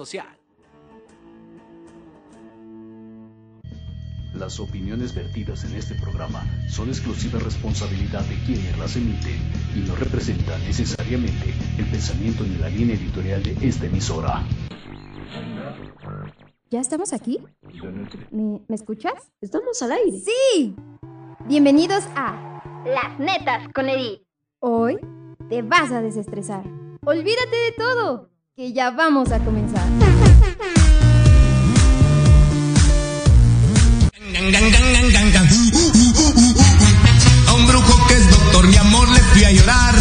social. 0.00 0.34
Las 4.32 4.58
opiniones 4.58 5.14
vertidas 5.14 5.64
en 5.64 5.76
este 5.76 5.94
programa 5.96 6.42
son 6.70 6.88
exclusiva 6.88 7.38
responsabilidad 7.38 8.22
de 8.22 8.36
quienes 8.46 8.78
las 8.78 8.96
emiten 8.96 9.38
y 9.76 9.80
no 9.86 9.94
representan 9.96 10.58
necesariamente 10.62 11.52
el 11.76 11.84
pensamiento 11.90 12.44
ni 12.44 12.56
la 12.56 12.70
línea 12.70 12.96
editorial 12.96 13.42
de 13.42 13.52
esta 13.68 13.84
emisora. 13.84 14.42
¿Ya 16.70 16.80
estamos 16.80 17.12
aquí? 17.12 17.38
¿Me, 18.30 18.62
¿me 18.66 18.74
escuchas? 18.74 19.30
Estamos 19.42 19.82
al 19.82 19.92
aire. 19.92 20.18
¡Sí! 20.18 20.74
Bienvenidos 21.46 22.04
a 22.16 22.62
Las 22.86 23.18
netas 23.18 23.68
con 23.74 23.90
Edith. 23.90 24.22
Hoy 24.60 24.98
te 25.50 25.60
vas 25.60 25.92
a 25.92 26.00
desestresar. 26.00 26.64
Olvídate 27.04 27.56
de 27.56 27.72
todo, 27.76 28.30
que 28.60 28.74
ya 28.74 28.90
vamos 28.90 29.32
a 29.32 29.38
comenzar. 29.38 29.88
A 37.48 37.52
un 37.54 37.66
brujo 37.66 38.06
que 38.06 38.14
es 38.16 38.30
doctor, 38.30 38.66
mi 38.66 38.76
amor, 38.76 39.08
le 39.08 39.20
fui 39.20 39.44
a 39.44 39.50
llorar. 39.52 39.94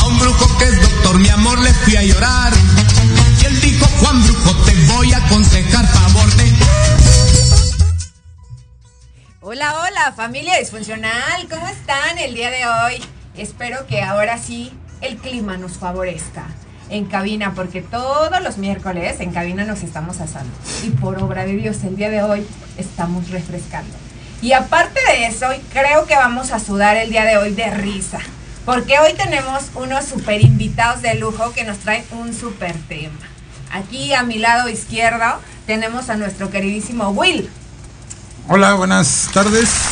A 0.00 0.06
un 0.06 0.18
brujo 0.18 0.58
que 0.58 0.64
es 0.66 0.82
doctor, 0.82 1.18
mi 1.18 1.30
amor, 1.30 1.58
le 1.60 1.72
fui 1.72 1.96
a 1.96 2.02
llorar. 2.02 2.52
Y 3.40 3.46
él 3.46 3.58
dijo, 3.62 3.86
Juan 4.00 4.22
Brujo, 4.22 4.54
te 4.66 4.74
voy 4.92 5.14
a 5.14 5.24
aconsejar 5.24 5.86
favor 5.86 6.30
de... 6.36 6.52
Hola, 9.40 9.80
hola, 9.80 10.12
familia 10.14 10.58
disfuncional, 10.58 11.48
¿cómo 11.48 11.66
están 11.68 12.18
el 12.18 12.34
día 12.34 12.50
de 12.50 12.66
hoy? 12.66 13.02
Espero 13.34 13.86
que 13.86 14.02
ahora 14.02 14.36
sí 14.36 14.70
el 15.00 15.16
clima 15.16 15.56
nos 15.56 15.78
favorezca 15.78 16.48
en 16.92 17.06
cabina, 17.06 17.54
porque 17.54 17.80
todos 17.80 18.40
los 18.42 18.58
miércoles 18.58 19.18
en 19.20 19.32
cabina 19.32 19.64
nos 19.64 19.82
estamos 19.82 20.20
asando. 20.20 20.52
Y 20.84 20.90
por 20.90 21.22
obra 21.22 21.44
de 21.44 21.56
Dios, 21.56 21.82
el 21.84 21.96
día 21.96 22.10
de 22.10 22.22
hoy 22.22 22.46
estamos 22.76 23.30
refrescando. 23.30 23.90
Y 24.42 24.52
aparte 24.52 25.00
de 25.08 25.26
eso, 25.26 25.46
creo 25.72 26.04
que 26.06 26.14
vamos 26.16 26.52
a 26.52 26.60
sudar 26.60 26.96
el 26.96 27.10
día 27.10 27.24
de 27.24 27.38
hoy 27.38 27.54
de 27.54 27.70
risa. 27.70 28.18
Porque 28.64 28.98
hoy 28.98 29.14
tenemos 29.14 29.70
unos 29.74 30.04
super 30.04 30.40
invitados 30.40 31.02
de 31.02 31.14
lujo 31.14 31.52
que 31.52 31.64
nos 31.64 31.78
traen 31.78 32.04
un 32.12 32.34
super 32.34 32.74
tema. 32.88 33.18
Aquí 33.72 34.12
a 34.12 34.22
mi 34.22 34.38
lado 34.38 34.68
izquierdo 34.68 35.40
tenemos 35.66 36.10
a 36.10 36.16
nuestro 36.16 36.50
queridísimo 36.50 37.08
Will. 37.10 37.48
Hola, 38.48 38.74
buenas 38.74 39.30
tardes. 39.32 39.91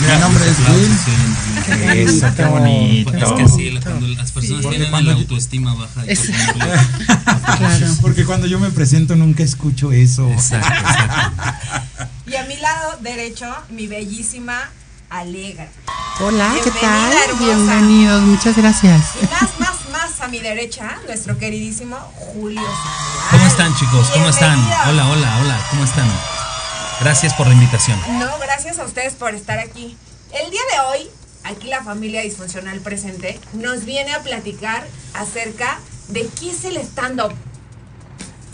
Mi 0.00 0.18
nombre 0.20 0.44
es 0.48 0.58
Will. 0.58 2.08
Eso, 2.08 2.26
qué 2.36 2.44
bonito. 2.44 3.12
Es 3.14 3.32
que 3.32 3.48
sí, 3.48 3.78
cuando 3.82 4.06
las 4.08 4.32
personas 4.32 4.66
tienen 4.68 4.90
la 4.92 5.00
yo- 5.02 5.12
autoestima 5.12 5.74
baja. 5.74 6.02
Claro. 7.58 7.86
Porque 8.00 8.24
cuando 8.24 8.46
yo 8.46 8.58
me 8.58 8.70
presento 8.70 9.16
nunca 9.16 9.42
escucho 9.42 9.92
eso. 9.92 10.28
Exacto, 10.30 10.68
exacto. 10.72 12.04
Y 12.26 12.36
a 12.36 12.44
mi 12.44 12.56
lado 12.56 12.96
derecho, 13.02 13.46
mi 13.70 13.86
bellísima 13.86 14.58
Alegra. 15.10 15.68
Hola, 16.20 16.54
¿qué 16.64 16.70
tal? 16.70 17.12
hermosa. 17.28 17.44
Bienvenidos, 17.44 18.22
muchas 18.22 18.56
gracias. 18.56 19.02
Y 19.20 19.24
más, 19.26 19.50
más, 19.58 19.90
más 19.92 20.20
a 20.20 20.28
mi 20.28 20.38
derecha, 20.38 20.96
nuestro 21.06 21.36
queridísimo 21.38 21.96
Julio. 22.14 22.62
¿Cómo 23.30 23.46
están, 23.46 23.74
chicos? 23.76 24.08
¿Cómo 24.14 24.28
están? 24.28 24.58
Hola, 24.88 25.08
hola, 25.08 25.38
hola. 25.42 25.60
¿Cómo 25.70 25.84
están? 25.84 26.08
Gracias 27.00 27.32
por 27.32 27.46
la 27.46 27.54
invitación. 27.54 27.98
No, 28.18 28.38
gracias 28.38 28.78
a 28.78 28.84
ustedes 28.84 29.14
por 29.14 29.34
estar 29.34 29.58
aquí. 29.58 29.96
El 30.34 30.50
día 30.50 30.60
de 30.70 30.80
hoy, 30.88 31.10
aquí 31.44 31.68
la 31.68 31.82
familia 31.82 32.20
disfuncional 32.20 32.78
presente 32.80 33.40
nos 33.54 33.86
viene 33.86 34.12
a 34.12 34.22
platicar 34.22 34.86
acerca 35.14 35.78
de 36.08 36.28
qué 36.38 36.50
es 36.50 36.64
el 36.66 36.76
stand-up. 36.76 37.32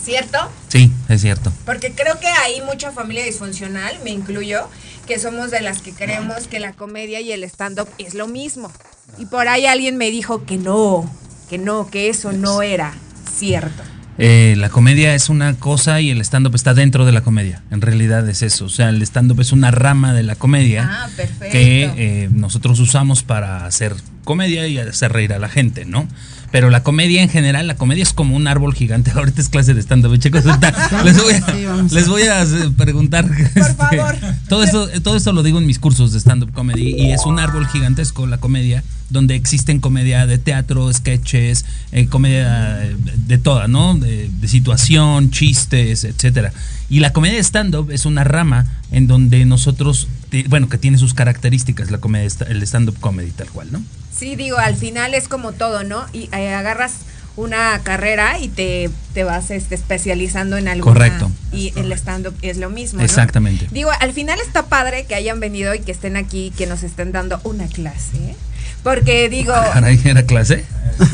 ¿Cierto? 0.01 0.39
Sí, 0.69 0.93
es 1.09 1.23
cierto. 1.23 1.53
Porque 1.65 1.93
creo 1.93 2.21
que 2.21 2.29
hay 2.29 2.62
mucha 2.62 2.93
familia 2.93 3.25
disfuncional, 3.25 3.99
me 4.05 4.11
incluyo, 4.11 4.69
que 5.09 5.19
somos 5.19 5.51
de 5.51 5.61
las 5.61 5.83
que 5.83 5.93
creemos 5.93 6.47
que 6.47 6.61
la 6.61 6.73
comedia 6.73 7.21
y 7.21 7.33
el 7.33 7.43
stand-up 7.43 7.89
es 7.99 8.15
lo 8.15 8.28
mismo. 8.28 8.71
Y 9.19 9.27
por 9.27 9.49
ahí 9.49 9.67
alguien 9.67 9.97
me 9.97 10.13
dijo 10.13 10.45
que 10.45 10.57
no, 10.57 11.13
que 11.51 11.59
no, 11.59 11.91
que 11.91 12.09
eso 12.11 12.31
no 12.31 12.63
era 12.63 12.95
cierto. 13.37 13.83
Eh, 14.19 14.54
la 14.56 14.71
comedia 14.71 15.15
es 15.15 15.28
una 15.28 15.54
cosa 15.54 16.00
y 16.00 16.10
el 16.10 16.21
stand-up 16.22 16.54
está 16.54 16.72
dentro 16.72 17.04
de 17.04 17.12
la 17.12 17.21
comedia. 17.21 17.62
En 17.71 17.81
realidad 17.81 18.27
es 18.28 18.43
eso. 18.43 18.65
O 18.65 18.69
sea, 18.69 18.88
el 18.88 19.03
stand-up 19.03 19.41
es 19.41 19.53
una 19.53 19.71
rama 19.71 20.15
de 20.15 20.22
la 20.22 20.37
comedia 20.37 20.88
Ah, 20.91 21.09
que 21.53 21.84
eh, 21.97 22.28
nosotros 22.32 22.81
usamos 22.81 23.22
para 23.22 23.66
hacer 23.66 23.94
comedia 24.25 24.66
y 24.66 24.78
hacer 24.78 25.12
reír 25.12 25.32
a 25.32 25.38
la 25.38 25.49
gente, 25.49 25.84
¿no? 25.84 26.09
Pero 26.51 26.71
la 26.71 26.83
comedia 26.83 27.23
en 27.23 27.29
general, 27.29 27.67
la 27.67 27.77
comedia 27.77 28.03
es 28.03 28.12
como 28.12 28.37
un 28.37 28.47
árbol 28.47 28.75
gigante. 28.75 29.11
Ahorita 29.15 29.41
es 29.41 29.49
clase 29.49 29.75
de 29.75 29.83
stand-up, 29.83 30.17
chicos. 30.19 30.45
Ahorita 30.47 30.73
les 31.05 31.23
voy 31.23 31.34
a, 31.34 31.41
Sí, 31.89 31.95
les 31.95 32.09
voy 32.09 32.23
a 32.23 32.43
eh, 32.43 32.47
preguntar. 32.77 33.29
este, 33.55 33.75
favor. 33.75 34.17
Todo 34.49 34.62
esto, 34.62 34.89
todo 35.03 35.17
esto 35.17 35.33
lo 35.33 35.43
digo 35.43 35.59
en 35.59 35.67
mis 35.67 35.79
cursos 35.79 36.12
de 36.12 36.21
stand-up 36.21 36.53
comedy 36.53 36.95
y 36.97 37.11
es 37.12 37.25
un 37.27 37.39
árbol 37.39 37.67
gigantesco 37.69 38.27
la 38.27 38.39
comedia, 38.39 38.83
donde 39.11 39.34
existen 39.34 39.81
comedia 39.81 40.27
de 40.27 40.39
teatro, 40.39 40.93
sketches, 40.93 41.65
eh, 41.93 42.07
comedia 42.07 42.84
eh, 42.84 42.97
de 43.27 43.39
toda, 43.39 43.69
¿no? 43.69 43.95
De, 43.97 44.28
de 44.28 44.49
situación, 44.49 45.31
chistes, 45.31 46.05
etcétera. 46.05 46.53
Y 46.89 47.01
la 47.01 47.13
comedia 47.13 47.37
de 47.37 47.43
stand-up 47.43 47.91
es 47.91 48.07
una 48.07 48.25
rama 48.25 48.67
en 48.93 49.07
donde 49.07 49.45
nosotros, 49.45 50.09
bueno, 50.49 50.69
que 50.69 50.79
tiene 50.79 50.99
sus 50.99 51.15
características 51.15 51.91
la 51.91 51.99
comedia, 51.99 52.27
esta- 52.27 52.45
el 52.47 52.63
stand-up 52.63 52.99
comedy 53.01 53.31
tal 53.31 53.49
cual, 53.51 53.73
¿no? 53.73 53.83
Sí, 54.17 54.37
digo, 54.37 54.59
al 54.59 54.77
final 54.77 55.15
es 55.15 55.29
como 55.29 55.53
todo, 55.53 55.85
¿no? 55.85 56.05
Y 56.13 56.29
eh, 56.33 56.55
agarras 56.55 56.93
una 57.37 57.79
carrera 57.83 58.39
y 58.41 58.49
te, 58.49 58.89
te 59.13 59.23
vas 59.25 59.51
este, 59.51 59.75
especializando 59.75 60.57
en 60.57 60.69
algo. 60.69 60.85
Correcto. 60.91 61.31
Y 61.53 61.73
el 61.77 61.93
stand-up 61.93 62.35
es 62.41 62.57
lo 62.57 62.71
mismo. 62.71 63.01
¿no? 63.01 63.05
Exactamente. 63.05 63.69
Digo, 63.71 63.91
al 64.01 64.13
final 64.15 64.39
está 64.41 64.67
padre 64.67 65.05
que 65.05 65.15
hayan 65.15 65.39
venido 65.39 65.75
y 65.75 65.81
que 65.81 65.93
estén 65.93 66.17
aquí, 66.17 66.51
que 66.57 66.67
nos 66.67 66.83
estén 66.83 67.13
dando 67.13 67.39
una 67.45 67.67
clase. 67.67 68.17
¿eh? 68.17 68.37
Porque 68.83 69.29
digo, 69.29 69.53
Caray, 69.75 70.01
¿era 70.05 70.23
clase? 70.23 70.65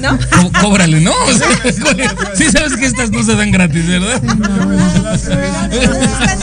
¿no? 0.01 0.17
Có- 0.31 0.53
Cóbrale, 0.61 1.01
¿no? 1.01 1.11
O 1.13 1.33
sea, 1.33 1.49
sí 2.37 2.45
sabes 2.53 2.77
que 2.77 2.87
estas 2.87 3.11
no 3.11 3.23
se 3.25 3.35
dan 3.35 3.51
gratis, 3.51 3.85
¿verdad? 3.89 4.23
Nos 4.23 5.23
están 5.23 6.43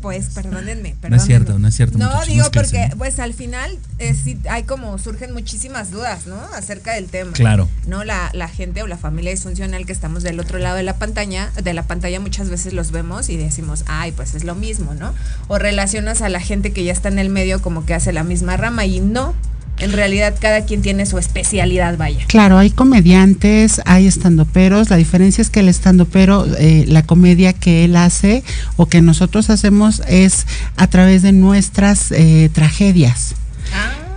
pues, 0.00 0.30
perdónenme. 0.34 0.94
No 1.08 1.16
es 1.16 1.24
cierto, 1.24 1.46
perdónenme. 1.46 1.62
no 1.62 1.68
es 1.68 1.74
cierto, 1.74 1.98
No, 1.98 2.24
digo 2.24 2.44
no 2.44 2.50
porque, 2.50 2.90
pues, 2.96 3.18
al 3.18 3.34
final, 3.34 3.78
eh, 3.98 4.14
sí, 4.14 4.38
hay 4.48 4.64
como, 4.64 4.98
surgen 4.98 5.32
muchísimas 5.32 5.90
dudas, 5.90 6.26
¿no? 6.26 6.40
Acerca 6.54 6.94
del 6.94 7.06
tema. 7.06 7.32
Claro. 7.32 7.68
¿no? 7.86 8.04
La, 8.04 8.30
la 8.32 8.48
gente 8.48 8.82
o 8.82 8.86
la 8.86 8.96
familia 8.96 9.30
disfuncional 9.30 9.86
que 9.86 9.92
estamos 9.92 10.22
del 10.22 10.40
otro 10.40 10.58
lado 10.58 10.76
de 10.76 10.82
la 10.82 10.96
pantalla, 10.96 11.50
de 11.62 11.74
la 11.74 11.82
pantalla 11.82 12.20
muchas 12.20 12.50
veces 12.50 12.72
los 12.72 12.90
vemos 12.90 13.28
y 13.28 13.36
decimos, 13.36 13.84
ay, 13.86 14.12
pues 14.12 14.34
es 14.34 14.44
lo 14.44 14.54
mismo, 14.54 14.94
¿no? 14.94 15.14
O 15.48 15.58
relacionas 15.58 16.22
a 16.22 16.28
la 16.28 16.40
gente 16.40 16.72
que 16.72 16.84
ya 16.84 16.92
está 16.92 17.08
en 17.08 17.18
el 17.18 17.28
medio 17.28 17.60
como 17.62 17.84
que 17.84 17.94
hace 17.94 18.12
la 18.12 18.24
misma 18.24 18.56
rama 18.56 18.84
y 18.84 19.00
no. 19.00 19.34
En 19.78 19.92
realidad 19.92 20.34
cada 20.40 20.64
quien 20.64 20.82
tiene 20.82 21.06
su 21.06 21.18
especialidad, 21.18 21.96
vaya. 21.98 22.24
Claro, 22.28 22.56
hay 22.58 22.70
comediantes, 22.70 23.80
hay 23.84 24.06
estandoperos. 24.06 24.90
La 24.90 24.96
diferencia 24.96 25.42
es 25.42 25.50
que 25.50 25.60
el 25.60 25.68
estandopero, 25.68 26.46
eh, 26.58 26.84
la 26.88 27.02
comedia 27.02 27.52
que 27.52 27.84
él 27.84 27.96
hace 27.96 28.42
o 28.76 28.86
que 28.86 29.02
nosotros 29.02 29.50
hacemos 29.50 30.02
es 30.08 30.46
a 30.76 30.86
través 30.86 31.22
de 31.22 31.32
nuestras 31.32 32.10
eh, 32.12 32.50
tragedias. 32.52 33.34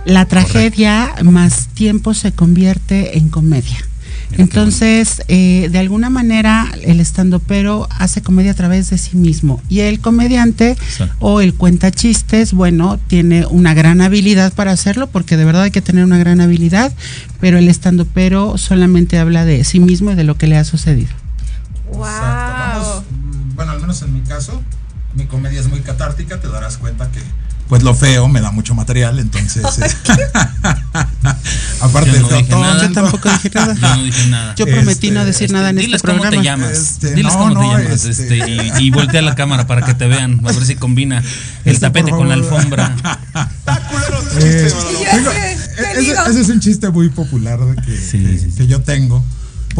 La 0.06 0.24
tragedia 0.24 1.14
más 1.22 1.68
tiempo 1.68 2.14
se 2.14 2.32
convierte 2.32 3.18
en 3.18 3.28
comedia. 3.28 3.89
Entonces, 4.38 5.22
eh, 5.28 5.68
de 5.70 5.78
alguna 5.78 6.10
manera, 6.10 6.68
el 6.82 7.00
estandopero 7.00 7.88
hace 7.90 8.22
comedia 8.22 8.52
a 8.52 8.54
través 8.54 8.90
de 8.90 8.98
sí 8.98 9.16
mismo. 9.16 9.62
Y 9.68 9.80
el 9.80 10.00
comediante 10.00 10.72
Exacto. 10.72 11.14
o 11.18 11.40
el 11.40 11.54
cuenta 11.54 11.90
chistes, 11.90 12.52
bueno, 12.52 12.98
tiene 13.06 13.46
una 13.46 13.74
gran 13.74 14.00
habilidad 14.00 14.52
para 14.52 14.72
hacerlo, 14.72 15.08
porque 15.08 15.36
de 15.36 15.44
verdad 15.44 15.62
hay 15.62 15.70
que 15.70 15.82
tener 15.82 16.04
una 16.04 16.18
gran 16.18 16.40
habilidad, 16.40 16.92
pero 17.40 17.58
el 17.58 17.68
estandopero 17.68 18.58
solamente 18.58 19.18
habla 19.18 19.44
de 19.44 19.64
sí 19.64 19.80
mismo 19.80 20.12
y 20.12 20.14
de 20.14 20.24
lo 20.24 20.36
que 20.36 20.46
le 20.46 20.56
ha 20.56 20.64
sucedido. 20.64 21.10
¡Wow! 21.92 22.04
Exacto. 22.04 22.80
Vamos, 22.80 23.02
mm, 23.10 23.56
bueno, 23.56 23.72
al 23.72 23.80
menos 23.80 24.02
en 24.02 24.14
mi 24.14 24.20
caso, 24.20 24.62
mi 25.14 25.26
comedia 25.26 25.60
es 25.60 25.68
muy 25.68 25.80
catártica, 25.80 26.40
te 26.40 26.48
darás 26.48 26.78
cuenta 26.78 27.10
que 27.10 27.20
pues 27.70 27.82
lo 27.82 27.94
feo 27.94 28.28
me 28.28 28.40
da 28.42 28.50
mucho 28.50 28.74
material, 28.74 29.18
entonces 29.20 29.62
eh, 29.78 29.96
aparte 31.80 32.10
Yo 32.12 32.20
no 32.20 32.28
dije 32.36 32.50
nada. 32.50 32.82
Yo 32.86 32.92
tampoco 32.92 33.30
dije 33.30 33.50
nada. 33.54 33.74
Yo 33.74 33.96
no 33.96 34.02
dije 34.02 34.26
nada. 34.28 34.54
Yo 34.56 34.66
prometí 34.66 35.10
no 35.10 35.20
Este, 35.20 35.26
decir 35.32 35.52
nada 35.52 35.70
en 35.70 35.78
este 35.78 35.86
Diles 35.86 36.02
programa. 36.02 36.28
cómo 36.30 36.40
te 36.42 36.44
llamas. 36.44 36.70
Este, 36.72 37.14
Diles 37.14 37.32
no, 37.32 37.38
cómo 37.38 37.54
no, 37.54 37.60
te 37.60 37.66
llamas. 37.84 38.04
este- 38.04 38.38
Este, 38.38 38.78
y, 38.82 38.86
y 38.86 38.90
voltea 38.90 39.22
la 39.22 39.34
cámara 39.34 39.66
para 39.66 39.82
que 39.86 39.94
te 39.94 40.06
vean. 40.08 40.40
A 40.44 40.52
ver 40.52 40.64
si 40.66 40.74
combina 40.74 41.18
el 41.64 41.72
Este, 41.74 41.86
tapete 41.86 42.10
con 42.10 42.28
la 42.28 42.34
alfombra. 42.34 42.94
Eh, 44.40 44.70
Y 44.70 45.12
yo 45.14 45.18
digo, 45.18 45.30
sé, 45.32 45.56
¿qué 45.76 46.30
ese, 46.30 46.40
es 46.40 46.48
un 46.48 46.60
chiste 46.60 46.90
muy 46.90 47.08
popular 47.08 47.58
que, 47.86 47.96
Sí, 47.96 48.18
que- 48.18 48.38
sí, 48.38 48.50
sí. 48.50 48.56
que 48.56 48.66
yo 48.66 48.80
tengo. 48.82 49.24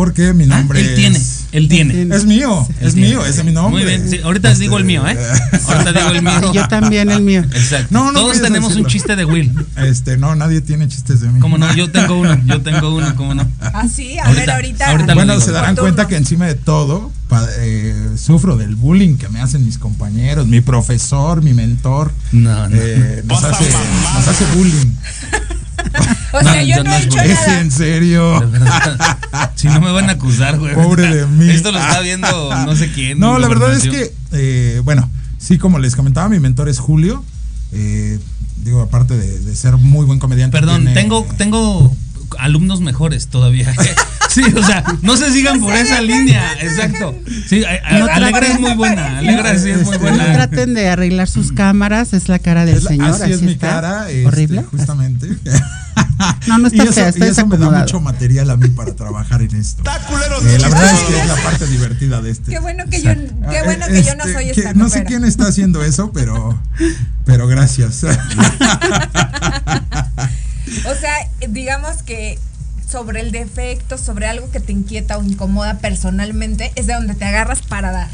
Porque 0.01 0.33
mi 0.33 0.47
nombre 0.47 0.81
él 0.81 0.95
tiene, 0.95 1.21
él 1.53 1.69
tiene. 1.69 2.17
Es 2.17 2.25
mío, 2.25 2.67
es 2.81 2.95
tiene. 2.95 3.09
mío, 3.11 3.21
ese 3.27 3.41
es 3.41 3.45
mi 3.45 3.53
nombre. 3.53 3.83
Muy 3.85 3.85
bien, 3.85 4.09
sí, 4.09 4.19
ahorita 4.25 4.49
les 4.49 4.59
digo 4.59 4.79
el 4.79 4.85
mío, 4.85 5.07
¿eh? 5.07 5.15
Ahorita 5.69 5.93
digo 5.93 6.09
el 6.09 6.23
mío. 6.23 6.51
Y 6.51 6.57
yo 6.57 6.69
también 6.69 7.11
el 7.11 7.21
mío. 7.21 7.43
Exacto. 7.43 7.89
No, 7.91 8.11
no 8.11 8.21
Todos 8.21 8.41
tenemos 8.41 8.75
un 8.77 8.87
chiste 8.87 9.15
de 9.15 9.27
Will. 9.27 9.53
Este, 9.77 10.17
no, 10.17 10.35
nadie 10.37 10.63
tiene 10.63 10.89
chistes 10.89 11.21
de 11.21 11.29
mí. 11.29 11.39
¿Cómo 11.41 11.59
no? 11.59 11.71
Yo 11.77 11.91
tengo 11.91 12.19
uno, 12.19 12.41
yo 12.47 12.63
tengo 12.63 12.95
uno, 12.97 13.15
¿cómo 13.15 13.35
no? 13.35 13.47
Así, 13.61 14.19
a 14.19 14.25
Ahorita- 14.25 14.41
ver, 14.41 14.51
ahorita. 14.53 14.91
ahorita 14.91 15.09
lo 15.09 15.15
Bueno, 15.17 15.35
digo. 15.35 15.45
se 15.45 15.53
darán 15.53 15.77
cuenta 15.77 16.09
que 16.09 16.17
encima 16.17 16.47
de 16.47 16.55
todo 16.55 17.13
eh, 17.59 17.95
sufro 18.17 18.57
del 18.57 18.75
bullying 18.77 19.19
que 19.19 19.29
me 19.29 19.43
hacen 19.43 19.67
mis 19.67 19.77
compañeros, 19.77 20.47
mi 20.47 20.63
profesor, 20.63 21.43
mi 21.43 21.53
mentor. 21.53 22.11
No, 22.33 22.71
no. 22.71 22.75
eh, 22.75 23.23
nos, 23.27 23.45
hace, 23.45 23.65
nos 24.15 24.29
hace 24.29 24.47
bullying. 24.57 24.95
O 26.33 26.41
sea, 26.41 26.55
No, 26.55 26.61
yo 26.63 26.77
yo 26.77 26.85
no 26.85 26.91
no 26.91 26.97
he 26.97 27.03
hecho. 27.03 27.19
Es 27.21 27.35
nada. 27.47 27.61
en 27.61 27.71
serio. 27.71 28.51
Si 29.57 29.67
no 29.69 29.81
me 29.81 29.91
van 29.93 30.09
a 30.09 30.13
acusar, 30.13 30.59
güey. 30.59 30.75
Pobre 30.75 31.07
de 31.15 31.27
mí. 31.27 31.51
Esto 31.51 31.71
lo 31.73 31.79
está 31.79 32.01
viendo 32.01 32.27
no 32.65 32.75
sé 32.77 32.91
quién. 32.93 33.19
No, 33.19 33.39
la 33.39 33.49
verdad 33.49 33.75
es 33.75 33.83
que, 33.89 34.13
eh, 34.33 34.81
bueno, 34.85 35.11
sí, 35.39 35.59
como 35.59 35.79
les 35.79 35.97
comentaba, 35.97 36.29
mi 36.29 36.39
mentor 36.41 36.69
es 36.69 36.79
Julio. 36.79 37.25
Eh, 37.73 38.19
digo, 38.57 38.81
aparte 38.81 39.17
de, 39.17 39.39
de 39.41 39.57
ser 39.57 39.77
muy 39.77 40.07
buen 40.07 40.19
comediante. 40.19 40.57
Perdón, 40.57 40.83
tiene- 40.83 40.95
tengo, 40.95 41.27
tengo 41.37 41.95
alumnos 42.39 42.81
mejores 42.81 43.27
todavía. 43.29 43.73
Sí, 44.33 44.43
o 44.57 44.63
sea, 44.63 44.85
no 45.03 45.17
se 45.17 45.33
sigan 45.33 45.61
por 45.61 45.75
esa 45.75 46.01
línea. 46.01 46.53
Exacto. 46.61 47.15
Sí, 47.49 47.63
No 47.91 48.07
Alegra 48.07 48.47
es 48.47 48.61
muy 48.61 48.75
buena. 48.75 49.19
Alegra 49.19 49.59
sí 49.59 49.71
es 49.71 49.83
muy 49.85 49.95
Este, 49.97 50.11
No 50.11 50.17
buena. 50.17 50.33
traten 50.33 50.75
de 50.75 50.89
arreglar 50.89 51.27
sus 51.29 51.51
cámaras, 51.53 52.13
es 52.13 52.29
la 52.29 52.39
cara 52.39 52.65
del 52.65 52.77
es 52.79 52.85
la- 52.85 52.91
señor. 52.91 53.09
así 53.11 53.33
es 53.33 53.43
mi 53.43 53.53
está. 53.53 53.69
cara. 53.69 54.09
este, 54.11 54.27
Horrible. 54.27 54.63
Justamente. 54.71 55.29
No, 56.47 56.59
no 56.59 56.67
está 56.69 56.77
y 56.77 56.87
eso, 56.87 56.93
fea, 56.93 57.09
está 57.09 57.27
y 57.27 57.29
eso 57.31 57.47
me 57.47 57.57
da 57.57 57.71
mucho 57.71 57.99
material 58.01 58.51
a 58.51 58.57
mí 58.57 58.69
para 58.69 58.95
trabajar 58.95 59.41
en 59.43 59.57
esto. 59.57 59.83
Eh, 59.83 60.59
la 60.59 60.69
verdad 60.69 60.93
es 60.95 61.01
que 61.01 61.19
es 61.21 61.27
la 61.27 61.35
parte 61.37 61.67
divertida 61.67 62.21
de 62.21 62.31
este. 62.31 62.51
Qué 62.53 62.59
bueno 62.59 62.85
que 62.91 63.01
yo, 63.03 63.11
qué 63.15 63.59
Ah, 63.59 63.63
bueno 63.65 63.87
eh, 63.87 63.93
que 63.93 64.03
yo 64.03 64.15
no 64.17 64.25
este, 64.25 64.33
soy 64.35 64.45
que 64.53 64.61
esta 64.61 64.75
No 64.75 64.89
sé 64.91 65.05
quién 65.05 65.25
está 65.25 65.49
haciendo 65.49 65.83
eso, 65.83 66.13
pero, 66.13 66.61
pero 67.25 67.47
gracias. 67.49 68.05
O 70.85 70.95
sea, 70.95 71.15
digamos 71.49 72.03
que 72.05 72.39
sobre 72.91 73.21
el 73.21 73.31
defecto, 73.31 73.99
sobre 73.99 74.27
algo 74.27 74.51
que 74.51 74.61
te 74.61 74.73
inquieta 74.73 75.19
o 75.19 75.23
incomoda 75.23 75.79
personalmente, 75.79 76.73
es 76.75 76.87
de 76.87 76.95
donde 76.95 77.15
te 77.15 77.25
agarras 77.25 77.63
para 77.63 77.93
dar. 77.93 78.09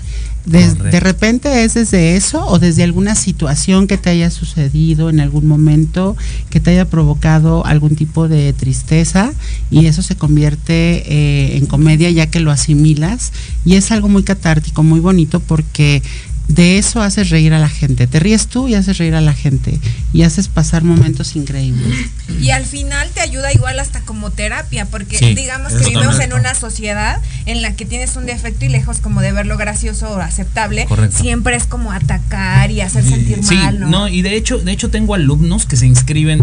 De, 0.46 1.00
repente 1.00 1.64
es 1.64 1.74
desde 1.74 2.14
eso 2.14 2.46
o 2.46 2.60
desde 2.60 2.84
alguna 2.84 3.16
situación 3.16 3.88
que 3.88 3.98
te 3.98 4.10
haya 4.10 4.30
sucedido 4.30 5.10
en 5.10 5.18
algún 5.18 5.48
momento 5.48 6.16
que 6.50 6.60
te 6.60 6.70
haya 6.70 6.84
provocado 6.84 7.66
algún 7.66 7.96
tipo 7.96 8.28
de 8.28 8.52
tristeza 8.52 9.32
y 9.72 9.86
eso 9.86 10.02
se 10.02 10.14
convierte 10.14 11.02
eh, 11.12 11.56
en 11.56 11.66
comedia 11.66 12.10
ya 12.10 12.28
que 12.28 12.38
lo 12.38 12.52
asimilas 12.52 13.32
y 13.64 13.74
es 13.74 13.90
algo 13.90 14.08
muy 14.08 14.22
catártico, 14.22 14.84
muy 14.84 15.00
bonito 15.00 15.40
porque 15.40 16.00
de 16.48 16.78
eso 16.78 17.02
haces 17.02 17.30
reír 17.30 17.52
a 17.54 17.58
la 17.58 17.68
gente, 17.68 18.06
te 18.06 18.20
ríes 18.20 18.46
tú 18.46 18.68
y 18.68 18.74
haces 18.74 18.98
reír 18.98 19.14
a 19.14 19.20
la 19.20 19.34
gente 19.34 19.80
y 20.12 20.22
haces 20.22 20.48
pasar 20.48 20.84
momentos 20.84 21.34
increíbles. 21.36 21.92
Y 22.40 22.50
al 22.50 22.64
final 22.64 23.08
te 23.14 23.20
ayuda 23.20 23.52
igual 23.52 23.78
hasta 23.80 24.00
como 24.02 24.30
terapia, 24.30 24.86
porque 24.86 25.18
Sí, 25.18 25.34
digamos 25.34 25.72
que 25.72 25.84
vivimos 25.84 26.18
en 26.20 26.32
una 26.32 26.54
sociedad 26.54 27.20
en 27.46 27.62
la 27.62 27.74
que 27.74 27.84
tienes 27.84 28.16
un 28.16 28.26
defecto 28.26 28.64
y 28.64 28.68
lejos 28.68 28.98
como 29.00 29.20
de 29.22 29.32
verlo 29.32 29.56
gracioso 29.56 30.10
o 30.10 30.18
aceptable, 30.20 30.86
Correcto. 30.86 31.18
siempre 31.18 31.56
es 31.56 31.64
como 31.64 31.90
atacar 31.92 32.70
y 32.70 32.80
hacer 32.80 33.04
sentir 33.04 33.40
Sí, 33.42 33.54
mal, 33.56 33.80
¿no? 33.80 33.88
no, 33.88 34.08
y 34.08 34.22
de 34.22 34.36
hecho, 34.36 34.58
de 34.58 34.72
hecho 34.72 34.88
tengo 34.90 35.14
alumnos 35.14 35.66
que 35.66 35.76
se 35.76 35.86
inscriben. 35.86 36.40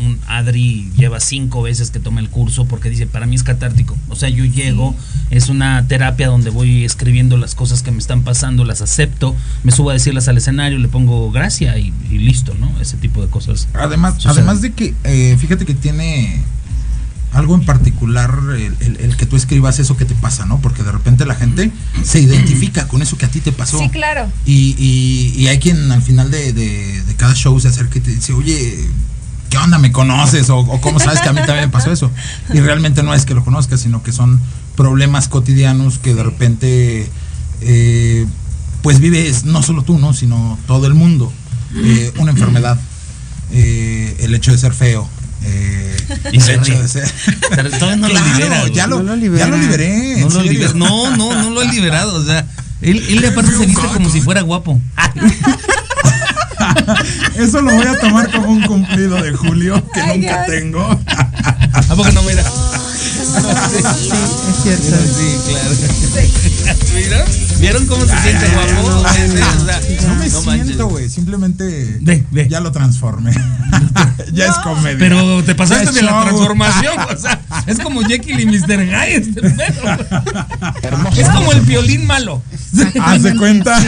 Un 0.00 0.18
Adri 0.26 0.90
lleva 0.96 1.20
cinco 1.20 1.62
veces 1.62 1.90
que 1.90 2.00
toma 2.00 2.20
el 2.20 2.28
curso 2.30 2.64
porque 2.64 2.88
dice, 2.90 3.06
para 3.06 3.26
mí 3.26 3.36
es 3.36 3.42
catártico. 3.42 3.96
O 4.08 4.16
sea, 4.16 4.28
yo 4.28 4.44
llego, 4.44 4.94
es 5.30 5.48
una 5.48 5.86
terapia 5.86 6.28
donde 6.28 6.50
voy 6.50 6.84
escribiendo 6.84 7.36
las 7.36 7.54
cosas 7.54 7.82
que 7.82 7.90
me 7.90 7.98
están 7.98 8.22
pasando, 8.22 8.64
las 8.64 8.80
acepto, 8.82 9.36
me 9.62 9.72
subo 9.72 9.90
a 9.90 9.92
decirlas 9.92 10.26
al 10.28 10.38
escenario, 10.38 10.78
le 10.78 10.88
pongo 10.88 11.30
gracia 11.30 11.76
y, 11.78 11.92
y 12.10 12.18
listo, 12.18 12.54
¿no? 12.58 12.72
Ese 12.80 12.96
tipo 12.96 13.20
de 13.22 13.28
cosas. 13.28 13.68
Además, 13.74 14.14
además 14.26 14.60
de 14.62 14.72
que, 14.72 14.94
eh, 15.04 15.36
fíjate 15.38 15.66
que 15.66 15.74
tiene 15.74 16.42
algo 17.32 17.54
en 17.54 17.64
particular 17.64 18.34
el, 18.56 18.74
el- 18.80 18.96
el 19.00 19.16
que 19.16 19.24
tú 19.24 19.36
escribas 19.36 19.78
eso 19.78 19.96
que 19.96 20.04
te 20.04 20.14
pasa, 20.16 20.46
¿no? 20.46 20.60
Porque 20.60 20.82
de 20.82 20.90
repente 20.90 21.24
la 21.26 21.36
gente 21.36 21.70
se 22.02 22.20
identifica 22.20 22.88
con 22.88 23.02
eso 23.02 23.16
que 23.16 23.26
a 23.26 23.28
ti 23.28 23.40
te 23.40 23.52
pasó. 23.52 23.78
Sí, 23.78 23.88
claro. 23.90 24.28
Y, 24.46 24.74
y- 24.78 25.34
y 25.40 25.46
hay 25.46 25.58
quien 25.60 25.92
al 25.92 26.02
final 26.02 26.30
de, 26.32 26.52
de- 26.52 27.02
de 27.02 27.14
cada 27.14 27.34
show 27.34 27.58
se 27.60 27.68
acerca 27.68 27.98
y 27.98 28.00
te 28.00 28.10
dice, 28.10 28.32
oye, 28.32 28.84
¿qué 29.50 29.58
onda? 29.58 29.78
¿Me 29.78 29.92
conoces? 29.92 30.48
O, 30.50 30.58
o 30.58 30.80
cómo 30.80 30.98
sabes 31.00 31.20
que 31.20 31.28
a 31.28 31.32
mí 31.32 31.40
también 31.44 31.66
me 31.66 31.68
pasó 31.68 31.92
eso. 31.92 32.10
Y 32.54 32.60
realmente 32.60 33.02
no 33.02 33.12
es 33.14 33.26
que 33.26 33.34
lo 33.34 33.44
conozcas, 33.44 33.80
sino 33.80 34.02
que 34.02 34.12
son 34.12 34.40
problemas 34.76 35.28
cotidianos 35.28 35.98
que 35.98 36.14
de 36.14 36.22
repente, 36.22 37.10
eh, 37.60 38.26
pues 38.82 39.00
vives 39.00 39.44
no 39.44 39.62
solo 39.62 39.82
tú, 39.82 39.98
¿no? 39.98 40.14
Sino 40.14 40.58
todo 40.66 40.86
el 40.86 40.94
mundo. 40.94 41.30
Eh, 41.76 42.12
una 42.18 42.30
enfermedad, 42.32 42.78
eh, 43.52 44.16
el 44.20 44.34
hecho 44.34 44.52
de 44.52 44.58
ser 44.58 44.72
feo. 44.72 45.06
eh, 45.42 45.96
Y 46.32 46.36
el 46.36 46.42
se 46.42 46.54
hecho 46.54 46.80
de 46.80 46.88
ser... 46.88 47.10
Pero 47.54 47.70
todavía 47.70 47.96
no 47.96 48.08
Claro, 48.08 48.26
lo 48.26 48.32
libera. 48.34 48.68
ya 48.68 48.86
lo, 48.86 48.96
No 48.96 49.02
lo 49.02 49.14
ya 49.14 49.16
libera. 49.16 49.46
lo 49.48 49.56
liberé. 49.58 50.16
No 50.20 50.28
lo 50.30 50.42
libera. 50.42 50.72
No, 50.74 51.16
no, 51.16 51.34
no 51.42 51.50
lo 51.50 51.62
he 51.62 51.68
liberado. 51.68 52.14
O 52.16 52.24
sea, 52.24 52.46
él, 52.82 53.04
él 53.08 53.24
aparte 53.26 53.52
se 53.52 53.66
viste 53.66 53.86
como 53.92 54.08
si 54.10 54.20
fuera 54.20 54.40
guapo. 54.42 54.80
Eso 57.36 57.60
lo 57.60 57.72
voy 57.74 57.86
a 57.86 57.98
tomar 57.98 58.30
como 58.30 58.50
un 58.50 58.62
cumplido 58.62 59.20
de 59.22 59.32
Julio 59.32 59.82
que 59.92 60.00
Ay, 60.00 60.18
nunca 60.20 60.44
Dios. 60.44 60.58
tengo. 60.58 61.00
¿A 61.88 61.94
poco 61.94 62.10
no 62.12 62.22
mira? 62.22 62.42
Sí, 63.30 63.78
es 63.78 64.62
cierto. 64.62 64.96
Sí, 65.06 65.38
claro. 65.48 65.70
¿Vieron? 66.94 67.24
¿Vieron 67.60 67.86
cómo 67.86 68.04
se 68.06 68.18
siente 68.18 68.48
guapo? 68.48 69.04
No 70.08 70.14
me 70.18 70.30
siento, 70.30 70.88
güey. 70.88 71.08
Simplemente 71.08 71.98
Ve, 72.00 72.24
ve. 72.30 72.48
ya 72.48 72.60
lo 72.60 72.72
transformé. 72.72 73.32
ya 74.32 74.46
es 74.46 74.56
comedia. 74.58 74.98
Pero 74.98 75.44
te 75.44 75.54
pasaste 75.54 75.92
de 75.92 76.02
la 76.02 76.22
transformación, 76.22 76.94
o 76.98 77.16
sea, 77.16 77.40
es 77.66 77.78
como 77.78 78.02
Jekyll 78.02 78.40
y 78.40 78.46
Mr. 78.46 78.84
Hyde 78.84 79.14
este 79.16 79.40
pedo. 79.42 79.82
Es 81.16 81.28
como 81.28 81.52
el 81.52 81.60
violín 81.62 82.06
malo. 82.06 82.42
Haz 83.02 83.22
de 83.22 83.36
cuenta. 83.36 83.78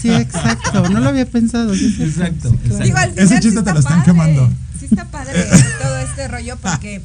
Sí, 0.00 0.10
exacto. 0.10 0.88
No 0.88 1.00
lo 1.00 1.08
había 1.08 1.26
pensado. 1.26 1.74
sí, 1.74 1.90
sí, 1.90 1.96
sí. 1.96 2.02
Exacto, 2.04 2.48
exacto. 2.48 2.84
Digo, 2.84 2.98
al 2.98 3.10
Ese 3.16 3.40
chiste 3.40 3.58
sí 3.58 3.64
te 3.64 3.72
lo 3.72 3.78
están 3.80 3.98
padre. 4.00 4.04
quemando. 4.04 4.50
Sí 4.78 4.86
está 4.90 5.04
padre 5.06 5.44
todo 5.82 5.98
este 5.98 6.28
rollo 6.28 6.56
porque 6.62 7.02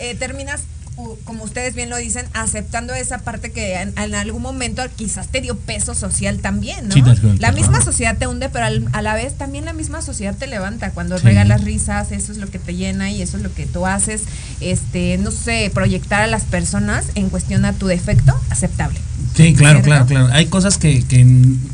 eh, 0.00 0.14
terminas, 0.16 0.62
como 1.24 1.42
ustedes 1.44 1.74
bien 1.74 1.90
lo 1.90 1.96
dicen, 1.96 2.24
aceptando 2.34 2.94
esa 2.94 3.18
parte 3.18 3.50
que 3.50 3.74
en, 3.80 3.92
en 3.98 4.14
algún 4.14 4.42
momento 4.42 4.82
quizás 4.96 5.26
te 5.28 5.40
dio 5.40 5.56
peso 5.58 5.94
social 5.94 6.38
también, 6.38 6.86
¿no? 6.88 6.94
Sí, 6.94 7.02
la 7.38 7.50
misma 7.52 7.80
sociedad 7.82 8.16
te 8.16 8.26
hunde, 8.28 8.48
pero 8.48 8.66
al- 8.66 8.88
a 8.92 9.02
la 9.02 9.14
vez 9.14 9.34
también 9.36 9.64
la 9.64 9.72
misma 9.72 10.02
sociedad 10.02 10.36
te 10.36 10.46
levanta. 10.46 10.90
Cuando 10.92 11.18
Sí. 11.18 11.24
regalas 11.24 11.64
risas, 11.64 12.12
eso 12.12 12.30
es 12.32 12.38
lo 12.38 12.46
que 12.48 12.58
te 12.58 12.74
llena 12.76 13.10
y 13.10 13.22
eso 13.22 13.36
es 13.36 13.42
lo 13.42 13.52
que 13.52 13.66
tú 13.66 13.86
haces. 13.86 14.22
Este, 14.60 15.18
no 15.18 15.30
sé, 15.30 15.70
proyectar 15.74 16.22
a 16.22 16.26
las 16.26 16.42
personas 16.44 17.06
en 17.16 17.28
cuestión 17.28 17.64
a 17.64 17.72
tu 17.72 17.86
defecto, 17.86 18.38
aceptable. 18.50 18.98
Sí, 19.36 19.52
claro, 19.54 19.80
¿Cierto? 19.82 19.84
claro, 19.88 20.06
claro. 20.06 20.28
Hay 20.32 20.46
cosas 20.46 20.78
que, 20.78 21.02
que 21.04 21.24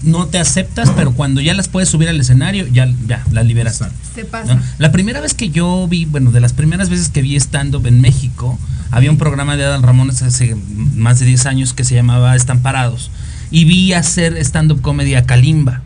no 0.03 0.27
te 0.29 0.39
aceptas, 0.39 0.91
pero 0.97 1.13
cuando 1.13 1.43
ya 1.43 1.53
las 1.53 1.69
puedes 1.69 1.91
subir 1.91 2.09
al 2.09 2.19
escenario, 2.19 2.67
ya, 2.69 2.89
ya, 3.07 3.23
las 3.33 3.45
liberas. 3.45 3.83
Se 4.15 4.25
pasa. 4.25 4.55
¿no? 4.55 4.63
La 4.79 4.93
primera 4.93 5.21
vez 5.21 5.35
que 5.35 5.51
yo 5.51 5.87
vi, 5.89 6.07
bueno, 6.07 6.31
de 6.33 6.41
las 6.41 6.53
primeras 6.55 6.89
veces 6.89 7.11
que 7.11 7.21
vi 7.21 7.37
stand-up 7.37 7.87
en 7.87 8.01
México, 8.01 8.59
había 8.91 9.11
un 9.11 9.19
programa 9.19 9.57
de 9.57 9.65
Adal 9.65 9.83
Ramones 9.83 10.23
hace 10.23 10.57
más 10.95 11.21
de 11.21 11.27
10 11.27 11.47
años 11.47 11.75
que 11.75 11.85
se 11.85 11.95
llamaba 11.95 12.35
Estamparados. 12.35 13.11
Y 13.51 13.65
vi 13.65 13.93
hacer 13.93 14.37
stand-up 14.39 14.81
comedy 14.81 15.15
a 15.15 15.25
Kalimba. 15.25 15.83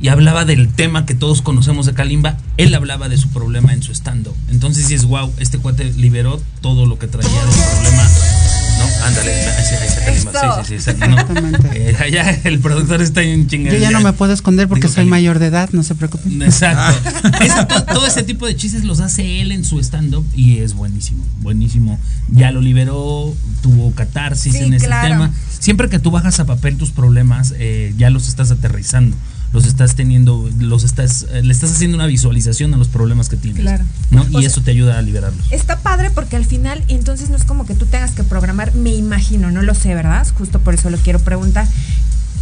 Y 0.00 0.08
hablaba 0.08 0.44
del 0.44 0.68
tema 0.68 1.06
que 1.06 1.14
todos 1.14 1.42
conocemos 1.42 1.86
de 1.86 1.94
Kalimba. 1.94 2.36
Él 2.56 2.74
hablaba 2.74 3.08
de 3.08 3.16
su 3.16 3.28
problema 3.30 3.72
en 3.72 3.82
su 3.82 3.92
stand-up. 3.92 4.36
Entonces 4.48 4.88
dices, 4.88 5.06
wow, 5.06 5.32
este 5.38 5.58
cuate 5.58 5.84
liberó 5.92 6.40
todo 6.60 6.86
lo 6.86 6.98
que 6.98 7.06
traía 7.06 7.44
de 7.44 7.52
su 7.52 7.62
problema. 7.70 8.33
¿No? 8.78 9.06
Ándale. 9.06 9.32
Sí, 9.34 9.74
sí, 9.80 10.78
sí. 10.80 10.90
¿no? 11.00 11.16
Exactamente. 11.18 11.90
Eh, 11.90 11.96
allá 11.98 12.38
el 12.44 12.58
productor 12.60 13.02
está 13.02 13.22
en 13.22 13.46
chingada. 13.48 13.74
Yo 13.76 13.80
ya 13.82 13.90
no 13.90 14.00
me 14.00 14.12
puedo 14.12 14.32
esconder 14.32 14.68
porque 14.68 14.82
Digo, 14.82 14.94
soy 14.94 15.06
mayor 15.06 15.38
de 15.38 15.46
edad, 15.46 15.68
no 15.72 15.82
se 15.82 15.94
preocupen. 15.94 16.42
Exacto. 16.42 17.10
Eso, 17.42 17.66
to- 17.66 17.84
todo, 17.84 18.06
ese 18.06 18.22
tipo 18.22 18.46
de 18.46 18.56
chistes 18.56 18.84
los 18.84 19.00
hace 19.00 19.40
él 19.40 19.52
en 19.52 19.64
su 19.64 19.78
stand-up 19.80 20.24
y 20.34 20.58
es 20.58 20.74
buenísimo, 20.74 21.24
buenísimo. 21.40 21.98
Ya 22.32 22.50
lo 22.50 22.60
liberó, 22.60 23.34
tuvo 23.62 23.92
catarsis 23.92 24.52
Sí, 24.54 24.58
en 24.58 24.74
ese 24.74 24.86
claro. 24.86 25.08
tema. 25.08 25.30
Siempre 25.58 25.88
que 25.88 25.98
tú 25.98 26.10
bajas 26.10 26.40
a 26.40 26.44
papel 26.46 26.76
tus 26.76 26.90
problemas, 26.90 27.54
eh, 27.58 27.94
ya 27.96 28.10
los 28.10 28.28
estás 28.28 28.50
aterrizando, 28.50 29.16
los 29.54 29.64
estás 29.64 29.94
teniendo, 29.94 30.50
los 30.58 30.84
estás, 30.84 31.26
eh, 31.30 31.42
le 31.42 31.52
estás 31.52 31.70
haciendo 31.72 31.96
una 31.96 32.06
visualización 32.06 32.74
a 32.74 32.76
los 32.76 32.88
problemas 32.88 33.28
que 33.30 33.36
tienes. 33.36 33.62
Claro. 33.62 33.84
¿no? 34.10 34.22
O 34.22 34.26
Y 34.26 34.32
sea- 34.42 34.48
eso 34.48 34.60
te 34.60 34.72
ayuda 34.72 34.98
a 34.98 35.02
liberarlos. 35.02 35.46
Está 35.52 35.78
padre 35.78 36.10
porque 36.10 36.36
al 36.36 36.44
final, 36.44 36.82
entonces 36.88 37.30
no 37.30 37.36
es 37.36 37.44
como 37.44 37.64
que 37.64 37.74
tú 37.74 37.86
tengas 37.86 38.10
que 38.10 38.24
programar, 38.24 38.74
me 38.74 38.92
imagino, 38.94 39.50
no 39.50 39.62
lo 39.62 39.74
sé, 39.74 39.94
¿verdad? 39.94 40.26
Justo 40.36 40.58
por 40.58 40.74
eso 40.74 40.90
lo 40.90 40.98
quiero 40.98 41.20
preguntar. 41.20 41.66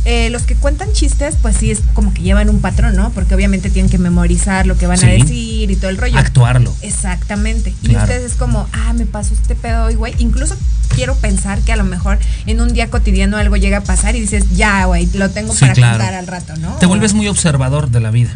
Eh, 0.04 0.30
los 0.30 0.42
que 0.42 0.56
cuentan 0.56 0.92
chistes, 0.92 1.36
pues 1.40 1.56
sí 1.56 1.70
es 1.70 1.80
como 1.94 2.12
que 2.12 2.22
llevan 2.22 2.48
un 2.48 2.60
patrón, 2.60 2.96
¿no? 2.96 3.10
Porque 3.10 3.34
obviamente 3.34 3.70
tienen 3.70 3.90
que 3.90 3.98
memorizar 3.98 4.66
lo 4.66 4.76
que 4.76 4.86
van 4.86 5.02
a 5.02 5.06
decir 5.06 5.70
y 5.70 5.76
todo 5.76 5.90
el 5.90 5.96
rollo. 5.96 6.18
Actuarlo. 6.18 6.74
Exactamente. 6.82 7.74
Y 7.82 7.94
ustedes 7.96 8.32
es 8.32 8.36
como, 8.36 8.68
ah, 8.72 8.92
me 8.94 9.06
pasó 9.06 9.34
este 9.34 9.54
pedo 9.54 9.84
hoy, 9.84 9.94
güey. 9.94 10.14
Incluso 10.18 10.56
quiero 10.94 11.14
pensar 11.16 11.60
que 11.60 11.72
a 11.72 11.76
lo 11.76 11.84
mejor 11.84 12.18
en 12.46 12.60
un 12.60 12.72
día 12.74 12.90
cotidiano 12.90 13.36
algo 13.36 13.56
llega 13.56 13.78
a 13.78 13.82
pasar 13.82 14.16
y 14.16 14.20
dices, 14.20 14.44
ya, 14.56 14.84
güey, 14.86 15.08
lo 15.14 15.30
tengo 15.30 15.52
Sí, 15.52 15.60
para 15.60 15.72
claro. 15.74 15.98
contar 15.98 16.14
al 16.14 16.26
rato, 16.26 16.56
¿no? 16.56 16.74
Te 16.78 16.86
vuelves 16.86 17.14
muy 17.14 17.28
observador 17.28 17.90
de 17.90 18.00
la 18.00 18.10
vida. 18.10 18.30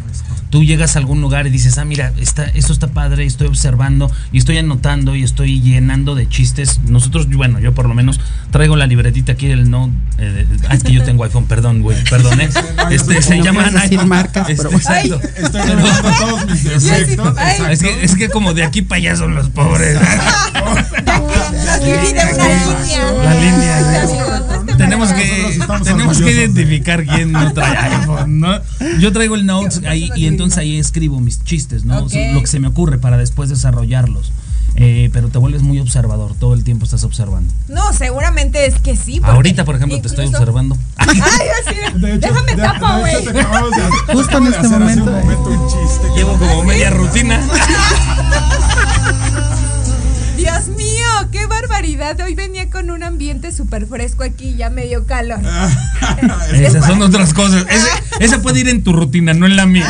Tú 0.49 0.63
llegas 0.63 0.95
a 0.95 0.99
algún 0.99 1.19
lugar 1.21 1.45
y 1.45 1.49
dices, 1.49 1.77
ah, 1.77 1.83
mira, 1.85 2.13
está, 2.19 2.45
esto 2.45 2.71
está 2.71 2.87
padre, 2.87 3.25
y 3.25 3.27
estoy 3.27 3.47
observando 3.47 4.09
y 4.31 4.37
estoy 4.37 4.57
anotando 4.57 5.13
y 5.15 5.23
estoy 5.23 5.59
llenando 5.61 6.15
de 6.15 6.29
chistes. 6.29 6.79
Nosotros, 6.87 7.27
bueno, 7.29 7.59
yo 7.59 7.73
por 7.73 7.87
lo 7.87 7.93
menos 7.93 8.19
traigo 8.51 8.75
la 8.77 8.87
libretita 8.87 9.33
aquí 9.33 9.47
del 9.47 9.69
no. 9.69 9.91
eh, 10.17 10.45
ah, 10.69 10.73
es 10.75 10.83
que 10.83 10.93
yo 10.93 11.03
tengo 11.03 11.23
iPhone, 11.25 11.45
perdón, 11.47 11.81
güey, 11.81 12.01
perdón, 12.05 12.39
¿eh? 12.39 12.49
Este, 12.91 13.21
se 13.21 13.37
no 13.37 13.43
llama 13.43 13.59
puedes 13.63 13.73
decir 13.73 13.91
iPhone. 13.99 14.07
marcas, 14.09 14.49
Este, 14.49 14.63
pero- 14.63 14.77
exacto. 14.77 15.19
Estoy 15.35 15.61
grabando 15.61 16.11
todos 16.17 16.45
mis 16.45 16.63
defectos. 16.63 17.37
Ay. 17.37 17.61
Es 17.73 17.79
que, 17.81 18.03
es 18.05 18.15
que 18.15 18.29
como 18.29 18.53
de 18.53 18.63
aquí 18.63 18.81
para 18.81 18.99
allá 18.99 19.15
son 19.17 19.35
los 19.35 19.49
pobres. 19.49 19.97
La 23.23 23.33
línea. 23.33 24.05
Tenemos 24.77 25.09
que 25.11 25.59
tenemos 25.83 26.21
que 26.21 26.31
identificar 26.31 27.03
quién 27.05 27.31
no 27.31 27.51
trae 27.53 27.75
iPhone, 27.95 28.39
¿no? 28.39 28.59
Yo 28.99 29.11
traigo 29.11 29.35
el 29.35 29.45
notes 29.45 29.81
ahí 29.87 30.09
y 30.15 30.27
entonces 30.37 30.59
ahí 30.59 30.77
escribo 30.77 31.19
mis 31.19 31.43
chistes, 31.43 31.83
¿no? 31.85 32.01
Lo 32.01 32.07
que 32.41 32.47
se 32.47 32.59
me 32.59 32.67
ocurre 32.67 32.97
para 32.99 33.17
después 33.17 33.49
desarrollarlos. 33.49 34.31
Eh, 34.79 35.09
pero 35.11 35.29
te 35.29 35.39
vuelves 35.39 35.63
muy 35.63 35.79
observador, 35.79 36.35
todo 36.39 36.53
el 36.53 36.63
tiempo 36.63 36.85
estás 36.85 37.03
observando. 37.03 37.51
No, 37.67 37.93
seguramente 37.93 38.67
es 38.67 38.75
que 38.79 38.95
sí. 38.95 39.19
Ahorita, 39.23 39.65
por 39.65 39.75
ejemplo, 39.75 39.99
te 39.99 40.07
estoy 40.07 40.27
observando. 40.27 40.77
Ay, 40.97 41.17
así 41.65 41.75
de- 41.75 41.99
De 41.99 42.13
hecho, 42.15 42.27
déjame 42.27 42.55
de- 42.55 42.61
de 42.61 42.67
güey. 43.01 43.15
Justo 44.13 44.37
en 44.37 44.43
este 44.47 44.59
hacer 44.59 44.83
hace 44.83 44.99
momento, 44.99 45.03
un 45.05 45.19
momento 45.19 45.49
un 45.49 45.67
chiste. 45.67 46.07
Llevo 46.15 46.37
como 46.37 46.63
media 46.63 46.91
rutina. 46.91 47.41
Dios 50.37 50.67
mío, 50.77 50.86
barbaridad. 51.81 52.19
Hoy 52.25 52.33
venía 52.35 52.69
con 52.69 52.89
un 52.89 53.03
ambiente 53.03 53.51
súper 53.51 53.85
fresco 53.85 54.23
aquí, 54.23 54.55
ya 54.55 54.69
me 54.69 54.85
dio 54.85 55.05
calor. 55.05 55.39
Esas 56.53 56.85
son 56.85 57.01
otras 57.01 57.33
cosas. 57.33 57.65
Ese- 57.69 58.25
esa 58.25 58.41
puede 58.41 58.61
ir 58.61 58.69
en 58.69 58.83
tu 58.83 58.93
rutina, 58.93 59.33
no 59.35 59.45
en 59.45 59.55
la 59.55 59.67
mía. 59.67 59.85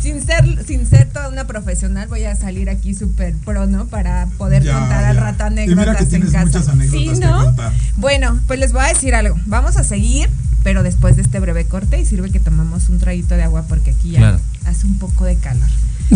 sin 0.00 0.24
ser, 0.24 0.64
sin 0.64 0.86
ser 0.88 1.08
toda 1.12 1.28
una 1.28 1.46
profesional, 1.48 2.06
voy 2.08 2.24
a 2.24 2.36
salir 2.36 2.70
aquí 2.70 2.94
súper 2.94 3.34
pro, 3.44 3.66
¿no? 3.66 3.86
Para 3.86 4.26
poder 4.38 4.62
Ya, 4.62 4.78
contar 4.78 5.04
al 5.04 5.16
ya. 5.16 5.20
rato 5.20 5.46
Y 5.48 5.50
mira 5.68 5.92
anécdotas 5.92 6.02
en 6.02 6.08
tienes 6.08 6.30
casa. 6.32 6.44
muchas 6.46 6.68
anécdotas 6.68 7.16
sí, 7.16 7.20
¿no? 7.20 7.54
Bueno, 7.96 8.38
pues 8.46 8.60
les 8.60 8.72
voy 8.72 8.84
a 8.84 8.88
decir 8.88 9.16
algo. 9.16 9.36
Vamos 9.46 9.76
a 9.76 9.82
seguir, 9.82 10.30
pero 10.62 10.84
después 10.84 11.16
de 11.16 11.22
este 11.22 11.40
breve 11.40 11.64
corte 11.64 11.98
y 11.98 12.04
sirve 12.04 12.30
que 12.30 12.38
tomamos 12.38 12.88
un 12.88 13.00
traguito 13.00 13.34
de 13.34 13.42
agua 13.42 13.64
porque 13.68 13.90
aquí 13.90 14.12
ya 14.12 14.18
Claro. 14.20 14.40
hace 14.66 14.86
un 14.86 14.96
poco 14.98 15.24
de 15.24 15.34
calor. 15.36 15.68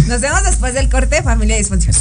Nos 0.07 0.21
vemos 0.21 0.45
después 0.45 0.73
del 0.75 0.89
corte, 0.89 1.21
familia 1.25 1.57
disfuncional. 1.57 2.01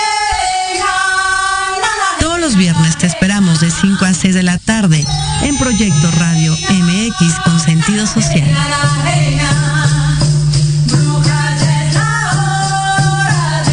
Viernes 2.57 2.97
te 2.97 3.07
esperamos 3.07 3.61
de 3.61 3.71
5 3.71 4.03
a 4.03 4.13
6 4.13 4.35
de 4.35 4.43
la 4.43 4.57
tarde 4.57 5.05
en 5.43 5.57
Proyecto 5.57 6.11
Radio 6.11 6.53
MX 6.53 7.39
con 7.45 7.59
sentido 7.59 8.05
social. 8.05 8.49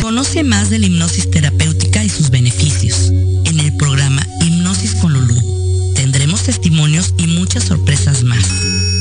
Conoce 0.00 0.44
más 0.44 0.70
de 0.70 0.78
la 0.78 0.86
hipnosis 0.86 1.30
terapéutica 1.30 2.04
y 2.04 2.08
sus 2.08 2.30
beneficios. 2.30 3.10
En 3.44 3.58
el 3.58 3.76
programa 3.76 4.26
Hipnosis 4.40 4.94
con 4.96 5.12
Lulú 5.12 5.92
tendremos 5.94 6.44
testimonios 6.44 7.14
y 7.16 7.26
muchas 7.26 7.64
sorpresas 7.64 8.22
más. 8.22 8.44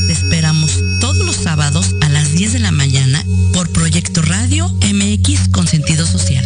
Te 0.08 0.14
esperamos 0.14 0.72
todos 1.00 1.26
los 1.26 1.36
sábados 1.36 1.96
a 2.02 2.10
las 2.10 2.32
10 2.34 2.54
de 2.54 2.60
la 2.60 2.72
mañana 2.72 3.24
por 3.54 3.70
Proyecto 3.70 4.22
Radio 4.22 4.70
MX 4.82 5.50
con 5.50 5.68
sentido 5.68 6.06
social. 6.06 6.46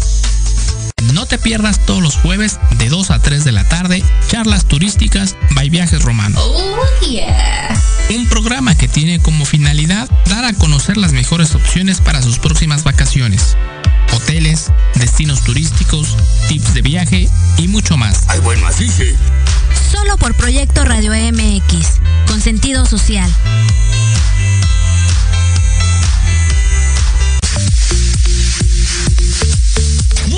No 1.13 1.25
te 1.25 1.37
pierdas 1.37 1.79
todos 1.85 2.01
los 2.01 2.15
jueves 2.15 2.59
de 2.77 2.89
2 2.89 3.11
a 3.11 3.19
3 3.19 3.43
de 3.43 3.51
la 3.51 3.67
tarde 3.67 4.03
charlas 4.27 4.65
turísticas 4.65 5.35
by 5.55 5.69
Viajes 5.69 6.03
Romanos. 6.03 6.41
Un 8.15 8.27
programa 8.27 8.75
que 8.75 8.87
tiene 8.87 9.19
como 9.19 9.45
finalidad 9.45 10.09
dar 10.27 10.45
a 10.45 10.53
conocer 10.53 10.97
las 10.97 11.11
mejores 11.11 11.55
opciones 11.55 12.01
para 12.01 12.21
sus 12.21 12.39
próximas 12.39 12.83
vacaciones. 12.83 13.57
Hoteles, 14.13 14.71
destinos 14.95 15.43
turísticos, 15.43 16.15
tips 16.47 16.73
de 16.73 16.81
viaje 16.81 17.29
y 17.57 17.67
mucho 17.67 17.97
más. 17.97 18.25
Ay, 18.27 18.39
bueno, 18.39 18.67
así 18.67 18.87
sí. 18.87 19.15
Solo 19.91 20.17
por 20.17 20.35
Proyecto 20.35 20.83
Radio 20.85 21.11
MX, 21.13 22.01
con 22.27 22.41
sentido 22.41 22.85
social. 22.85 23.29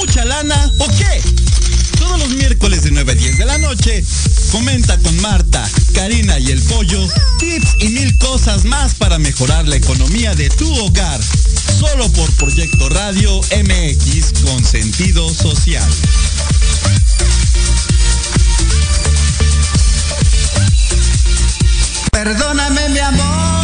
¿Mucha 0.05 0.25
lana 0.25 0.69
o 0.79 0.87
qué? 0.97 1.21
Todos 1.97 2.19
los 2.19 2.29
miércoles 2.31 2.83
de 2.83 2.91
9 2.91 3.13
a 3.13 3.15
10 3.15 3.37
de 3.37 3.45
la 3.45 3.57
noche, 3.57 4.03
comenta 4.51 4.97
con 4.97 5.17
Marta, 5.21 5.65
Karina 5.93 6.37
y 6.39 6.51
el 6.51 6.61
Pollo 6.63 7.07
tips 7.39 7.77
y 7.79 7.87
mil 7.87 8.17
cosas 8.17 8.65
más 8.65 8.95
para 8.95 9.17
mejorar 9.17 9.65
la 9.65 9.77
economía 9.77 10.35
de 10.35 10.49
tu 10.49 10.69
hogar. 10.75 11.21
Solo 11.79 12.11
por 12.11 12.29
Proyecto 12.33 12.89
Radio 12.89 13.39
MX 13.39 14.41
con 14.43 14.65
sentido 14.65 15.33
social. 15.33 15.89
Perdóname 22.11 22.89
mi 22.89 22.99
amor 22.99 23.62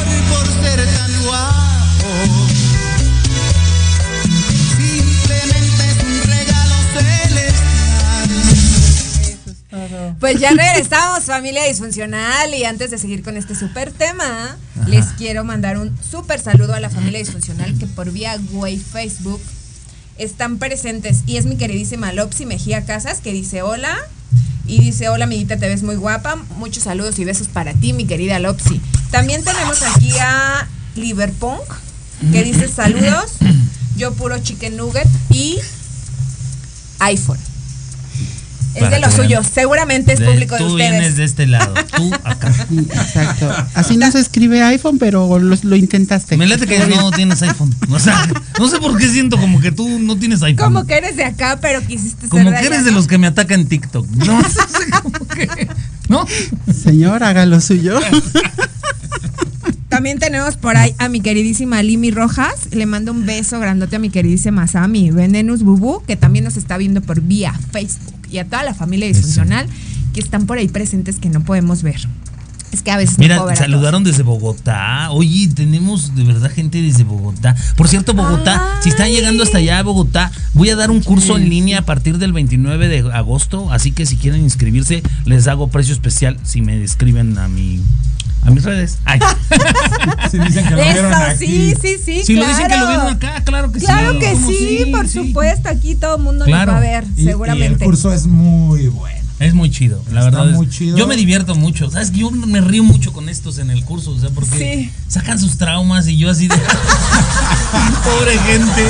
Pues 10.20 10.40
ya 10.40 10.52
regresamos, 10.52 11.24
familia 11.24 11.64
disfuncional. 11.64 12.54
Y 12.54 12.66
antes 12.66 12.92
de 12.92 12.98
seguir 12.98 13.24
con 13.24 13.38
este 13.38 13.56
súper 13.56 13.92
tema, 13.92 14.58
les 14.86 15.06
quiero 15.18 15.46
mandar 15.46 15.78
un 15.78 15.98
súper 16.04 16.42
saludo 16.42 16.74
a 16.74 16.80
la 16.80 16.90
familia 16.90 17.20
disfuncional 17.20 17.78
que 17.78 17.88
por 17.88 18.12
vía 18.12 18.38
Way 18.52 18.78
Facebook 18.80 19.42
están 20.18 20.58
presentes. 20.58 21.20
Y 21.26 21.38
es 21.38 21.46
mi 21.46 21.56
queridísima 21.56 22.12
Lopsy 22.12 22.46
Mejía 22.46 22.86
Casas 22.86 23.20
que 23.22 23.32
dice 23.32 23.62
hola. 23.62 23.98
Y 24.68 24.80
dice, 24.80 25.10
hola 25.10 25.24
amiguita, 25.24 25.58
te 25.58 25.68
ves 25.68 25.82
muy 25.82 25.96
guapa. 25.96 26.36
Muchos 26.58 26.84
saludos 26.84 27.18
y 27.18 27.26
besos 27.26 27.48
para 27.48 27.74
ti, 27.74 27.94
mi 27.94 28.06
querida 28.06 28.38
Lopsy. 28.38 28.80
También 29.10 29.44
tenemos 29.44 29.82
aquí 29.82 30.12
a 30.20 30.68
Liverpunk, 30.96 31.64
que 32.32 32.44
dice 32.44 32.68
saludos. 32.68 33.38
Yo 33.98 34.14
puro 34.14 34.38
chicken 34.38 34.78
nugget 34.78 35.08
y 35.32 35.58
iPhone. 37.00 37.49
Es 38.86 38.92
de 38.92 39.00
vean. 39.00 39.12
suyos. 39.12 39.48
Seguramente 39.54 40.14
es 40.14 40.20
De- 40.20 40.26
público 40.26 40.56
de 40.56 40.62
tú 40.62 40.76
vienes 40.76 41.00
ustedes. 41.10 41.18
de 41.18 41.24
este 41.26 41.48
lado, 41.48 41.74
tú 41.96 42.12
acá. 42.24 42.54
Exacto. 42.72 43.54
Así 43.74 43.98
no 43.98 44.12
se 44.12 44.20
escribe 44.20 44.62
iPhone, 44.64 44.98
pero 45.00 45.40
lo, 45.40 45.56
lo 45.62 45.76
intentaste. 45.76 46.38
Me 46.38 46.48
late 46.48 46.66
que 46.68 46.80
no 46.88 47.12
tienes 47.12 47.42
iPhone. 47.42 47.74
O 47.90 48.00
sea, 48.00 48.28
no 48.60 48.68
sé 48.68 48.80
por 48.80 48.98
qué 48.98 49.08
siento 49.08 49.38
como 49.38 49.60
que 49.60 49.72
tú 49.72 50.00
no 50.00 50.18
tienes 50.18 50.42
iPhone. 50.44 50.74
Como 50.74 50.86
que 50.86 50.96
eres 50.96 51.16
de 51.16 51.26
acá, 51.26 51.58
pero 51.62 51.82
quisiste 51.86 52.22
ser 52.22 52.30
Como 52.30 52.46
de 52.46 52.52
que 52.52 52.58
allá, 52.58 52.68
eres 52.68 52.86
de 52.86 52.92
los 52.92 53.08
que 53.08 53.18
me 53.18 53.28
atacan 53.28 53.62
en 53.62 53.68
TikTok. 53.68 54.08
No, 54.10 54.42
sé, 54.50 54.90
como 55.04 55.28
que. 55.28 55.68
¿No? 56.08 56.26
Señor, 56.74 57.24
haga 57.24 57.46
lo 57.46 57.62
suyo. 57.62 58.00
También 60.00 60.18
tenemos 60.18 60.56
por 60.56 60.78
ahí 60.78 60.96
a 60.98 61.10
mi 61.10 61.20
queridísima 61.20 61.84
Limi 61.84 62.10
Rojas. 62.10 62.70
Le 62.72 62.86
mando 62.86 63.12
un 63.12 63.26
beso 63.26 63.60
grandote 63.60 63.98
a 63.98 64.00
mi 64.00 64.10
queridísima 64.10 64.66
Sami 64.66 65.12
Venenus 65.12 65.62
Bubu, 65.62 66.04
que 66.08 66.16
también 66.16 66.46
nos 66.46 66.56
está 66.56 66.78
viendo 66.78 67.02
por 67.02 67.20
vía 67.20 67.54
Facebook. 67.74 68.16
Y 68.32 68.38
a 68.38 68.46
toda 68.46 68.64
la 68.64 68.74
familia 68.74 69.08
disfuncional 69.08 69.68
que 70.14 70.22
están 70.22 70.46
por 70.46 70.58
ahí 70.58 70.70
presentes 70.70 71.20
que 71.20 71.28
no 71.28 71.42
podemos 71.42 71.84
ver. 71.84 72.00
Es 72.72 72.82
que 72.82 72.92
a 72.92 72.96
veces 72.96 73.18
no 73.18 73.24
Mira, 73.24 73.36
puedo 73.36 73.48
ver 73.48 73.58
a 73.58 73.60
saludaron 73.60 74.06
desde 74.06 74.24
Bogotá. 74.24 75.12
Oye, 75.12 75.50
tenemos 75.54 76.16
de 76.16 76.24
verdad 76.24 76.50
gente 76.50 76.82
desde 76.82 77.04
Bogotá. 77.04 77.58
Por 77.76 77.90
cierto, 77.90 78.14
Bogotá, 78.14 78.80
si 78.82 78.88
están 78.88 79.10
llegando 79.10 79.44
hasta 79.44 79.58
allá 79.58 79.80
a 79.80 79.84
Bogotá, 79.84 80.32
voy 80.54 80.70
a 80.70 80.78
dar 80.78 80.92
un 80.92 81.02
curso 81.02 81.36
en 81.36 81.50
línea 81.50 81.80
a 81.80 81.82
partir 81.82 82.20
del 82.20 82.32
29 82.32 82.88
de 82.88 83.00
agosto. 83.12 83.70
Así 83.74 83.92
que 83.92 84.06
si 84.06 84.16
quieren 84.16 84.44
inscribirse, 84.44 85.04
les 85.26 85.48
hago 85.50 85.68
precio 85.68 85.94
especial 85.94 86.40
si 86.44 86.62
me 86.62 86.82
escriben 86.82 87.38
a 87.38 87.50
mi 87.50 87.82
a 88.46 88.52
mis 88.52 88.64
redes. 88.64 88.98
Ay. 89.06 89.20
Si 90.32 90.38
dicen 90.40 90.66
que 90.66 90.76
lo 90.76 90.82
Eso, 90.82 90.92
vieron 90.94 91.14
aquí. 91.14 91.46
sí, 91.46 91.74
sí, 91.82 91.96
sí. 92.04 92.24
Si 92.24 92.34
lo 92.36 92.42
claro. 92.44 92.56
dicen 92.56 92.72
que 92.72 92.78
lo 92.78 92.88
vieron 92.88 93.08
acá, 93.08 93.42
claro 93.44 93.72
que 93.72 93.80
sí. 93.80 93.86
Claro 93.86 94.20
que 94.20 94.32
¿Cómo 94.34 94.48
sí, 94.50 94.86
por 94.92 95.08
supuesto. 95.10 95.70
Aquí 95.70 95.96
todo 95.96 96.16
el 96.18 96.22
mundo 96.24 96.46
Claro. 96.46 96.72
va 96.74 96.78
a 96.78 96.82
ver, 96.82 97.04
Y- 97.16 97.22
Y, 97.22 97.24
el 97.26 97.30
seguramente. 97.32 97.86
curso 97.86 98.14
es 98.14 98.26
muy 98.28 98.88
bueno. 98.88 99.18
Es 99.40 99.54
muy 99.54 99.70
chido, 99.72 100.04
la 100.12 100.20
Está 100.20 100.32
verdad. 100.32 100.50
es- 100.50 100.56
muy 100.58 100.70
chido. 100.70 100.98
Yo 100.98 101.08
me 101.08 101.16
divierto 101.16 101.56
mucho. 101.56 101.90
¿Sabes? 101.90 102.12
Yo 102.12 102.30
me 102.30 102.60
río 102.60 102.84
mucho 102.84 103.14
con 103.14 103.30
estos 103.30 103.58
en 103.58 103.70
el 103.72 103.86
curso, 103.86 104.12
o 104.12 104.20
sea, 104.20 104.30
porque 104.32 104.58
Sí. 104.58 104.92
sacan 105.08 105.40
sus 105.40 105.58
traumas 105.58 106.08
y 106.10 106.18
yo 106.18 106.30
así 106.30 106.48
de. 106.50 106.56
Pobre 108.04 108.38
gente. 108.40 108.86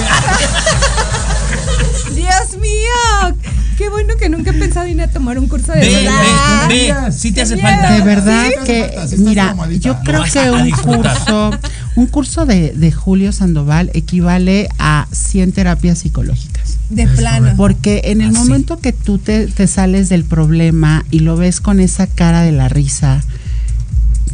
Dios 2.15 2.58
mío, 2.60 3.36
qué 3.79 3.89
bueno 3.89 4.13
que 4.19 4.27
nunca 4.27 4.51
he 4.51 4.53
pensado 4.53 4.86
en 4.88 4.91
ir 4.98 5.01
a 5.01 5.07
tomar 5.07 5.39
un 5.39 5.48
curso 5.48 5.71
de 5.71 5.79
Ve, 5.79 5.89
verdad. 6.03 6.67
ve, 6.67 6.93
ve, 7.05 7.12
sí 7.13 7.31
te 7.31 7.41
hace 7.43 7.55
falta. 7.57 7.93
De 7.93 8.01
verdad 8.01 8.45
Sí, 8.48 8.65
que, 8.65 8.93
sí, 9.07 9.15
mira, 9.19 9.55
yo 9.79 9.98
creo 10.03 10.24
que 10.25 10.51
un 10.51 10.69
curso, 10.71 11.51
un 11.95 12.05
curso 12.07 12.45
de, 12.45 12.74
de 12.74 12.91
Julio 12.91 13.31
Sandoval 13.31 13.89
equivale 13.93 14.67
a 14.79 15.07
100 15.13 15.53
terapias 15.53 16.00
psicológicas. 16.00 16.75
De 16.89 17.07
plano. 17.07 17.53
Porque 17.55 18.01
en 18.05 18.19
el 18.19 18.31
Así. 18.36 18.38
momento 18.39 18.79
que 18.79 18.91
tú 18.91 19.17
te, 19.17 19.48
te 19.48 19.65
sales 19.67 20.09
del 20.09 20.25
problema 20.25 21.05
y 21.09 21.19
lo 21.19 21.38
ves 21.38 21.62
con 21.62 21.79
esa 21.79 22.05
cara 22.05 22.41
de 22.41 22.51
la 22.51 22.67
risa, 22.67 23.24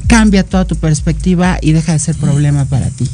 cambia 0.07 0.43
toda 0.43 0.65
tu 0.65 0.75
perspectiva 0.75 1.59
y 1.61 1.71
deja 1.73 1.91
de 1.93 1.99
ser 1.99 2.15
problema 2.15 2.65
para 2.65 2.89
ti. 2.89 3.05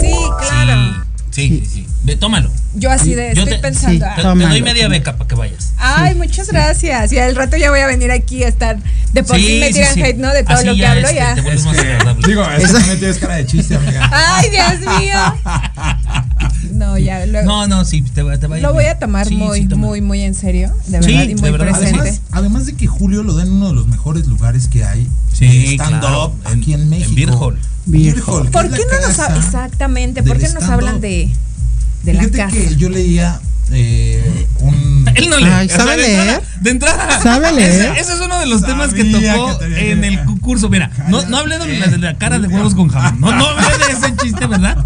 Sí, 0.00 0.12
claro. 0.48 1.04
Sí, 1.32 1.62
sí, 1.68 1.86
sí. 2.06 2.16
tómalo. 2.16 2.50
Yo 2.74 2.90
así 2.90 3.14
de, 3.14 3.34
Yo 3.34 3.42
estoy 3.42 3.56
te- 3.56 3.62
pensando. 3.62 4.04
sí, 4.04 4.10
ah, 4.10 4.16
Te, 4.16 4.22
doy 4.22 4.34
media 4.36 4.64
tómalo. 4.84 4.88
beca 4.90 5.16
para 5.16 5.28
que 5.28 5.34
vayas. 5.34 5.72
Ay, 5.78 6.14
muchas 6.14 6.48
gracias. 6.48 7.12
Y 7.12 7.18
al 7.18 7.34
rato 7.34 7.56
ya 7.56 7.70
voy 7.70 7.80
a 7.80 7.86
venir 7.86 8.10
aquí 8.10 8.44
a 8.44 8.48
estar. 8.48 8.76
De 9.12 9.22
por 9.24 9.36
sí, 9.36 9.58
me 9.60 9.72
tiran 9.72 9.98
hate, 9.98 10.16
¿no? 10.18 10.32
De 10.32 10.42
todo 10.44 10.54
Así 10.56 10.66
lo 10.66 10.72
que 10.74 10.78
ya, 10.78 10.92
hablo 10.92 11.02
este, 11.08 11.14
ya. 11.16 11.34
Te 11.34 11.40
vuelves 11.40 11.64
más 11.64 11.78
agradable. 11.78 12.26
Digo, 12.28 12.44
eso 12.50 12.72
también 12.74 12.98
tienes 12.98 13.18
cara 13.18 13.34
de 13.36 13.46
chiste, 13.46 13.76
amiga. 13.76 14.10
Ay, 14.12 14.50
Dios 14.50 14.98
mío. 15.00 15.18
No, 16.92 16.98
ya 16.98 17.26
luego. 17.26 17.46
No, 17.46 17.66
no, 17.66 17.84
sí, 17.84 18.02
te, 18.02 18.10
te 18.10 18.22
va 18.22 18.32
a 18.32 18.58
ir 18.58 18.62
lo 18.62 18.72
voy 18.72 18.84
a 18.84 18.98
tomar 18.98 19.26
Sí, 19.26 19.34
muy, 19.36 19.60
sí, 19.60 19.74
muy, 19.74 20.00
muy 20.00 20.20
en 20.22 20.34
serio. 20.34 20.72
De 20.86 21.02
Sí, 21.02 21.08
verdad, 21.12 21.24
y 21.24 21.34
de 21.34 21.40
muy 21.40 21.50
verdad, 21.50 21.66
presente. 21.78 21.98
Además, 22.00 22.20
además 22.30 22.66
de 22.66 22.74
que 22.74 22.86
Julio 22.86 23.22
lo 23.22 23.34
da 23.34 23.42
en 23.44 23.52
uno 23.52 23.68
de 23.68 23.74
los 23.74 23.86
mejores 23.86 24.26
lugares 24.26 24.68
que 24.68 24.84
hay 24.84 25.08
Sí, 25.32 25.46
de 25.46 25.74
stand-up 25.74 26.00
claro, 26.00 26.34
aquí 26.44 26.74
en 26.74 26.88
México. 26.88 27.08
En 27.10 27.14
Beer 27.16 27.30
Hall. 27.30 27.58
Beer 27.86 28.22
¿Por 28.22 28.70
qué 28.70 28.82
no 28.90 29.08
nos 29.08 29.18
hablan? 29.18 29.38
Exactamente, 29.42 30.22
¿por 30.22 30.38
qué 30.38 30.48
nos 30.50 30.64
hablan 30.64 31.00
de, 31.00 31.32
de 32.04 32.12
la 32.12 32.20
Fíjate 32.20 32.38
casa? 32.38 32.56
que 32.56 32.76
yo 32.76 32.88
leía 32.88 33.40
eh, 33.72 34.46
un... 34.60 34.91
Él 35.14 35.30
no 35.30 35.36
lee. 35.38 35.44
Ay, 35.52 35.66
o 35.66 35.68
sea, 35.68 35.78
¿sabe 35.78 35.96
de 35.96 36.04
entrada- 36.06 36.24
leer? 36.24 36.42
De 36.60 36.70
entrada. 36.70 37.20
¿Sabe 37.22 37.52
leer? 37.52 37.70
Ese, 37.92 38.00
ese 38.00 38.12
es 38.14 38.20
uno 38.20 38.38
de 38.38 38.46
los 38.46 38.60
Sabía 38.60 38.74
temas 38.74 38.94
que 38.94 39.04
tocó 39.04 39.58
que 39.58 39.90
en 39.92 40.04
el 40.04 40.14
leer. 40.16 40.24
curso. 40.40 40.68
Mira, 40.68 40.90
no, 41.08 41.22
no 41.26 41.36
hablé 41.38 41.58
de 41.58 41.78
la, 41.78 41.86
de 41.86 41.98
la 41.98 42.14
cara 42.14 42.38
de 42.38 42.48
huevos 42.48 42.74
con 42.74 42.88
jamón. 42.88 43.20
No, 43.20 43.32
no 43.36 43.46
hablé 43.46 43.86
de 43.86 43.92
ese 43.92 44.16
chiste, 44.16 44.46
¿verdad? 44.46 44.76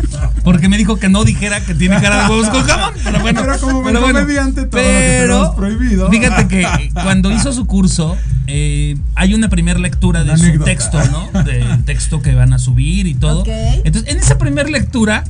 Porque 0.45 0.69
me 0.69 0.77
dijo 0.79 0.97
que 0.99 1.09
no 1.09 1.25
dijera 1.25 1.61
que 1.61 1.75
tiene 1.75 2.01
cara 2.01 2.23
de 2.25 2.31
huevos 2.31 2.49
con 2.49 2.63
jamón. 2.65 2.95
Pero 3.05 3.21
bueno. 3.21 3.41
Pero 3.43 3.59
como 3.61 3.83
pero 3.85 4.01
bueno. 4.01 4.21
comediante, 4.21 4.65
todo 4.67 4.81
lo 4.81 4.87
que 4.87 5.19
Pero, 5.21 5.55
prohibido. 5.57 6.11
Fíjate 6.11 6.49
que 6.49 6.91
cuando 6.95 7.31
hizo 7.31 7.53
su 7.53 7.67
curso, 7.67 8.17
eh, 8.47 8.97
hay 9.15 9.35
una 9.35 9.49
primera 9.49 9.79
lectura 9.79 10.21
de 10.25 10.31
Una 10.31 10.39
su 10.39 10.45
anécdota. 10.45 10.71
texto, 10.71 10.99
¿no? 11.07 11.43
Del 11.43 11.85
texto 11.85 12.23
que 12.23 12.35
van 12.35 12.53
a 12.53 12.59
subir 12.59 13.07
y 13.07 13.15
todo. 13.15 13.41
Ok. 13.41 13.49
Entonces, 13.85 14.11
en 14.13 14.19
esa 14.19 14.39
primera 14.39 14.69
lectura, 14.69 15.25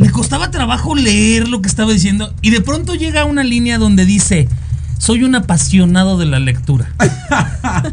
me 0.00 0.10
costaba 0.10 0.50
trabajo 0.50 0.94
leer 0.94 1.46
lo 1.46 1.60
que 1.60 1.68
estaba 1.68 1.92
diciendo. 1.92 2.34
Y 2.40 2.50
de 2.50 2.62
pronto 2.62 2.94
llega 2.94 3.24
una 3.26 3.44
línea 3.44 3.78
donde 3.78 4.04
dice. 4.04 4.48
Soy 4.98 5.24
un 5.24 5.34
apasionado 5.34 6.18
de 6.18 6.26
la 6.26 6.38
lectura. 6.38 6.92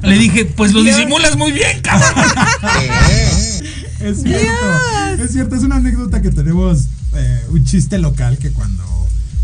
Le 0.04 0.17
dije, 0.17 0.43
pues 0.43 0.74
lo 0.74 0.84
disimulas 0.84 1.38
muy 1.38 1.54
bien, 1.54 1.80
cabrón. 1.82 2.26
Es 4.02 4.22
cierto, 4.22 5.24
es 5.24 5.32
cierto, 5.32 5.56
es 5.56 5.63
una 5.63 5.78
anécdota 5.78 6.22
que 6.22 6.30
tenemos, 6.30 6.88
eh, 7.15 7.41
un 7.50 7.65
chiste 7.65 7.98
local 7.98 8.38
que 8.38 8.52
cuando 8.52 8.84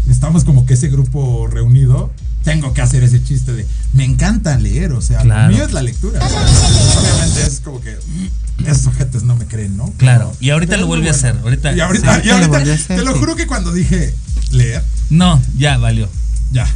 estamos 0.10 0.44
como 0.44 0.66
que 0.66 0.74
ese 0.76 0.90
grupo 0.90 1.48
reunido, 1.48 2.12
tengo 2.44 2.74
que 2.74 2.82
hacer 2.82 3.04
ese 3.04 3.24
chiste 3.24 3.54
de, 3.54 3.66
me 3.94 4.04
encanta 4.04 4.58
leer, 4.58 4.92
o 4.94 5.02
sea, 5.02 5.20
Claro. 5.22 5.50
lo 5.50 5.56
mío 5.56 5.66
es 5.66 5.72
la 5.72 5.82
lectura. 5.82 6.20
Obviamente 6.26 7.42
es 7.46 7.62
como 7.64 7.80
que, 7.82 7.92
mm, 7.96 8.66
esos 8.68 8.88
ojetes 8.88 9.24
no 9.24 9.36
me 9.36 9.46
creen, 9.46 9.78
¿no? 9.78 9.92
Claro, 9.98 10.30
Pero- 10.32 10.38
y 10.42 10.50
ahorita 10.50 10.78
lo 10.78 10.88
vuelve 10.88 11.08
a 11.08 11.12
hacer. 11.12 11.36
Ahorita, 11.44 11.74
Y 11.74 11.80
ahorita, 11.80 12.16
sí. 12.16 12.22
y 12.26 12.28
lo 12.28 12.34
ahorita, 12.36 12.58
hacer, 12.74 12.98
te 12.98 13.04
lo 13.04 13.14
sí. 13.14 13.20
juro 13.20 13.36
que 13.36 13.48
cuando 13.48 13.72
dije 13.72 14.14
leer, 14.52 14.84
No, 15.10 15.42
ya 15.58 15.78
valió, 15.78 16.10
ya, 16.52 16.68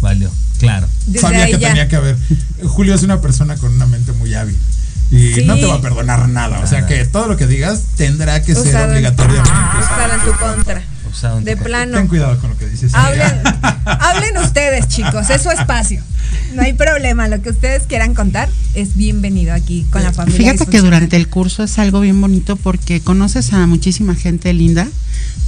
valió, 0.00 0.30
claro. 0.58 0.86
Desde 1.06 1.20
sabía 1.20 1.46
que 1.46 1.58
ya. 1.58 1.68
tenía 1.68 1.88
que 1.88 1.96
haber. 1.96 2.16
Julio 2.64 2.94
es 2.94 3.02
una 3.02 3.20
persona 3.20 3.56
con 3.56 3.72
una 3.74 3.86
mente 3.86 4.12
muy 4.12 4.34
hábil. 4.34 4.56
Y 5.10 5.34
Sí. 5.34 5.44
no 5.44 5.56
te 5.56 5.66
va 5.66 5.74
a 5.74 5.80
perdonar 5.82 6.26
nada. 6.30 6.60
O 6.60 6.66
sea 6.66 6.86
que 6.86 7.04
todo 7.04 7.26
lo 7.28 7.36
que 7.36 7.46
digas 7.46 7.82
tendrá 7.96 8.42
que 8.42 8.54
ser 8.54 8.66
Usado 8.68 8.90
obligatoriamente. 8.92 9.50
Usado 9.78 10.14
en 10.14 10.20
tu 10.22 10.38
contra. 10.38 10.82
Usado 11.12 11.38
en 11.38 11.44
De 11.44 11.56
tu- 11.56 11.62
plano. 11.64 11.96
Ten 11.98 12.08
cuidado 12.08 12.38
con 12.38 12.50
lo 12.50 12.58
que 12.58 12.66
dices. 12.68 12.94
Hablen, 12.94 13.42
hablen 13.84 14.38
ustedes, 14.38 14.88
chicos, 14.88 15.28
es 15.30 15.42
su 15.42 15.50
espacio. 15.50 16.02
No 16.54 16.62
hay 16.62 16.72
problema, 16.74 17.28
lo 17.28 17.40
que 17.42 17.50
ustedes 17.50 17.84
quieran 17.84 18.14
contar 18.14 18.48
es 18.74 18.96
bienvenido 18.96 19.54
aquí 19.54 19.86
con 19.90 20.02
la 20.02 20.12
familia. 20.12 20.38
Fíjate 20.52 20.66
que 20.70 20.80
durante 20.80 21.16
el 21.16 21.28
curso 21.28 21.62
es 21.62 21.78
algo 21.78 22.00
bien 22.00 22.20
bonito 22.20 22.56
porque 22.56 23.00
conoces 23.00 23.52
a 23.52 23.66
muchísima 23.66 24.14
gente 24.14 24.52
linda, 24.52 24.86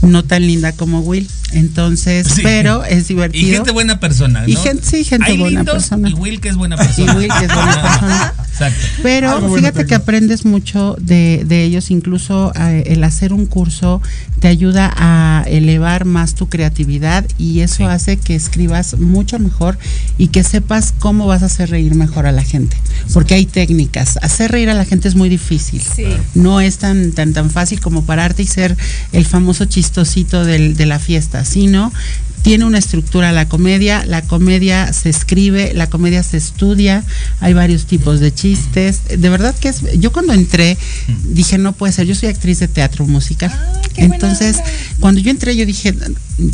no 0.03 0.25
tan 0.25 0.47
linda 0.47 0.73
como 0.73 1.01
Will. 1.01 1.29
Entonces, 1.53 2.27
Sí. 2.35 2.41
pero 2.43 2.85
es 2.85 3.05
Y 3.05 3.15
divertido. 3.15 3.55
gente 3.57 3.71
buena 3.71 4.01
persona, 4.01 4.41
¿no? 4.43 4.49
Y 4.49 4.57
gente- 4.57 4.85
sí, 4.85 5.05
gente 5.05 5.31
Hay 5.31 5.39
buena 5.39 5.61
lindos 5.61 5.75
persona. 5.75 6.09
Y 6.09 6.15
Will 6.15 6.41
que 6.41 6.49
es 6.49 6.57
buena 6.57 6.77
persona. 6.77 7.13
Y 7.13 7.17
Will 7.17 7.29
que 7.39 7.45
es 7.45 7.55
buena 7.55 7.83
persona. 7.83 8.35
Exacto. 8.51 8.87
Pero 9.03 9.31
Algo 9.31 9.49
bueno 9.49 9.57
fíjate 9.69 9.87
que 9.87 9.95
aprendes 9.95 10.45
mucho 10.45 10.97
de, 11.01 11.45
de 11.47 11.63
ellos, 11.65 11.91
incluso 11.91 12.53
eh, 12.59 12.85
el 12.89 13.05
hacer 13.05 13.33
un 13.33 13.47
curso 13.47 14.03
te 14.41 14.49
ayuda 14.49 14.93
a 14.97 15.45
elevar 15.47 16.05
más 16.07 16.35
tu 16.35 16.49
creatividad 16.49 17.25
y 17.39 17.61
eso 17.61 17.77
Sí. 17.79 17.83
hace 17.85 18.17
que 18.17 18.35
escribas 18.35 18.99
mucho 18.99 19.39
mejor 19.39 19.79
y 20.19 20.29
que 20.29 20.43
sepas 20.45 20.74
cómo 20.99 21.27
vas 21.27 21.43
a 21.43 21.47
hacer 21.47 21.71
reír 21.71 21.95
mejor 21.95 22.27
a 22.27 22.33
la 22.33 22.43
gente. 22.43 22.77
Porque 23.13 23.35
hay 23.35 23.47
técnicas. 23.47 24.19
Hacer 24.23 24.51
reír 24.51 24.71
a 24.71 24.75
la 24.75 24.85
gente 24.85 25.09
es 25.09 25.15
muy 25.15 25.29
difícil. 25.29 25.81
Sí. 25.83 26.05
No 26.35 26.61
es 26.61 26.79
tan, 26.79 27.13
tan, 27.13 27.33
tan 27.33 27.51
fácil 27.51 27.81
como 27.81 28.05
pararte 28.05 28.43
y 28.43 28.47
ser 28.47 28.77
el 29.13 29.25
famoso 29.27 29.65
chistosito 29.67 30.45
del- 30.45 30.77
de 30.77 30.87
la 30.87 30.99
fiesta, 30.99 31.45
sino 31.45 31.93
tiene 32.43 32.67
una 32.67 32.77
estructura 32.79 33.33
la 33.33 33.49
comedia, 33.49 34.05
la 34.05 34.21
comedia 34.21 34.93
se 34.93 35.09
escribe, 35.09 35.73
la 35.75 35.87
comedia 35.89 36.23
se 36.23 36.37
estudia, 36.37 37.03
hay 37.41 37.55
varios 37.55 37.87
tipos 37.87 38.21
de 38.21 38.35
chistes. 38.35 39.01
De 39.19 39.31
verdad 39.31 39.55
que 39.59 39.69
es, 39.71 39.81
yo 39.99 40.13
cuando 40.13 40.35
entré 40.35 40.77
dije, 41.31 41.57
no 41.57 41.73
puede 41.73 41.95
ser, 41.95 42.07
yo 42.07 42.15
soy 42.15 42.29
actriz 42.29 42.59
de 42.59 42.69
teatro 42.69 43.07
musical. 43.07 43.51
Ah, 43.55 43.81
Entonces, 43.97 44.59
cuando 45.01 45.21
yo 45.23 45.31
entré 45.31 45.57
yo 45.57 45.65
dije, 45.65 45.95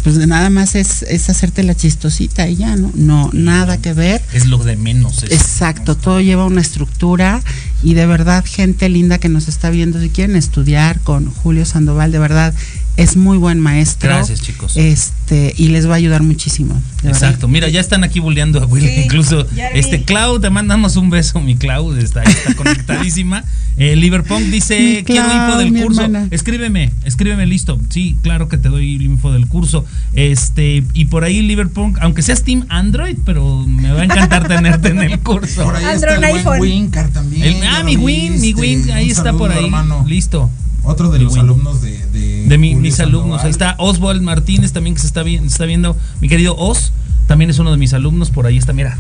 pues 0.03 0.17
nada 0.27 0.51
más 0.51 0.75
es, 0.75 1.03
es 1.05 1.31
hacerte 1.31 1.63
la 1.63 1.75
chistosita 1.75 2.49
y 2.49 2.57
ya, 2.57 2.77
¿no? 2.77 2.91
No, 2.95 3.31
nada 3.33 3.79
que 3.79 3.93
ver. 3.93 4.21
Es 4.33 4.47
lo 4.47 4.59
de 4.59 4.77
menos. 4.77 5.23
eso. 5.23 5.33
Exacto, 5.33 5.97
todo 5.97 6.21
lleva 6.21 6.45
una 6.45 6.61
estructura 6.61 7.43
y 7.83 7.95
de 7.95 8.07
verdad 8.07 8.45
gente 8.47 8.89
linda 8.89 9.19
que 9.19 9.29
nos 9.29 9.49
está 9.49 9.71
viendo, 9.71 10.01
si 10.01 10.11
quieren 10.11 10.37
estudiar 10.37 11.01
con 11.01 11.31
Julio 11.31 11.65
Sandoval, 11.65 12.13
de 12.13 12.19
verdad 12.19 12.55
es 12.97 13.17
muy 13.17 13.39
buen 13.39 13.59
maestro. 13.61 14.11
Gracias, 14.11 14.43
chicos. 14.43 14.77
Este, 14.77 15.55
y 15.57 15.69
les 15.69 15.89
va 15.89 15.95
a 15.95 15.97
ayudar 15.97 16.23
muchísimo. 16.23 16.75
verdad. 17.03 17.11
Exacto, 17.11 17.49
mira, 17.49 17.69
ya 17.69 17.81
están 17.81 18.05
aquí 18.05 18.21
bulleando 18.21 18.61
a 18.63 18.67
Will. 18.67 18.85
Sí, 18.85 19.03
Incluso, 19.05 19.47
este, 19.75 20.03
Clau, 20.03 20.39
te 20.41 20.51
mandamos 20.51 20.97
un 20.97 21.09
beso, 21.09 21.41
mi 21.41 21.57
Clau, 21.57 21.95
está, 21.95 22.23
está 22.23 22.55
conectadísima. 22.57 23.45
Eh, 23.79 23.97
Liverpunk 23.97 24.43
dice, 24.47 25.03
quiero 25.07 25.33
info 25.33 25.57
del 25.57 25.83
curso. 25.83 26.03
hermana. 26.03 26.29
Escríbeme, 26.31 26.93
escríbeme, 27.05 27.47
listo. 27.47 27.81
Sí, 27.89 28.17
claro 28.23 28.49
que 28.49 28.59
te 28.59 28.69
doy 28.69 29.03
info 29.03 29.33
del 29.33 29.47
curso. 29.47 29.70
Este, 30.15 30.85
y 30.95 31.05
por 31.07 31.25
ahí 31.25 31.43
Liverpunk, 31.43 31.99
aunque 32.01 32.23
seas 32.23 32.43
Team 32.43 32.67
Android, 32.69 33.17
pero 33.25 33.65
me 33.67 33.93
va 33.93 34.03
a 34.03 34.05
encantar 34.05 34.47
tenerte 34.49 34.89
en 34.89 35.01
el 35.01 35.19
curso. 35.21 35.65
Por 35.65 35.77
ahí 35.77 35.85
está 35.85 35.93
Android, 36.13 36.17
el 36.31 36.37
iPhone. 36.37 36.61
Wincar 36.61 37.09
también. 37.11 37.43
El- 37.43 37.63
ah, 37.67 37.83
mi 37.85 37.97
Win, 37.97 38.35
mi 38.41 38.53
viste. 38.53 38.61
Win, 38.61 38.91
ahí 38.93 39.05
Un 39.07 39.11
está 39.11 39.23
saludo, 39.25 39.39
por 39.39 39.53
ahí. 39.53 39.65
hermano. 39.65 40.05
Listo. 40.07 40.51
Otro 40.83 41.11
de 41.11 41.19
Mi 41.19 41.25
los 41.25 41.33
Win. 41.35 41.43
alumnos 41.43 41.83
de. 41.83 41.99
De, 42.07 42.45
De 42.47 42.59
mi- 42.59 42.69
Julio 42.75 42.81
mis 42.83 43.01
alumnos. 43.01 43.21
Sandoval. 43.43 43.45
Ahí 43.47 43.51
está 43.51 43.75
Oswald 43.79 44.23
Martínez 44.23 44.73
también 44.73 44.95
que 44.95 45.01
se 45.01 45.07
está, 45.07 45.23
vi- 45.23 45.37
está 45.37 45.65
viendo. 45.67 45.97
Mi 46.21 46.29
querido 46.29 46.57
Os 46.57 46.93
también 47.27 47.51
es 47.51 47.59
uno 47.59 47.71
de 47.71 47.77
mis 47.77 47.93
alumnos. 47.93 48.31
Por 48.31 48.47
ahí 48.47 48.57
está, 48.59 48.73
mira. 48.73 48.99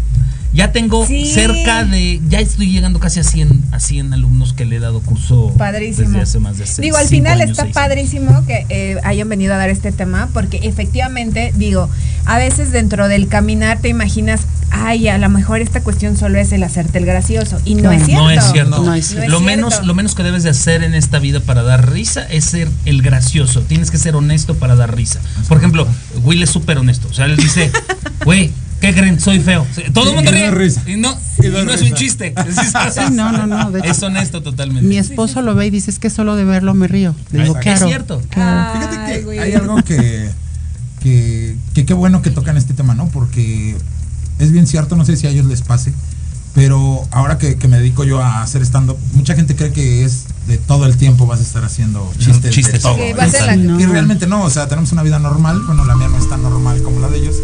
Ya 0.61 0.73
tengo 0.73 1.07
Sí. 1.07 1.25
cerca 1.33 1.85
de. 1.85 2.20
Ya 2.29 2.38
estoy 2.40 2.70
llegando 2.70 2.99
casi 3.01 3.18
a 3.18 3.25
100, 3.25 3.64
a 3.73 3.81
100 3.81 4.12
alumnos 4.12 4.53
que 4.53 4.66
le 4.66 4.77
he 4.77 4.79
dado 4.79 5.01
curso 5.01 5.55
Padrísimo. 5.57 6.09
desde 6.11 6.20
hace 6.20 6.38
más 6.38 6.59
de 6.59 6.66
seis, 6.66 6.81
Digo, 6.83 6.99
al 6.99 7.09
final 7.09 7.40
años, 7.40 7.53
está 7.53 7.62
años. 7.62 7.75
padrísimo 7.75 8.44
que 8.44 8.66
eh, 8.68 8.96
hayan 9.03 9.27
venido 9.31 9.55
a 9.55 9.57
dar 9.57 9.70
este 9.70 9.90
tema, 9.90 10.29
porque 10.35 10.59
efectivamente, 10.62 11.55
digo, 11.57 11.88
a 12.27 12.37
veces 12.37 12.73
dentro 12.73 13.09
del 13.09 13.27
caminar 13.29 13.79
te 13.81 13.88
imaginas, 13.88 14.42
ay, 14.70 15.09
a 15.09 15.16
lo 15.16 15.31
mejor 15.31 15.62
esta 15.62 15.83
cuestión 15.83 16.18
solo 16.18 16.38
es 16.38 16.53
el 16.53 16.62
hacerte 16.62 16.99
el 16.99 17.07
gracioso. 17.07 17.59
Y 17.64 17.77
no 17.77 17.90
es 17.90 18.05
cierto. 18.05 18.23
No 18.23 18.31
es 18.31 18.44
cierto. 18.53 18.83
No 18.85 18.94
es 18.94 19.07
cierto. 19.09 19.31
lo, 19.31 19.40
menos, 19.40 19.73
cierto. 19.73 19.87
lo 19.87 19.94
menos 19.94 20.14
que 20.14 20.23
debes 20.25 20.42
de 20.42 20.51
hacer 20.51 20.83
en 20.85 20.92
esta 20.94 21.18
vida 21.20 21.40
para 21.40 21.62
dar 21.62 21.90
risa 21.90 22.23
es 22.31 22.44
ser 22.44 22.68
el 22.85 23.01
gracioso. 23.01 23.62
Tienes 23.62 23.90
que 23.90 23.96
ser 23.96 24.14
honesto 24.14 24.55
para 24.57 24.77
dar 24.77 24.94
risa. 24.94 25.20
Por 25.49 25.57
ejemplo, 25.57 25.88
Will 26.23 26.42
es 26.42 26.51
súper 26.51 26.77
honesto. 26.77 27.09
O 27.09 27.14
sea, 27.14 27.25
él 27.25 27.37
dice, 27.38 27.70
güey, 28.27 28.51
¿qué 28.81 28.95
creen? 28.95 29.21
Soy 29.21 29.40
feo. 29.40 29.66
Todo 29.93 30.11
el 30.11 30.16
mundo 30.16 30.31
ríe. 30.31 30.51
risa. 30.51 30.83
Y 30.87 30.97
no, 30.97 31.16
Y 31.43 31.47
y 31.47 31.51
da 31.51 31.64
no 31.64 31.73
es 31.73 31.83
un 31.83 31.93
chiste. 31.95 32.35
Sí, 32.93 33.01
no, 33.12 33.31
no, 33.33 33.47
no, 33.47 33.71
de 33.71 33.81
hecho- 33.81 33.90
es 33.90 34.03
honesto 34.03 34.43
totalmente. 34.43 34.87
Mi 34.88 34.99
esposo 34.99 35.43
lo 35.43 35.55
ve 35.55 35.66
y 35.66 35.71
dice, 35.71 35.90
es 35.90 35.99
que 35.99 36.11
solo 36.11 36.37
de 36.37 36.45
verlo 36.45 36.75
me 36.75 36.88
río. 36.88 37.14
Le 37.33 37.43
digo, 37.43 37.57
Es 37.57 37.62
claro. 37.62 37.87
cierto. 37.87 38.23
claro. 38.31 38.81
Fíjate 38.81 39.12
que 39.12 39.23
güey. 39.25 39.38
hay 39.38 39.53
algo 39.55 39.77
que, 39.83 40.31
que, 41.03 41.57
que 41.75 41.85
qué 41.87 41.95
bueno 41.95 42.23
que 42.23 42.31
tocan 42.31 42.57
este 42.57 42.75
tema, 42.75 42.95
¿no? 42.95 43.09
Porque 43.09 43.77
es 44.38 44.53
bien 44.53 44.66
cierto, 44.66 44.97
no 44.97 45.05
sé 45.05 45.16
si 45.16 45.27
a 45.27 45.31
ellos 45.31 45.47
les 45.47 45.62
pase, 45.62 45.93
pero 46.54 47.06
ahora 47.12 47.38
que, 47.38 47.56
que 47.56 47.68
me 47.68 47.78
dedico 47.78 48.04
yo 48.04 48.20
a 48.22 48.42
hacer 48.42 48.62
stand-up, 48.62 48.98
mucha 49.14 49.34
gente 49.34 49.54
cree 49.56 49.72
que 49.72 50.04
es 50.04 50.24
de 50.48 50.58
todo 50.58 50.86
el 50.86 50.96
tiempo 50.96 51.26
vas 51.26 51.38
a 51.38 51.42
estar 51.42 51.64
haciendo 51.64 52.10
chistes, 52.18 52.42
de 52.42 52.50
Chistes. 52.50 52.82
todo. 52.82 52.96
Que 52.96 53.14
va 53.14 53.22
a 53.24 53.28
ser 53.28 53.46
la- 53.46 53.56
No. 53.56 53.78
Y 53.80 53.86
realmente 53.86 54.26
no, 54.26 54.42
o 54.42 54.50
sea, 54.50 54.66
tenemos 54.68 54.90
una 54.92 55.02
vida 55.04 55.18
normal, 55.20 55.60
bueno, 55.66 55.84
la 55.84 55.94
mía 55.94 56.08
no 56.08 56.18
es 56.18 56.28
tan 56.28 56.42
normal 56.42 56.82
como 56.82 56.98
la 56.98 57.08
de 57.08 57.18
ellos, 57.18 57.36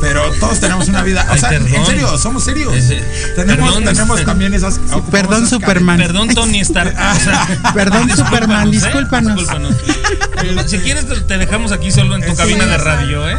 pero 0.00 0.22
todos 0.40 0.58
tenemos 0.60 0.88
una 0.88 1.02
vida, 1.02 1.26
o 1.30 1.36
sea, 1.36 1.52
en 1.52 1.84
serio, 1.86 2.16
somos 2.16 2.44
serios. 2.44 2.72
Ese- 2.74 3.02
tenemos 3.34 3.74
perdón, 3.74 3.84
tenemos 3.84 4.24
también 4.24 4.54
esas... 4.54 4.80
perdón, 5.10 5.38
esas 5.44 5.50
Superman. 5.50 5.98
Perdón, 5.98 6.28
Tony 6.34 6.60
Stark. 6.60 6.94
O 7.16 7.18
sea, 7.20 7.72
Perdón, 7.74 8.08
Superman, 8.16 8.68
¿eh? 8.68 8.70
discúlpanos. 8.70 9.36
Discúlpanos. 9.36 9.74
Si 10.66 10.78
quieres, 10.78 11.06
te- 11.06 11.20
te 11.20 11.38
dejamos 11.38 11.72
aquí 11.72 11.90
solo 11.90 12.14
en 12.16 12.22
tu 12.22 12.30
Sí. 12.30 12.36
cabina 12.36 12.66
de 12.66 12.78
radio, 12.78 13.28
¿eh? 13.28 13.36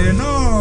Eh, 0.00 0.14
no, 0.16 0.57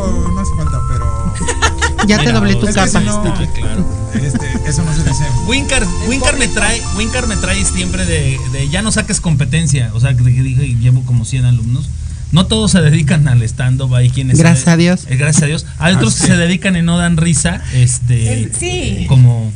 Ya 2.07 2.17
te 2.17 2.31
doblé 2.31 2.55
tu 2.55 2.65
capa. 2.67 2.87
si 2.87 2.97
no- 3.05 3.23
Ah, 3.25 3.47
claro. 3.53 4.09
Este, 4.13 4.47
eso 4.69 4.83
no 4.83 4.93
se 4.95 5.03
dice. 5.03 5.23
Wincar, 5.47 5.85
Wincar 6.07 6.37
me 6.39 6.47
trae, 6.47 6.81
Wincar 6.97 7.27
me 7.27 7.35
trae 7.37 7.63
siempre 7.65 8.05
de, 8.05 8.39
de 8.53 8.69
ya 8.69 8.81
no 8.81 8.91
saques 8.91 9.21
competencia, 9.21 9.91
o 9.93 9.99
sea, 9.99 10.15
que 10.15 10.23
dije 10.23 10.75
llevo 10.75 11.03
como 11.03 11.25
100 11.25 11.45
alumnos. 11.45 11.89
No 12.31 12.45
todos 12.47 12.71
se 12.71 12.81
dedican 12.81 13.27
al 13.27 13.41
stand-up, 13.43 13.93
hay 13.95 14.09
quienes 14.09 14.37
Gracias 14.37 14.65
se- 14.65 14.69
a 14.71 14.77
Dios. 14.77 15.05
eh, 15.09 15.15
gracias 15.15 15.43
a 15.43 15.45
Dios. 15.45 15.65
Hay 15.79 15.95
otros 15.95 16.15
Ah, 16.15 16.17
que 16.19 16.25
sí. 16.27 16.31
se 16.33 16.37
dedican 16.37 16.75
y 16.75 16.81
no 16.81 16.97
dan 16.97 17.15
risa, 17.17 17.61
este 17.73 18.51
sí. 18.57 19.05
como 19.07 19.51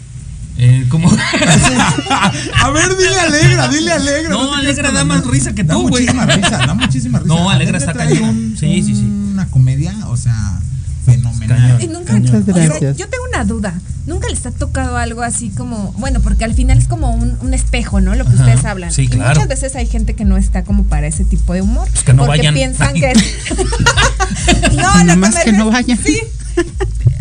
eh, 0.57 0.85
como 0.89 1.09
A 2.63 2.69
ver, 2.71 2.95
dile 2.97 3.19
alegra, 3.19 3.67
dile 3.67 3.91
alegra. 3.91 4.29
No, 4.29 4.53
Alegra 4.53 4.91
da 4.91 5.03
más 5.05 5.25
risa 5.25 5.53
que 5.53 5.63
Da 5.63 5.73
tú, 5.73 5.87
güey. 5.89 6.03
muchísima 6.05 6.25
risa, 6.25 6.57
da 6.65 6.73
muchísima 6.73 7.19
risa. 7.23 7.33
No, 7.33 7.49
Alegra 7.49 7.77
está 7.77 7.93
cañona. 7.93 8.29
un- 8.29 8.55
Sí, 8.57 8.81
sí, 8.83 8.95
sí. 8.95 9.01
Una 9.03 9.47
comedia, 9.47 9.93
o 10.07 10.15
sea, 10.17 10.59
fenomenal. 11.05 11.57
Cañón. 11.57 11.81
Y 11.81 11.87
nunca, 11.87 12.13
Muchas 12.13 12.33
oye, 12.47 12.53
gracias. 12.67 12.97
yo 12.97 13.07
tengo 13.09 13.23
una 13.33 13.45
duda. 13.45 13.73
¿Nunca 14.07 14.27
les 14.29 14.43
ha 14.47 14.51
tocado 14.51 14.97
algo 14.97 15.21
así 15.21 15.49
como, 15.51 15.91
bueno, 15.93 16.21
porque 16.21 16.43
al 16.43 16.53
final 16.55 16.77
es 16.79 16.87
como 16.87 17.11
un, 17.13 17.37
un 17.41 17.53
espejo, 17.53 18.01
¿no? 18.01 18.15
Lo 18.15 18.25
que 18.25 18.31
Ajá, 18.33 18.45
ustedes 18.45 18.65
hablan. 18.65 18.91
sí, 18.91 19.03
Y 19.03 19.07
claro. 19.09 19.29
muchas 19.35 19.47
veces 19.47 19.75
hay 19.75 19.85
gente 19.85 20.15
que 20.15 20.25
no 20.25 20.37
está 20.37 20.63
como 20.63 20.85
para 20.85 21.05
ese 21.07 21.23
tipo 21.23 21.53
de 21.53 21.61
humor. 21.61 21.87
Pues 21.91 22.03
que 22.03 22.13
no 22.13 22.25
porque 22.25 22.39
vayan. 22.39 22.53
piensan 22.55 22.93
que 22.95 23.11
es... 23.11 23.17
no, 24.75 24.97
lo 24.97 25.03
Nomás 25.03 25.35
me 25.35 25.43
que 25.43 25.51
no 25.51 25.69
vayan. 25.69 25.99
Sí. 26.03 26.19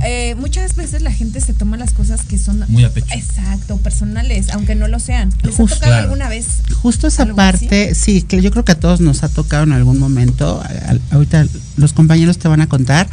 Eh, 0.03 0.35
muchas 0.39 0.77
veces 0.77 1.03
la 1.03 1.13
gente 1.13 1.41
se 1.43 1.53
toma 1.53 1.77
las 1.77 1.93
cosas 1.93 2.23
que 2.23 2.39
son 2.39 2.65
Muy 2.69 2.85
a 2.85 2.91
pecho. 2.91 3.07
exacto 3.13 3.77
personales 3.77 4.47
aunque 4.51 4.75
no 4.75 4.89
lo 4.89 4.99
sean 4.99 5.31
les 5.43 5.55
Justo. 5.57 5.63
ha 5.65 5.77
tocado 5.77 5.91
Claro. 5.93 6.03
alguna 6.05 6.29
vez 6.31 6.47
Justo 6.81 7.07
esa 7.09 7.25
¿Algo 7.25 7.37
parte, 7.37 7.95
sí, 7.95 8.23
que 8.23 8.41
yo 8.41 8.51
creo 8.51 8.65
que 8.65 8.73
a 8.73 8.81
todos 8.81 9.01
nos 9.03 9.23
ha 9.25 9.29
tocado 9.29 9.65
en 9.65 9.73
algún 9.73 9.99
momento. 9.99 10.63
Ahorita 11.11 11.45
los 11.77 11.93
compañeros 11.93 12.39
te 12.39 12.49
van 12.49 12.63
a 12.63 12.67
contar, 12.69 13.09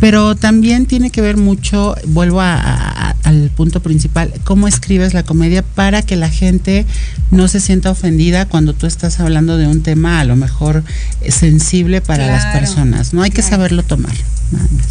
pero 0.00 0.34
también 0.34 0.86
tiene 0.86 1.10
que 1.10 1.20
ver 1.20 1.36
mucho, 1.36 1.94
vuelvo 2.06 2.40
a- 2.40 2.54
a- 2.54 3.14
al 3.24 3.50
punto 3.50 3.80
principal, 3.82 4.32
cómo 4.44 4.66
escribes 4.68 5.12
la 5.14 5.22
comedia 5.24 5.62
para 5.62 6.00
que 6.02 6.16
la 6.16 6.30
gente 6.30 6.86
no 7.30 7.46
se 7.48 7.60
sienta 7.60 7.90
ofendida 7.90 8.46
cuando 8.46 8.72
tú 8.74 8.86
estás 8.86 9.20
hablando 9.20 9.58
de 9.58 9.66
un 9.66 9.82
tema 9.82 10.20
a 10.20 10.24
lo 10.24 10.36
mejor 10.36 10.82
sensible 11.28 12.00
para 12.00 12.26
las 12.26 12.46
personas. 12.46 13.12
No 13.12 13.22
hay 13.22 13.30
que 13.30 13.42
claro. 13.42 13.50
saberlo 13.56 13.82
tomar. 13.82 14.14
nada 14.50 14.66
más. 14.72 14.86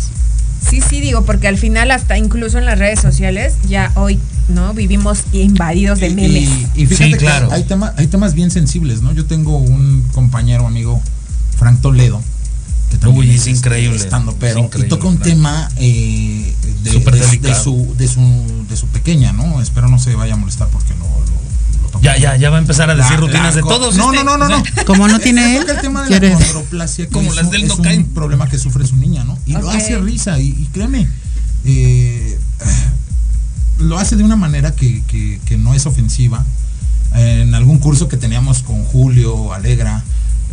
Sí, 0.69 0.80
sí, 0.88 1.02
digo, 1.02 1.26
porque 1.26 1.47
al 1.47 1.58
final 1.58 1.91
hasta 1.91 2.17
incluso 2.17 2.58
en 2.58 2.65
las 2.65 2.78
redes 2.80 3.00
sociales 3.00 3.56
ya 3.67 3.91
hoy, 3.95 4.19
¿no? 4.47 4.74
Vivimos 4.74 5.24
invadidos 5.34 6.00
de 6.00 6.12
memes. 6.12 6.50
Y, 6.76 6.84
y 6.84 6.86
fíjate 6.86 7.12
Sí, 7.12 7.17
claro. 7.17 7.50
que 7.50 7.56
hay, 7.56 7.63
tema- 7.63 7.93
hay 7.97 8.08
temas 8.08 8.34
bien 8.36 8.52
sensibles, 8.52 9.02
¿no? 9.02 9.12
Yo 9.13 9.26
tengo 9.26 9.58
un 9.58 10.08
compañero, 10.13 10.67
amigo, 10.67 11.02
Frank 11.58 11.82
Toledo, 11.82 12.21
que 12.89 12.97
también 12.97 13.30
Uy, 13.30 13.36
es 13.36 13.47
increíble, 13.47 13.97
estando 13.97 14.32
es 14.32 14.38
pero 14.39 14.60
increíble, 14.62 14.88
y 14.88 14.89
toca 14.89 15.08
un 15.08 15.15
Frank. 15.17 15.28
tema 15.30 15.69
eh, 15.78 16.54
de, 16.84 16.91
su, 17.56 17.95
de, 17.97 18.08
su, 18.08 18.65
de 18.69 18.78
su 18.78 18.88
pequeña, 18.88 19.34
¿no? 19.34 19.62
Espero 19.62 19.89
no 19.89 19.97
se 20.00 20.15
vaya 20.15 20.34
a 20.36 20.38
molestar 20.38 20.67
porque 20.69 20.93
lo, 20.93 21.00
lo. 21.06 21.41
Ya, 22.02 22.18
ya, 22.18 22.36
ya 22.38 22.50
va 22.50 22.58
a 22.58 22.60
empezar 22.60 22.90
a 22.90 22.96
decir 22.96 23.12
La- 23.14 23.18
rutinas 23.18 23.56
de 23.56 23.62
todos. 23.62 23.96
No, 23.96 24.12
este. 24.14 24.24
no, 24.24 24.38
no, 24.38 24.48
no, 24.48 24.58
no. 24.58 24.64
Como 24.86 25.08
no 25.08 25.20
tiene 25.20 25.58
él, 25.58 25.66
el 25.70 25.82
tema 25.82 26.04
de 26.04 26.20
la 26.20 26.34
condroplasia, 26.36 27.06
que 27.06 27.12
Como 27.12 27.30
es 27.30 27.36
las 27.36 27.52
del 27.52 27.64
es 27.64 27.72
un 27.78 28.06
problema 28.14 28.48
que 28.48 28.58
sufre 28.58 28.86
su 28.88 28.96
niña, 28.98 29.24
¿no? 29.24 29.38
Y 29.46 29.54
lo 29.54 29.70
hace 29.70 29.98
risa, 30.00 30.40
y, 30.40 30.48
y 30.48 30.70
créeme, 30.72 31.08
eh, 31.66 32.38
lo 33.80 33.98
hace 33.98 34.16
de 34.16 34.24
una 34.24 34.36
manera 34.36 34.76
que, 34.76 35.04
que- 35.08 35.40
que 35.46 35.58
no 35.58 35.74
es 35.74 35.86
ofensiva. 35.86 36.46
En 37.16 37.54
algún 37.56 37.80
curso 37.80 38.08
que 38.08 38.16
teníamos 38.18 38.64
con 38.64 38.84
Julio, 38.86 39.54
Alegra, 39.54 40.02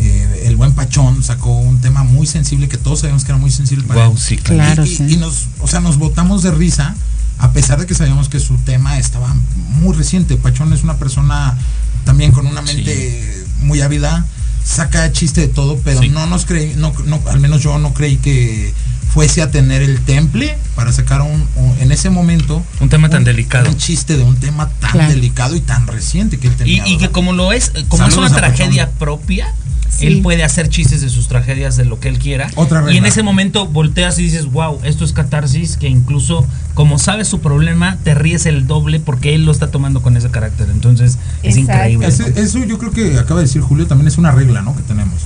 eh, 0.00 0.44
el 0.46 0.56
buen 0.56 0.72
Pachón 0.74 1.22
sacó 1.22 1.56
un 1.56 1.80
tema 1.80 2.02
muy 2.04 2.26
sensible 2.26 2.68
que 2.68 2.76
todos 2.78 3.00
sabemos 3.00 3.24
que 3.24 3.30
era 3.32 3.38
muy 3.38 3.50
sensible 3.50 3.84
para 3.86 4.00
Guau, 4.06 4.12
él. 4.12 4.18
sí, 4.18 4.36
Claro, 4.38 4.84
y, 4.84 4.88
y- 4.88 4.96
sí. 4.96 5.04
y 5.08 5.16
nos, 5.18 5.46
o 5.60 5.68
sea, 5.68 5.80
nos 5.80 5.98
botamos 5.98 6.42
de 6.42 6.50
risa, 6.50 6.94
a 7.38 7.52
pesar 7.52 7.78
de 7.80 7.86
que 7.86 7.94
sabíamos 7.94 8.28
que 8.28 8.40
su 8.40 8.56
tema 8.58 8.98
estaba 8.98 9.34
muy 9.80 9.94
reciente. 9.96 10.36
Pachón 10.36 10.72
es 10.72 10.82
una 10.82 10.96
persona 10.96 11.56
también 12.04 12.32
con 12.32 12.46
una 12.46 12.62
mente 12.62 13.44
muy 13.62 13.80
ávida, 13.80 14.24
saca 14.64 15.10
chiste 15.12 15.42
de 15.42 15.48
todo, 15.48 15.78
pero 15.84 16.00
Sí. 16.00 16.08
no 16.08 16.26
nos 16.26 16.44
creí, 16.46 16.74
no, 16.76 16.92
no, 17.06 17.20
al 17.28 17.40
menos 17.40 17.62
yo 17.62 17.78
no 17.78 17.94
creí 17.94 18.16
que 18.16 18.72
fuese 19.12 19.40
a 19.40 19.50
tener 19.50 19.80
el 19.82 20.00
temple 20.02 20.56
para 20.74 20.92
sacar 20.92 21.22
un, 21.22 21.46
un- 21.56 21.76
en 21.80 21.90
ese 21.92 22.10
momento 22.10 22.62
Un 22.80 22.88
tema 22.90 23.08
tan 23.08 23.24
delicado. 23.24 23.68
un 23.70 23.76
chiste 23.78 24.16
de 24.16 24.22
un 24.22 24.36
tema 24.36 24.68
tan 24.80 24.92
Claro. 24.92 25.08
delicado 25.10 25.56
y 25.56 25.60
tan 25.60 25.86
reciente 25.86 26.38
que 26.38 26.48
él 26.48 26.52
Y, 26.54 26.56
tenía. 26.56 26.88
y 26.88 26.98
que 26.98 27.10
como 27.10 27.32
lo 27.32 27.52
es, 27.52 27.72
como 27.88 28.06
es 28.06 28.16
una 28.16 28.28
tragedia 28.30 28.90
propia, 28.90 29.54
Sí. 29.90 30.06
él 30.06 30.22
puede 30.22 30.44
hacer 30.44 30.68
chistes 30.68 31.00
de 31.00 31.08
sus 31.08 31.28
tragedias 31.28 31.76
de 31.76 31.84
lo 31.84 31.98
que 31.98 32.08
él 32.08 32.18
quiera. 32.18 32.50
Otra 32.54 32.84
y 32.92 32.96
en 32.98 33.06
ese 33.06 33.22
momento 33.22 33.66
volteas 33.66 34.18
y 34.18 34.22
dices, 34.22 34.46
wow, 34.46 34.78
esto 34.84 35.04
es 35.04 35.12
catarsis, 35.12 35.76
que 35.76 35.88
incluso 35.88 36.46
como 36.74 36.98
sabes 36.98 37.26
su 37.28 37.40
problema, 37.40 37.96
te 38.04 38.14
ríes 38.14 38.46
el 38.46 38.66
doble 38.66 39.00
porque 39.00 39.34
él 39.34 39.44
lo 39.44 39.52
está 39.52 39.70
tomando 39.70 40.00
con 40.02 40.16
ese 40.16 40.30
carácter. 40.30 40.68
Entonces 40.70 41.18
es 41.42 41.56
Exacto. 41.56 41.72
increíble. 41.80 42.06
Ese- 42.06 42.40
eso 42.40 42.64
yo 42.64 42.78
creo 42.78 42.92
que 42.92 43.18
acaba 43.18 43.40
de 43.40 43.46
decir 43.46 43.62
Julio, 43.62 43.86
también 43.86 44.06
es 44.08 44.18
una 44.18 44.30
regla, 44.30 44.62
¿no? 44.62 44.76
Que 44.76 44.82
tenemos. 44.82 45.22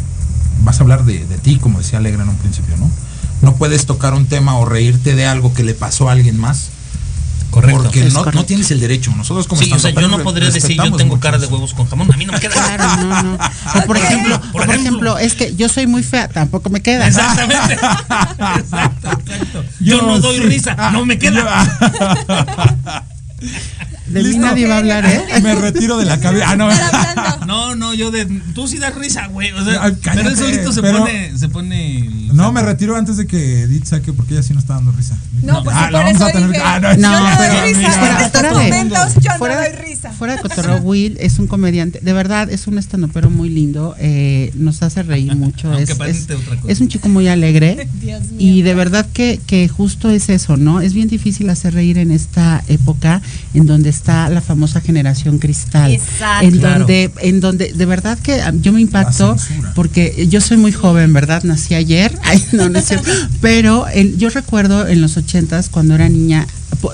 Vas 0.65 0.79
a 0.81 0.83
hablar 0.85 1.05
de, 1.05 1.27
de 1.27 1.39
ti, 1.39 1.57
como 1.57 1.79
decía 1.79 1.99
Alegra 1.99 2.23
en 2.23 2.29
un 2.31 2.37
principio, 2.37 2.77
¿no? 2.79 2.91
No 3.43 3.57
puedes 3.57 3.85
tocar 3.87 4.15
un 4.15 4.27
tema 4.27 4.57
o 4.57 4.65
reírte 4.65 5.15
de 5.17 5.27
algo 5.27 5.53
que 5.53 5.65
le 5.65 5.75
pasó 5.75 6.09
a 6.09 6.13
alguien 6.13 6.39
más. 6.39 6.71
Correcto. 7.53 7.83
Porque 7.83 8.05
no, 8.05 8.21
correcto. 8.21 8.41
no 8.41 8.47
tienes 8.47 8.71
el 8.71 8.81
derecho. 8.81 9.13
Nosotros 9.15 9.47
como 9.47 9.61
Sí, 9.61 9.71
o 9.71 9.79
sea, 9.79 9.91
yo 9.91 10.09
no 10.09 10.19
podría 10.21 10.51
decir 10.51 10.75
yo 10.75 10.91
tengo 10.97 11.21
cara 11.21 11.37
de 11.37 11.47
huevos 11.47 11.75
con 11.75 11.87
jamón. 11.87 12.11
A 12.13 12.17
mí 12.17 12.25
no 12.25 12.33
me 12.33 12.41
queda. 12.41 12.53
Claro, 12.53 12.97
no, 12.97 13.23
no. 13.23 13.35
O 13.35 13.87
por 13.87 13.97
ejemplo, 13.99 14.41
por 14.53 14.71
ejemplo, 14.71 15.19
es 15.19 15.35
que 15.35 15.55
yo 15.55 15.69
soy 15.69 15.87
muy 15.87 16.03
fea, 16.03 16.29
tampoco 16.29 16.71
me 16.71 16.81
queda. 16.81 17.07
Exactamente. 17.07 17.75
Exacto, 18.63 19.11
exacto. 19.11 19.65
Yo, 19.81 19.99
Yo 19.99 20.03
no 20.03 20.19
doy 20.19 20.39
sí. 20.39 20.43
risa, 20.45 20.91
no 20.93 21.05
me 21.05 21.19
queda. 21.19 23.05
De 24.07 24.21
mí 24.23 24.29
Listo. 24.29 24.43
nadie 24.43 24.67
va 24.67 24.75
a 24.75 24.79
hablar, 24.79 25.05
¿eh? 25.07 25.23
Me 25.43 25.55
retiro 25.55 25.97
de 25.99 26.05
la 26.07 26.19
cabina. 26.21 26.47
Ah, 26.49 26.57
no. 26.57 26.69
No, 27.47 27.75
no, 27.75 27.93
yo 27.95 28.11
de. 28.11 28.25
Tú 28.55 28.67
sí 28.67 28.79
das 28.79 28.95
risa, 28.95 29.27
güey. 29.27 29.53
O 29.53 29.65
sea, 29.65 29.83
Ay, 29.85 29.97
pero 30.03 30.29
él 30.29 30.37
solito 30.37 30.73
se 30.73 30.81
pero- 30.81 30.99
pone. 31.01 31.37
Se 31.39 31.49
pone. 31.49 32.09
No, 32.33 32.51
me 32.53 32.63
retiro 32.63 32.97
antes 32.97 33.17
de 33.19 33.27
que 33.27 33.63
Edith 33.63 33.85
saque 33.85 34.13
porque 34.13 34.35
ella 34.35 34.43
sí 34.43 34.55
no 34.55 34.59
está 34.61 34.75
dando 34.75 34.93
risa. 34.93 35.19
No, 35.43 35.63
pues 35.63 35.77
ah, 35.79 35.83
por 35.85 35.93
la 35.93 35.99
vamos 36.01 36.15
eso 36.15 36.25
a 36.27 36.33
tener 36.33 36.49
dije, 36.49 36.61
que- 36.61 36.67
ah, 36.67 36.95
yo 36.97 37.03
no 37.03 37.11
doy 37.21 37.31
pero 37.39 37.65
risa. 37.67 37.93
fuera- 37.93 38.19
en 38.19 38.25
estos 38.25 38.41
fuera 38.41 38.49
de- 38.49 38.55
momentos 38.71 39.15
yo 39.23 39.31
fuera 39.39 39.55
no 39.57 39.61
doy 39.61 39.73
risa. 39.85 40.13
Fuera 40.13 40.37
de 40.37 40.43
cotorreo, 40.43 40.77
Will 40.79 41.17
es 41.21 41.39
un 41.39 41.47
comediante, 41.47 42.01
de 42.01 42.13
verdad 42.13 42.51
es 42.51 42.67
un 42.67 42.79
estandopero 42.79 43.29
muy 43.29 43.49
lindo, 43.51 43.95
eh, 43.99 44.51
nos 44.55 44.83
hace 44.83 45.03
reír 45.03 45.35
mucho, 45.37 45.69
Aunque 45.69 45.83
es, 45.85 45.91
es, 45.91 45.97
aparente 45.97 46.35
otra 46.35 46.57
cosa. 46.57 46.73
es 46.73 46.81
un 46.81 46.89
chico 46.89 47.09
muy 47.09 47.29
alegre 47.29 47.89
Dios 48.01 48.23
mío. 48.31 48.37
y 48.39 48.63
de 48.63 48.75
verdad 48.75 49.07
que, 49.13 49.41
que 49.47 49.69
justo 49.69 50.09
es 50.11 50.29
eso, 50.31 50.57
¿no? 50.57 50.81
Es 50.81 50.95
bien 50.95 51.09
difícil 51.09 51.51
hacer 51.51 51.75
reír 51.75 51.99
en 51.99 52.13
esta 52.13 52.63
época 52.69 53.21
en 53.53 53.67
donde 53.67 53.91
está 53.93 54.29
la 54.31 54.41
famosa 54.41 54.81
generación 54.81 55.39
cristal, 55.39 55.93
Exacto. 55.93 56.47
en 56.47 56.59
Claro. 56.59 56.79
donde, 56.81 57.11
en 57.21 57.41
donde 57.41 57.73
de 57.73 57.87
verdad 57.87 58.19
que 58.19 58.41
yo 58.61 58.73
me 58.73 58.81
censura. 59.37 59.73
porque 59.75 60.27
yo 60.29 60.41
soy 60.41 60.57
muy 60.57 60.73
joven, 60.73 61.13
¿verdad? 61.13 61.43
Nací 61.45 61.75
ayer, 61.75 62.13
Ay, 62.25 62.43
no, 62.53 62.69
no 62.69 62.79
es 62.79 62.87
cierto. 62.87 63.11
pero 63.41 63.87
el- 63.89 64.17
yo 64.19 64.29
recuerdo 64.31 64.89
en 64.89 65.01
los 65.01 65.17
ochentas 65.17 65.69
cuando 65.69 65.95
era 65.95 66.09
niña, 66.09 66.47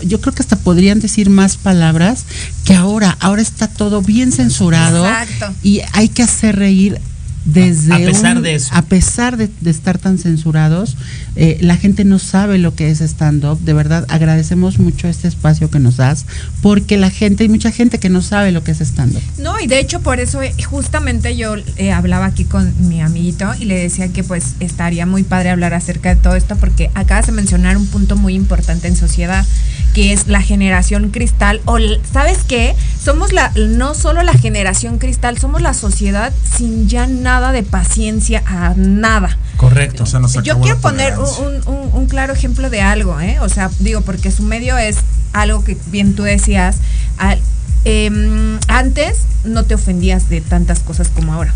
yo 0.05 0.21
creo 0.21 0.35
que 0.35 0.43
hasta 0.43 0.57
podrían 0.57 1.01
decir 1.01 1.31
más 1.31 1.57
palabras 1.57 2.25
que 2.65 2.75
ahora, 2.75 3.17
ahora 3.21 3.41
está 3.41 3.69
todo 3.69 4.03
bien 4.03 4.33
censurado 4.33 5.07
Exacto. 5.07 5.55
y 5.63 5.81
hay 5.93 6.09
que 6.11 6.23
hacer 6.23 6.57
reír 6.57 7.01
desde 7.45 7.95
A 7.95 7.99
pesar 7.99 8.37
un- 8.37 8.43
de 8.43 8.55
eso. 8.55 8.69
a 8.75 8.83
pesar 8.83 9.37
de, 9.37 9.49
de 9.61 9.71
estar 9.71 9.97
tan 9.99 10.19
censurados 10.19 10.97
eh, 11.37 11.57
la 11.61 11.77
gente 11.77 12.05
no 12.05 12.19
sabe 12.19 12.59
lo 12.59 12.75
que 12.75 12.91
es 12.91 13.01
stand 13.01 13.45
up 13.45 13.59
de 13.61 13.73
verdad 13.73 14.05
agradecemos 14.09 14.79
mucho 14.79 15.09
este 15.09 15.29
espacio 15.29 15.71
que 15.71 15.79
nos 15.79 15.97
das 15.97 16.27
porque 16.63 16.97
la 16.99 17.11
gente 17.11 17.45
hay 17.45 17.49
mucha 17.49 17.71
gente 17.71 17.99
que 17.99 18.09
no 18.11 18.21
sabe 18.23 18.53
lo 18.53 18.65
que 18.65 18.73
es 18.73 18.81
stand 18.81 19.17
up 19.17 19.23
No, 19.39 19.59
y 19.61 19.67
de 19.67 19.79
hecho 19.81 20.01
por 20.01 20.21
eso 20.21 20.43
eh, 20.43 20.53
justamente 20.69 21.37
yo 21.37 21.55
eh, 21.77 21.93
hablaba 21.93 22.27
aquí 22.27 22.45
con 22.45 22.75
mi 22.89 23.01
amiguito 23.01 23.51
y 23.59 23.65
le 23.65 23.79
decía 23.79 24.09
que 24.09 24.25
pues 24.25 24.55
estaría 24.61 25.07
muy 25.07 25.23
padre 25.23 25.51
hablar 25.51 25.73
acerca 25.75 26.15
de 26.15 26.21
todo 26.21 26.35
esto 26.35 26.57
porque 26.57 26.91
acabas 26.95 27.27
de 27.27 27.33
mencionar 27.33 27.77
un 27.77 27.87
punto 27.87 28.17
muy 28.17 28.35
importante 28.35 28.89
en 28.89 28.97
sociedad 28.97 29.47
que 29.95 30.13
es 30.13 30.27
la 30.27 30.43
generación 30.43 31.11
cristal 31.11 31.61
o 31.65 31.79
sabes 32.13 32.39
qué 32.47 32.75
somos 33.03 33.33
la 33.33 33.53
no 33.57 33.95
solo 33.95 34.23
la 34.23 34.35
generación 34.35 34.99
cristal 34.99 35.39
somos 35.39 35.63
la 35.63 35.73
sociedad 35.73 36.33
sin 36.57 36.89
ya 36.89 37.07
nada 37.07 37.28
de 37.29 37.63
paciencia 37.63 38.43
a 38.47 38.73
nada 38.77 39.37
Correcto. 39.59 40.05
O 40.05 40.07
sea, 40.07 40.19
nos 40.21 40.33
yo 40.43 40.61
quiero 40.61 40.79
poner 40.79 41.19
un, 41.19 41.55
un- 41.67 41.91
un 41.93 42.07
claro 42.07 42.33
ejemplo 42.33 42.71
de 42.71 42.81
algo, 42.81 43.21
¿eh? 43.21 43.39
O 43.41 43.49
sea, 43.49 43.71
digo, 43.81 44.01
porque 44.03 44.31
su 44.31 44.43
medio 44.45 44.79
es 44.79 44.97
algo 45.33 45.63
que 45.65 45.77
bien 45.89 46.15
tú 46.15 46.23
decías. 46.23 46.77
al- 47.19 47.41
em, 47.85 48.59
antes 48.69 49.19
no 49.45 49.65
te 49.65 49.75
ofendías 49.75 50.29
de 50.29 50.41
tantas 50.41 50.79
cosas 50.81 51.09
como 51.09 51.33
ahora. 51.35 51.53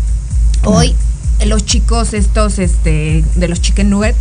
Hoy, 0.63 0.95
los 1.45 1.65
chicos 1.65 2.13
estos, 2.13 2.59
este, 2.59 3.23
de 3.35 3.47
los 3.47 3.59
chicken 3.61 3.89
nugget, 3.89 4.15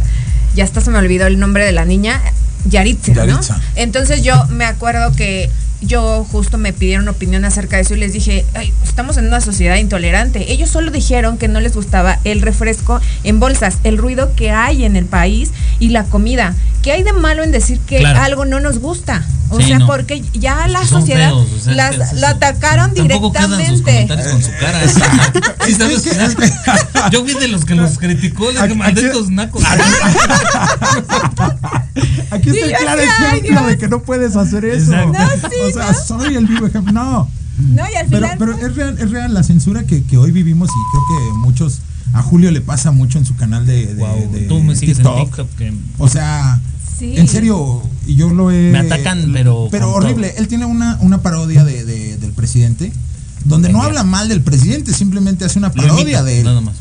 ya 0.54 0.64
hasta 0.64 0.80
se 0.80 0.90
me 0.90 0.98
olvidó 0.98 1.26
el 1.26 1.38
nombre 1.38 1.64
de 1.64 1.72
la 1.72 1.84
niña, 1.84 2.20
Yaritza, 2.64 3.12
¿no? 3.12 3.24
Yaritza. 3.26 3.60
Entonces 3.74 4.22
yo 4.22 4.46
me 4.46 4.64
acuerdo 4.64 5.12
que 5.12 5.50
yo 5.82 6.24
justo 6.30 6.58
me 6.58 6.72
pidieron 6.72 7.08
opinión 7.08 7.44
acerca 7.44 7.76
de 7.76 7.82
eso 7.82 7.94
y 7.94 7.98
les 7.98 8.12
dije, 8.12 8.44
"Ay, 8.54 8.72
estamos 8.84 9.16
en 9.16 9.26
una 9.26 9.40
sociedad 9.40 9.76
intolerante. 9.76 10.52
Ellos 10.52 10.70
solo 10.70 10.90
dijeron 10.90 11.38
que 11.38 11.48
no 11.48 11.60
les 11.60 11.74
gustaba 11.74 12.18
el 12.24 12.40
refresco 12.42 13.00
en 13.24 13.40
bolsas, 13.40 13.78
el 13.84 13.98
ruido 13.98 14.34
que 14.34 14.50
hay 14.50 14.84
en 14.84 14.96
el 14.96 15.06
país 15.06 15.50
y 15.78 15.88
la 15.90 16.04
comida. 16.04 16.54
¿Qué 16.82 16.92
hay 16.92 17.02
de 17.04 17.12
malo 17.12 17.42
en 17.44 17.52
decir 17.52 17.78
que 17.80 17.98
Claro. 17.98 18.20
algo 18.20 18.44
no 18.44 18.58
nos 18.60 18.78
gusta? 18.78 19.24
O 19.50 19.58
Sí, 19.60 19.66
sea, 19.66 19.78
no. 19.80 19.86
porque 19.86 20.22
ya 20.32 20.66
la 20.66 20.78
Son 20.86 21.00
sociedad 21.02 21.28
feos, 21.28 21.46
o 21.52 21.58
sea, 21.60 21.74
las- 21.74 21.96
¿qué 21.96 22.02
es 22.04 22.12
la 22.14 22.30
atacaron 22.30 22.86
sus 22.96 23.02
directamente. 23.02 23.82
comentarios 23.82 24.28
con 24.32 24.42
su 24.42 24.50
cara. 24.58 24.80
Sí, 25.66 25.74
¿sabes? 25.74 26.02
Yo 27.12 27.22
fui 27.22 27.34
de 27.34 27.48
los 27.48 27.64
que 27.66 27.74
los 27.74 27.98
criticó, 27.98 28.50
les 28.50 28.60
Aquí- 28.62 28.74
mandé 28.74 29.00
aquí- 29.02 29.08
estos 29.10 29.30
nacos. 29.30 29.62
Aquí 32.30 32.48
está 32.50 32.66
Y 32.66 32.70
el 32.72 32.76
claro 32.76 32.96
decía, 33.00 33.14
"Ay, 33.30 33.38
ejemplo 33.40 33.60
de 33.60 33.66
Dios". 33.68 33.78
que 33.80 33.88
no 33.88 34.02
puedes 34.02 34.36
hacer 34.36 34.64
eso. 34.64 34.92
Exacto. 34.94 35.12
No, 35.12 35.28
sí, 35.50 35.56
o 35.62 35.70
sea, 35.72 35.94
soy 35.94 36.36
el 36.36 36.46
vivo 36.46 36.66
ejemplo. 36.66 36.92
No. 36.92 37.28
No, 37.58 37.82
y 37.90 37.94
al 37.96 38.06
Pero, 38.08 38.22
final. 38.28 38.38
pero 38.38 38.52
es 38.58 38.74
real, 38.76 38.96
es 38.98 39.10
real 39.10 39.34
la 39.34 39.42
censura 39.42 39.84
que, 39.84 40.02
que 40.04 40.16
hoy 40.16 40.30
vivimos 40.32 40.68
y 40.70 40.90
creo 40.90 41.02
que 41.32 41.38
muchos 41.38 41.80
a 42.14 42.22
Julio 42.22 42.50
le 42.50 42.60
pasa 42.60 42.90
mucho 42.92 43.18
en 43.18 43.24
su 43.26 43.36
canal 43.36 43.66
de, 43.66 43.86
de- 43.86 43.94
Wow, 43.94 44.30
de 44.32 44.40
tú 44.42 44.60
me 44.62 44.74
sigues 44.74 44.96
TikTok. 44.98 45.18
en 45.18 45.24
TikTok. 45.26 45.48
que- 45.56 45.72
O 45.98 46.08
sea, 46.08 46.60
Sí. 46.98 47.14
en 47.16 47.26
serio, 47.28 47.82
y 48.06 48.14
yo 48.14 48.30
lo 48.30 48.50
he. 48.50 48.70
Me 48.70 48.78
atacan, 48.78 49.30
pero 49.32 49.68
Pero 49.70 49.92
horrible. 49.92 50.28
todo. 50.30 50.38
Él 50.40 50.48
tiene 50.48 50.66
una, 50.66 50.98
una 51.00 51.20
parodia 51.20 51.64
de, 51.64 51.84
de- 51.84 52.16
del 52.16 52.32
presidente, 52.32 52.92
donde 53.44 53.70
no 53.70 53.82
habla 53.82 54.04
mal 54.04 54.28
del 54.28 54.40
presidente, 54.42 54.92
simplemente 54.94 55.44
hace 55.44 55.58
una 55.58 55.72
parodia 55.72 56.22
de 56.22 56.38
él. 56.40 56.44
nada 56.44 56.60
más. 56.60 56.74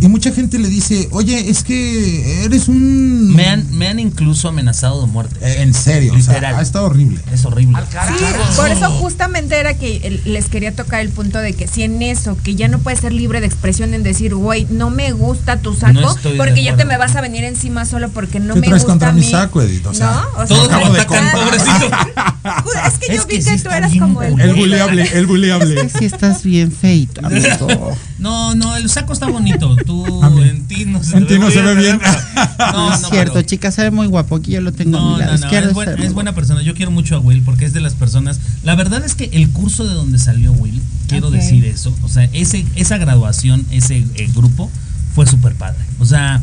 Y 0.00 0.08
mucha 0.08 0.32
gente 0.32 0.58
le 0.58 0.68
dice, 0.68 1.08
oye, 1.12 1.48
es 1.48 1.62
que 1.64 2.44
eres 2.44 2.68
un. 2.68 3.32
Me 3.34 3.46
han, 3.46 3.66
me 3.76 3.88
han 3.88 3.98
incluso 3.98 4.48
amenazado 4.48 5.00
de 5.00 5.06
muerte. 5.06 5.36
Eh, 5.40 5.62
En 5.62 5.72
serio, 5.72 6.12
o 6.12 6.16
Literal. 6.16 6.40
sea, 6.40 6.58
ha 6.58 6.62
estado 6.62 6.86
horrible. 6.86 7.20
Es 7.32 7.44
horrible. 7.46 7.78
Sí, 8.18 8.24
por 8.56 8.68
eso 8.70 8.90
justamente 8.90 9.58
era 9.58 9.74
que 9.78 10.20
les 10.26 10.46
quería 10.48 10.74
tocar 10.74 11.00
el 11.00 11.08
punto 11.08 11.38
de 11.38 11.54
que 11.54 11.66
si 11.66 11.82
en 11.84 12.02
eso, 12.02 12.36
que 12.42 12.54
ya 12.54 12.68
no 12.68 12.80
puedes 12.80 13.00
ser 13.00 13.12
libre 13.12 13.40
de 13.40 13.46
expresión 13.46 13.94
en 13.94 14.02
decir, 14.02 14.34
güey, 14.34 14.66
no 14.68 14.90
me 14.90 15.12
gusta 15.12 15.58
tu 15.60 15.74
saco, 15.74 15.92
No 16.00 16.16
porque 16.36 16.62
ya 16.62 16.76
te 16.76 16.84
me 16.84 16.98
vas 16.98 17.16
a 17.16 17.20
venir 17.22 17.44
encima 17.44 17.86
solo 17.86 18.10
porque 18.10 18.40
no 18.40 18.54
¿Qué 18.54 18.60
me 18.60 18.68
gusta 18.68 18.86
contra 18.86 19.08
a 19.08 19.12
mi 19.12 19.20
mí. 19.22 19.30
saco, 19.30 19.62
Edith? 19.62 19.86
O 19.86 19.94
sea, 19.94 20.10
¿No? 20.36 20.42
O 20.42 20.46
sea, 20.46 20.62
acabo 20.64 20.86
me 20.86 20.92
de 20.96 21.00
atacan, 21.00 21.30
comprar. 21.30 21.44
pobrecito. 21.44 21.96
es 22.88 22.98
que 22.98 23.06
yo 23.08 23.20
Es 23.22 23.26
vi 23.26 23.30
que 23.30 23.36
que, 23.36 23.42
sí 23.42 23.48
tú 23.50 23.54
está 23.56 23.76
eras 23.78 23.92
como 23.98 24.22
el... 24.22 24.38
El 24.40 24.54
buleable, 24.54 25.08
el 25.14 25.26
buleable. 25.26 25.88
si 25.88 26.04
estás 26.04 26.42
bien 26.42 26.70
feito 26.72 27.24
amigo 27.24 27.96
No, 28.18 28.54
no, 28.54 28.76
el 28.76 28.88
saco 28.88 29.12
está 29.12 29.26
bonito. 29.26 29.76
Tú 29.84 30.22
A 30.22 30.28
en 30.28 30.66
ti 30.66 30.84
no 30.86 31.02
se 31.02 31.16
En 31.16 31.26
ti 31.26 31.38
no 31.38 31.50
se 31.50 31.60
ve 31.62 31.74
bien. 31.74 32.00
No, 32.58 32.88
No 32.88 32.94
es 32.94 33.00
cierto, 33.08 33.34
pero- 33.34 33.46
chica, 33.46 33.70
se 33.70 33.82
ve 33.82 33.90
muy 33.90 34.06
guapo. 34.06 34.36
Aquí 34.36 34.52
yo 34.52 34.60
lo 34.60 34.72
tengo 34.72 34.96
a 34.96 35.00
No, 35.00 35.12
mi 35.14 35.18
lado 35.18 35.32
no, 35.32 35.38
no, 35.38 35.44
izquierdo. 35.44 35.68
es, 35.68 35.74
buen- 35.74 35.96
ve 35.96 36.08
buena 36.10 36.34
persona. 36.34 36.62
Yo 36.62 36.74
quiero 36.74 36.90
mucho 36.90 37.16
a 37.16 37.18
Will 37.18 37.42
porque 37.42 37.64
es 37.64 37.72
de 37.72 37.80
las 37.80 37.94
personas. 37.94 38.40
La 38.62 38.74
verdad 38.74 39.04
es 39.04 39.14
que 39.14 39.30
el 39.32 39.50
curso 39.50 39.86
de 39.86 39.94
donde 39.94 40.18
salió 40.18 40.52
Will, 40.52 40.80
quiero 41.08 41.30
decir 41.30 41.64
eso. 41.64 41.94
O 42.02 42.08
sea, 42.08 42.24
ese, 42.32 42.64
esa 42.76 42.96
graduación, 42.98 43.64
ese 43.70 43.98
eh, 44.14 44.30
grupo, 44.34 44.70
fue 45.14 45.26
súper 45.26 45.54
padre. 45.54 45.78
O 46.00 46.06
sea, 46.06 46.40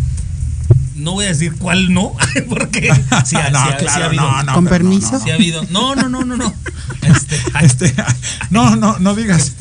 no 0.96 1.14
voy 1.14 1.26
a 1.26 1.30
decir 1.30 1.54
cuál 1.58 1.94
no, 1.94 2.14
porque 2.50 2.90
ha- 2.92 2.98
No, 2.98 3.26
sí 3.26 3.36
ha- 3.36 3.50
sí 3.50 3.56
ha 3.56 3.78
claro, 3.78 4.06
habido. 4.06 4.22
no, 4.24 4.44
no, 4.44 4.54
¿Con 4.54 4.66
permiso? 4.66 5.12
no. 5.14 5.20
Sí 5.20 5.30
ha 5.32 5.36
habido. 5.36 5.64
No, 5.70 5.96
no, 5.96 6.10
no, 6.10 6.24
no, 6.26 6.38
no. 6.38 6.54
Este, 7.02 7.36
Este, 7.64 7.94
no, 8.52 8.76
no, 8.76 9.00
no 9.00 9.16
digas. 9.16 9.54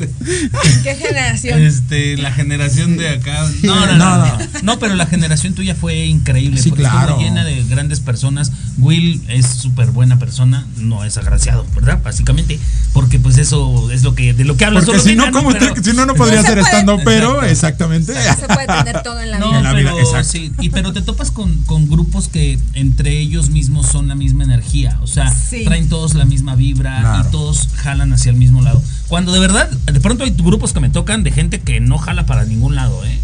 ¿Qué 0.82 0.94
generación? 0.94 1.60
este, 1.62 2.16
la 2.18 2.32
generación 2.32 2.96
de 2.98 3.08
acá. 3.08 3.48
No, 3.62 3.74
no, 3.86 3.86
no. 3.86 3.96
No, 3.96 4.16
No, 4.18 4.38
no. 4.38 4.38
No, 4.62 4.78
pero 4.78 4.94
la 4.94 5.06
generación 5.06 5.54
tuya 5.54 5.74
fue 5.74 6.04
increíble. 6.06 6.60
Sí, 6.60 6.68
porque 6.70 6.82
claro. 6.82 7.00
Estuvo 7.12 7.20
llena 7.22 7.44
de 7.44 7.64
grandes 7.64 8.00
personas. 8.00 8.52
Will 8.78 9.22
es 9.28 9.46
súper 9.46 9.90
buena 9.90 10.18
persona. 10.18 10.66
No 10.76 11.04
es 11.04 11.16
agraciado, 11.16 11.66
¿verdad? 11.74 12.00
Básicamente. 12.04 12.58
Porque 12.92 13.18
pues 13.18 13.38
eso 13.38 13.90
es 13.90 14.02
lo 14.02 14.14
que, 14.14 14.34
de 14.34 14.44
lo 14.44 14.56
que 14.56 14.64
habla 14.66 14.80
Porque 14.80 14.98
solo 14.98 15.10
si 15.10 15.16
no, 15.16 15.30
¿cómo 15.32 15.50
Pero- 15.52 15.72
te- 15.74 15.82
si 15.82 15.96
no, 15.96 16.04
no 16.06 16.14
podría 16.14 16.42
ser 16.42 16.58
estando, 16.58 16.98
pero 17.04 17.42
Exacto. 17.42 17.46
exactamente. 17.46 18.12
No 18.14 18.36
se 18.36 18.46
puede 18.48 18.66
tener 18.66 19.02
todo 19.02 19.20
en 19.20 19.30
la 19.30 19.38
No, 19.38 19.48
vida. 19.48 19.58
En 19.58 19.64
la 19.64 19.72
vida, 19.72 19.90
pero 19.94 20.06
exacto. 20.06 20.28
sí, 20.32 20.52
y 20.60 20.68
pero 20.70 20.92
te 20.92 21.00
topas 21.00 21.19
con, 21.30 21.54
con 21.64 21.88
grupos 21.90 22.28
que 22.28 22.58
entre 22.72 23.18
ellos 23.20 23.50
mismos 23.50 23.86
son 23.86 24.08
la 24.08 24.14
misma 24.14 24.44
energía, 24.44 24.98
o 25.02 25.06
sea, 25.06 25.30
Sí. 25.30 25.64
traen 25.64 25.90
todos 25.90 26.14
la 26.14 26.24
misma 26.24 26.54
vibra 26.54 27.00
Claro. 27.00 27.28
y 27.28 27.30
todos 27.32 27.68
jalan 27.76 28.12
hacia 28.14 28.30
el 28.30 28.36
mismo 28.38 28.62
lado. 28.62 28.82
Cuando 29.08 29.32
de 29.32 29.40
verdad, 29.40 29.68
de 29.70 30.00
pronto 30.00 30.24
hay 30.24 30.30
grupos 30.30 30.72
que 30.72 30.80
me 30.80 30.88
tocan 30.88 31.22
de 31.22 31.32
gente 31.32 31.60
que 31.60 31.80
no 31.80 31.98
jala 31.98 32.24
para 32.24 32.44
ningún 32.44 32.74
lado, 32.76 33.04
¿eh? 33.04 33.18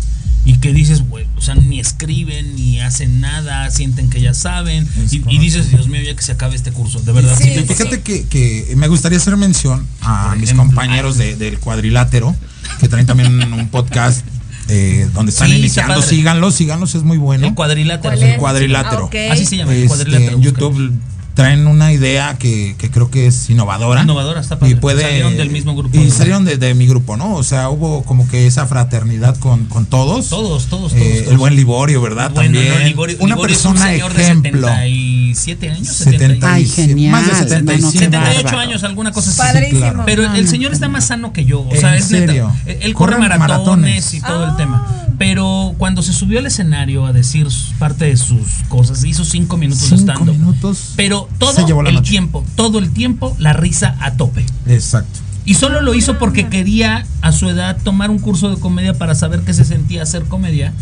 Y 0.45 0.59
que 0.59 0.73
dices, 0.73 1.09
güey, 1.09 1.27
o 1.37 1.41
sea, 1.41 1.57
ni 1.57 1.81
escriben, 1.81 2.55
ni 2.55 2.79
hacen 2.81 3.21
nada, 3.21 3.69
sienten 3.73 4.09
que 4.11 4.21
ya 4.21 4.33
saben. 4.33 4.87
Y, 5.11 5.39
dices, 5.39 5.71
Dios 5.71 5.89
mío, 5.89 6.03
ya 6.03 6.15
que 6.15 6.23
se 6.23 6.31
acabe 6.33 6.55
este 6.55 6.71
curso, 6.71 7.01
de 7.01 7.11
verdad. 7.11 7.37
Sí, 7.37 7.51
sí. 7.53 7.65
Fíjate 7.67 8.01
que, 8.03 8.27
que 8.29 8.73
me 8.77 8.87
gustaría 8.87 9.19
hacer 9.19 9.37
mención 9.37 9.85
a 10.03 10.27
Por 10.29 10.37
mis 10.39 10.51
ejemplo. 10.51 10.67
compañeros 10.67 11.17
de- 11.19 11.35
del 11.35 11.59
cuadrilátero, 11.59 12.37
que 12.79 12.89
traen 12.89 13.07
también 13.07 13.43
un 13.53 13.69
podcast 13.71 14.25
eh, 14.69 15.09
donde 15.13 15.31
están 15.31 15.49
Sí, 15.49 15.57
iniciando. 15.59 15.95
padre. 15.95 16.07
Síganlos, 16.09 16.55
síganlos, 16.55 16.95
es 16.95 17.03
muy 17.03 17.19
bueno. 17.19 17.47
El 17.47 17.55
cuadrilátero. 17.55 18.15
¿Cuál 18.15 18.19
sí. 18.19 18.33
es? 18.33 18.39
cuadrilátero. 18.39 19.03
Ah, 19.03 19.07
ok. 19.07 19.15
Así 19.31 19.45
se 19.47 19.57
llama, 19.57 19.73
el 19.73 19.79
Este, 19.79 19.89
cuadrilátero. 19.89 20.37
en 20.37 20.43
YouTube 20.43 20.93
traen 21.37 21.67
una 21.69 21.93
idea 21.93 22.37
que, 22.39 22.75
que 22.79 22.91
creo 22.91 23.11
que 23.11 23.27
es 23.29 23.49
innovadora. 23.51 24.03
Innovadora, 24.03 24.41
está 24.41 24.59
padre. 24.59 24.73
Y 24.73 24.77
puede, 24.77 25.03
Salieron 25.03 25.37
del 25.37 25.51
mismo 25.51 25.77
grupo. 25.77 25.97
Y 25.97 26.11
salieron 26.11 26.45
de, 26.45 26.57
de 26.57 26.75
mi 26.75 26.87
grupo, 26.89 27.17
¿no? 27.17 27.35
O 27.35 27.43
sea, 27.45 27.69
hubo 27.69 28.03
como 28.05 28.27
que 28.29 28.47
esa 28.49 28.67
fraternidad 28.67 29.37
con, 29.39 29.67
con 29.67 29.87
todos. 29.87 30.29
Todos, 30.31 30.67
todos, 30.67 30.93
todos. 30.93 30.93
Eh, 30.95 31.19
todos. 31.21 31.33
el 31.33 31.39
buen 31.39 31.55
Liborio, 31.55 32.01
¿verdad? 32.01 32.31
Bueno, 32.33 32.55
También. 32.59 32.75
no, 32.75 32.81
Liborio- 32.89 33.17
una 33.21 33.35
Liborio 33.37 33.55
es 33.55 33.65
un 33.65 33.73
persona 33.75 33.93
señor 33.93 34.15
de 34.15 34.23
ejemplo. 34.23 34.67
77 34.69 35.71
años. 35.71 35.89
70, 35.89 36.53
Ay, 36.53 36.67
genial. 36.67 37.13
Más 37.13 37.27
de 37.27 37.35
75. 37.35 37.91
78 37.93 38.43
bárbaro. 38.43 38.59
años, 38.59 38.83
alguna 38.85 39.13
cosa 39.13 39.31
así. 39.31 39.39
Padrísimo. 39.39 39.81
claro. 39.81 40.03
Pero 40.07 40.35
el, 40.35 40.49
señor 40.49 40.73
está 40.73 40.89
más 40.89 41.07
sano 41.07 41.33
que 41.33 41.45
yo. 41.45 41.61
O 41.61 41.75
¿En 41.75 41.81
sea, 41.81 41.97
es 41.97 42.11
neta. 42.11 42.27
serio? 42.27 42.53
Él 42.67 42.79
él 42.81 42.95
corre 42.95 43.13
Corre 43.17 43.29
maratones, 43.29 43.49
maratones. 43.49 44.15
y 44.15 44.21
todo 44.21 44.47
Ah. 44.47 44.51
el 44.51 44.57
tema. 44.57 45.03
Pero 45.19 45.75
cuando 45.79 46.03
se 46.03 46.13
subió 46.13 46.39
al 46.41 46.47
escenario 46.47 47.07
a 47.07 47.13
decir 47.13 47.49
parte 47.79 48.05
de 48.05 48.17
sus 48.19 48.65
cosas, 48.69 49.03
hizo 49.05 49.25
cinco 49.25 49.57
minutos 49.57 49.89
de 49.91 49.97
Cinco 49.97 50.13
stand 50.13 50.31
minutos. 50.31 50.93
Pero 50.97 51.26
Todo 51.39 51.67
llevó 51.67 51.83
la 51.83 51.91
el 51.91 51.97
noche. 51.97 52.11
tiempo, 52.11 52.45
todo 52.55 52.79
el 52.79 52.93
tiempo, 52.93 53.37
la 53.39 53.53
risa 53.53 53.97
a 54.01 54.13
tope. 54.13 54.45
Exacto. 54.67 55.21
Y 55.45 55.55
solo 55.55 55.81
lo 55.81 55.95
hizo 55.95 56.19
porque 56.19 56.49
quería 56.49 57.07
a 57.23 57.33
su 57.33 57.49
edad 57.49 57.79
tomar 57.85 58.11
un 58.11 58.19
curso 58.19 58.51
de 58.51 58.59
comedia 58.59 58.95
para 58.95 59.15
saber 59.15 59.41
qué 59.43 59.55
se 59.55 59.65
sentía 59.65 60.03
hacer 60.03 60.25
comedia. 60.25 60.73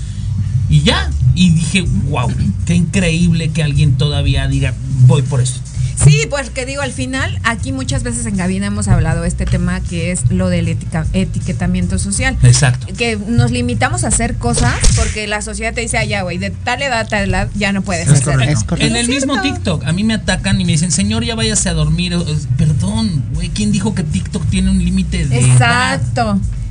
Y 0.70 0.82
ya. 0.82 1.10
Y 1.34 1.50
dije, 1.50 1.84
wow, 2.08 2.32
qué 2.64 2.74
increíble 2.74 3.50
que 3.50 3.62
alguien 3.62 3.96
todavía 3.96 4.46
diga, 4.46 4.72
voy 5.06 5.22
por 5.22 5.40
eso. 5.40 5.60
Sí, 6.02 6.26
pues 6.28 6.50
que 6.50 6.66
digo, 6.66 6.82
al 6.82 6.92
final, 6.92 7.38
aquí 7.44 7.72
muchas 7.72 8.02
veces 8.02 8.26
en 8.26 8.36
Gabina 8.36 8.66
hemos 8.66 8.88
hablado 8.88 9.22
de 9.22 9.28
este 9.28 9.46
tema 9.46 9.80
que 9.80 10.10
es 10.12 10.30
lo 10.30 10.48
del 10.48 10.68
etica- 10.68 11.06
etiquetamiento 11.12 11.98
social. 11.98 12.36
Exacto. 12.42 12.86
Que 12.96 13.16
nos 13.16 13.50
limitamos 13.50 14.04
a 14.04 14.08
hacer 14.08 14.36
cosas 14.36 14.74
porque 14.96 15.26
la 15.26 15.40
sociedad 15.42 15.72
te 15.74 15.80
dice, 15.82 15.98
ah, 15.98 16.04
ya, 16.04 16.22
güey, 16.22 16.38
de 16.38 16.50
tal 16.50 16.82
edad 16.82 17.00
a 17.00 17.04
tal 17.06 17.28
edad 17.28 17.48
ya 17.54 17.72
no 17.72 17.82
puedes 17.82 18.08
Es 18.08 18.14
hacer. 18.14 18.34
correcto. 18.34 18.58
Es 18.58 18.64
correcto. 18.64 18.86
En 18.88 18.96
el 18.96 19.08
mismo 19.08 19.40
TikTok, 19.40 19.84
a 19.84 19.92
mí 19.92 20.04
me 20.04 20.14
atacan 20.14 20.60
y 20.60 20.64
me 20.64 20.72
dicen, 20.72 20.90
señor, 20.90 21.24
ya 21.24 21.34
váyase 21.34 21.68
a 21.68 21.74
dormir. 21.74 22.16
Perdón, 22.58 23.24
güey, 23.34 23.48
¿quién 23.50 23.72
dijo 23.72 23.94
que 23.94 24.02
TikTok 24.02 24.44
tiene 24.50 24.70
un 24.70 24.84
límite 24.84 25.26
de 25.26 25.38
edad? 25.40 26.00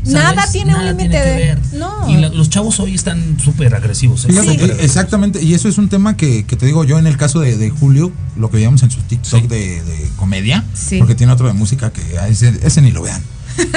Nada 0.05 0.45
tiene 0.51 0.73
un 0.73 0.79
Nada 0.79 0.91
límite 0.91 1.09
tiene 1.09 1.23
que 1.25 1.29
de. 1.31 1.35
ver. 1.37 1.59
No. 1.73 2.09
Y 2.09 2.17
la- 2.17 2.29
los 2.29 2.49
chavos 2.49 2.79
hoy 2.79 2.93
están 2.93 3.37
súper 3.43 3.73
agresivos. 3.75 4.25
¿eh? 4.25 4.77
Exactamente, 4.81 5.41
y 5.41 5.53
eso 5.53 5.69
es 5.69 5.77
un 5.77 5.89
tema 5.89 6.17
que, 6.17 6.45
que 6.45 6.55
te 6.55 6.65
digo 6.65 6.83
yo 6.83 6.99
en 6.99 7.07
el 7.07 7.17
caso 7.17 7.39
de, 7.39 7.57
de 7.57 7.69
Julio, 7.69 8.11
lo 8.37 8.49
que 8.49 8.57
veíamos 8.57 8.83
en 8.83 8.91
su 8.91 8.99
TikTok 9.01 9.41
Sí. 9.41 9.47
de, 9.47 9.81
de 9.83 10.09
comedia, 10.17 10.63
Sí. 10.73 10.97
porque 10.99 11.15
tiene 11.15 11.31
otro 11.33 11.47
de 11.47 11.53
música 11.53 11.91
que 11.91 12.17
a 12.19 12.27
ese, 12.27 12.53
ese 12.63 12.81
ni 12.81 12.91
lo 12.91 13.01
vean. 13.03 13.21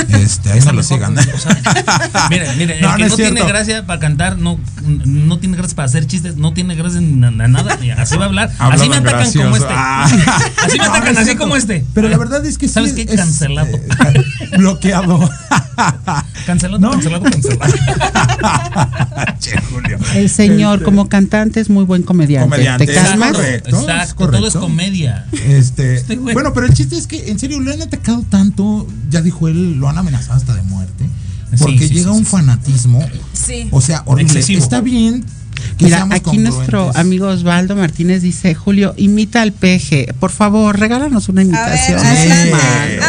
Este, 0.09 0.51
ahí 0.53 0.61
no 0.61 0.73
lo 0.73 0.83
sigan. 0.83 1.15
con- 1.15 1.23
o 1.35 1.39
sea, 1.39 1.61
miren, 2.31 2.57
miren, 2.57 2.81
No, 2.81 2.91
el 2.97 2.97
que 2.97 3.09
no 3.11 3.17
tiene 3.17 3.45
gracia 3.45 3.87
para 3.87 4.01
cantar, 4.01 4.39
no, 4.39 4.59
no 5.05 5.39
tiene 5.39 5.55
gracia 5.59 5.77
para 5.77 5.85
hacer 5.85 6.07
chistes, 6.07 6.37
no 6.39 6.55
tiene 6.55 6.75
gracia 6.77 6.99
en 6.99 7.21
na- 7.21 7.31
na- 7.31 7.47
nada, 7.47 7.79
así 7.99 8.17
va 8.17 8.25
a 8.25 8.29
hablar. 8.29 8.51
Habla 8.59 8.75
así 8.77 8.89
me 8.89 8.97
atacan 8.97 9.31
como 9.35 9.57
este. 9.57 9.69
Ah. 9.71 10.05
Así 10.65 10.79
me 10.79 10.87
No, 10.87 10.93
atacan, 10.95 11.19
así 11.19 11.37
como 11.37 11.57
este. 11.57 11.85
Pero 11.93 12.09
la 12.09 12.17
verdad 12.17 12.45
es 12.47 12.57
que 12.57 12.69
sí 12.69 12.73
¿Sabes 12.75 12.93
es- 12.93 12.97
qué? 13.07 13.13
es, 13.13 13.21
Cancelado. 13.21 13.69
eh, 13.77 14.25
bloqueado. 14.57 15.31
Cancelado, 16.47 16.79
No. 16.79 16.91
cancelado, 16.93 17.25
cancelado. 17.25 17.73
Che, 19.39 19.61
Julio. 19.73 19.99
El 20.15 20.29
señor 20.31 20.75
Este, 20.75 20.85
como 20.85 21.09
cantante 21.09 21.61
es 21.61 21.69
muy 21.71 21.85
buen 21.85 22.03
comediante. 22.03 22.49
Comediante, 22.51 22.87
¿Te 22.87 22.93
es 22.93 22.99
calmas? 22.99 23.33
correcto. 23.33 23.69
es 23.77 23.83
Exacto, 23.83 24.15
correcto. 24.17 24.39
todo 24.39 24.49
es 24.49 24.55
comedia. 24.57 25.27
Este, 25.33 25.97
Este 25.97 26.17
güey. 26.17 26.35
bueno, 26.35 26.53
pero 26.53 26.67
el 26.67 26.75
chiste 26.75 26.97
es 26.97 27.07
que 27.07 27.31
en 27.31 27.39
serio 27.39 27.61
lo 27.61 27.73
han 27.73 27.83
atacado 27.83 28.25
tanto, 28.29 28.87
ya 29.11 29.21
dijo 29.23 29.49
él, 29.49 29.75
lo 29.79 29.89
han 29.89 29.99
amenazado 29.99 30.35
hasta 30.39 30.55
de 30.55 30.63
muerte, 30.63 31.05
porque 31.59 31.89
sí, 31.89 31.95
llega 31.95 32.11
sí, 32.13 32.19
un 32.19 32.25
sí. 32.25 32.31
fanatismo, 32.31 33.07
Sí. 33.33 33.69
o 33.71 33.81
sea, 33.81 34.03
horrible. 34.07 34.33
Excesivo. 34.33 34.63
Está 34.63 34.81
bien 34.81 35.25
Mira, 35.81 36.07
aquí 36.11 36.37
nuestro 36.39 36.91
amigo 36.95 37.29
Osvaldo 37.29 37.77
Martínez 37.77 38.21
dice, 38.23 38.55
Julio, 38.55 38.93
imita 38.99 39.41
al 39.43 39.53
peje. 39.53 40.13
Por 40.21 40.31
favor, 40.31 40.79
regálanos 40.79 41.29
una 41.31 41.43
A 41.43 41.45
ver, 41.71 43.01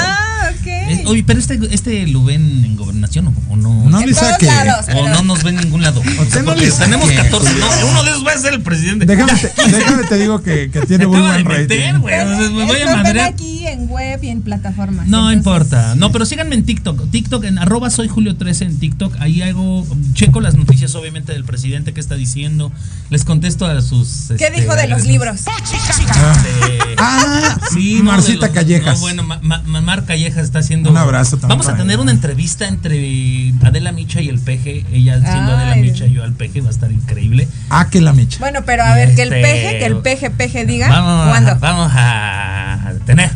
Oye, 1.08 1.24
pero 1.26 1.40
este, 1.40 1.60
este 1.72 2.08
lo 2.08 2.24
ven 2.24 2.64
en 2.66 2.76
gobernación 2.76 3.28
o, 3.28 3.34
o 3.50 3.56
no. 3.56 3.90
No 3.90 4.00
le 4.00 4.14
todos 4.14 4.28
saque. 4.30 4.46
lados. 4.46 4.86
O 4.96 5.08
no 5.08 5.22
nos 5.24 5.44
ven 5.44 5.58
en 5.58 5.66
ningún 5.66 5.82
lado. 5.82 6.02
sea, 6.02 6.42
no 6.42 6.46
Porque 6.52 6.66
le 6.68 6.72
tenemos 6.72 7.08
saque, 7.10 7.30
14. 7.30 7.50
Julio. 7.52 7.66
No, 7.82 7.88
uno 7.90 8.04
de 8.04 8.10
esos 8.12 8.26
va 8.28 8.32
a 8.34 8.38
ser 8.38 8.54
el 8.54 8.62
presidente. 8.62 9.06
Déjame 9.06 9.34
te, 9.34 9.52
déjame 9.72 10.04
te 10.04 10.16
digo 10.18 10.42
que, 10.42 10.70
tiene 10.88 11.08
muy 11.08 11.20
buen 11.20 11.48
meter, 11.48 11.70
rating. 11.70 12.08
Entonces 12.10 12.52
me 12.52 12.64
voy 12.66 12.82
a 12.82 13.02
ven 13.04 13.20
aquí 13.20 13.68
en 13.68 13.90
web 13.90 14.24
y 14.24 14.30
en 14.30 14.42
plataformas. 14.42 15.08
No 15.08 15.32
entonces- 15.32 15.38
importa. 15.38 15.96
No, 15.96 16.12
pero 16.12 16.26
síganme 16.26 16.56
en 16.56 16.64
TikTok. 16.66 17.10
TikTok 17.10 17.44
en 17.46 17.58
arroba 17.60 17.90
soy 17.90 18.08
Julio 18.08 18.36
13 18.36 18.66
en 18.66 18.80
TikTok. 18.80 19.16
Ahí 19.20 19.42
hago, 19.42 19.86
checo 20.14 20.42
las 20.42 20.56
noticias 20.56 20.94
obviamente 20.96 21.34
del 21.34 21.44
presidente 21.44 21.94
que 21.94 22.00
está 22.00 22.16
diciendo. 22.16 22.72
Les 23.10 23.24
contesto 23.26 23.66
a 23.66 23.82
sus. 23.82 24.26
¿Qué 24.38 24.46
este, 24.48 24.62
dijo 24.62 24.76
de 24.76 24.88
los 24.88 25.06
libros? 25.06 25.40
Este, 25.40 26.78
Ah, 26.98 27.58
Sí, 27.74 28.00
Marcita 28.04 28.48
los- 28.48 28.56
Callejas. 28.56 28.96
no, 28.96 29.02
bueno, 29.02 29.24
Ma- 29.24 29.62
Mar 29.82 30.06
Callejas 30.06 30.44
está 30.46 30.60
haciendo. 30.60 30.92
Un 30.98 31.04
abrazo 31.04 31.38
también 31.38 31.60
Vamos 31.60 31.72
a 31.72 31.78
tener 31.78 32.00
una 32.00 32.12
entrevista 32.12 32.68
entre 32.68 33.54
Adela 33.64 33.92
Micha 33.92 34.20
y 34.20 34.30
el 34.30 34.40
Peje. 34.40 34.84
Ella 34.92 35.20
siendo 35.22 35.56
Adela 35.56 35.74
Ay. 35.74 35.82
Micha 35.82 36.08
y 36.08 36.14
yo 36.14 36.24
al 36.24 36.34
Peje. 36.34 36.62
Va 36.62 36.70
a 36.70 36.72
estar 36.72 36.92
increíble. 36.92 37.48
Ah, 37.70 37.88
que 37.90 38.02
la 38.02 38.14
mecha. 38.14 38.40
Bueno, 38.40 38.64
pero 38.66 38.84
a 38.84 38.96
ver, 38.96 39.14
que 39.14 39.22
el 39.22 39.34
Este, 39.34 39.42
peje, 39.42 39.80
que 39.80 39.86
el 39.86 39.98
peje, 39.98 40.30
peje 40.32 40.66
diga. 40.66 40.90
Vamos, 40.90 41.30
¿Cuándo? 41.30 41.52
A, 41.52 41.56
vamos 41.56 41.92
a 41.94 42.94
tener 43.06 43.32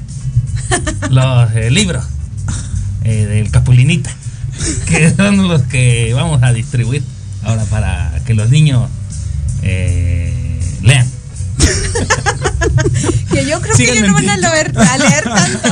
los 1.11 1.51
eh, 1.55 1.69
libros 1.69 2.03
eh, 3.03 3.25
del 3.25 3.51
Capulinita, 3.51 4.09
que 4.87 5.13
son 5.15 5.47
los 5.47 5.61
que 5.63 6.13
vamos 6.15 6.41
a 6.43 6.53
distribuir 6.53 7.03
ahora 7.43 7.63
para 7.65 8.11
que 8.25 8.33
los 8.33 8.49
niños 8.49 8.89
eh, 9.61 10.59
lean. 10.81 11.07
Que 13.31 13.45
yo 13.45 13.61
creo 13.61 13.75
Síganme 13.75 14.01
que 14.01 14.05
ya 14.05 14.07
no 14.07 14.13
van 14.13 14.29
a 14.29 14.37
leer, 14.37 14.73
a 14.77 14.97
leer 14.97 15.23
tanto. 15.23 15.69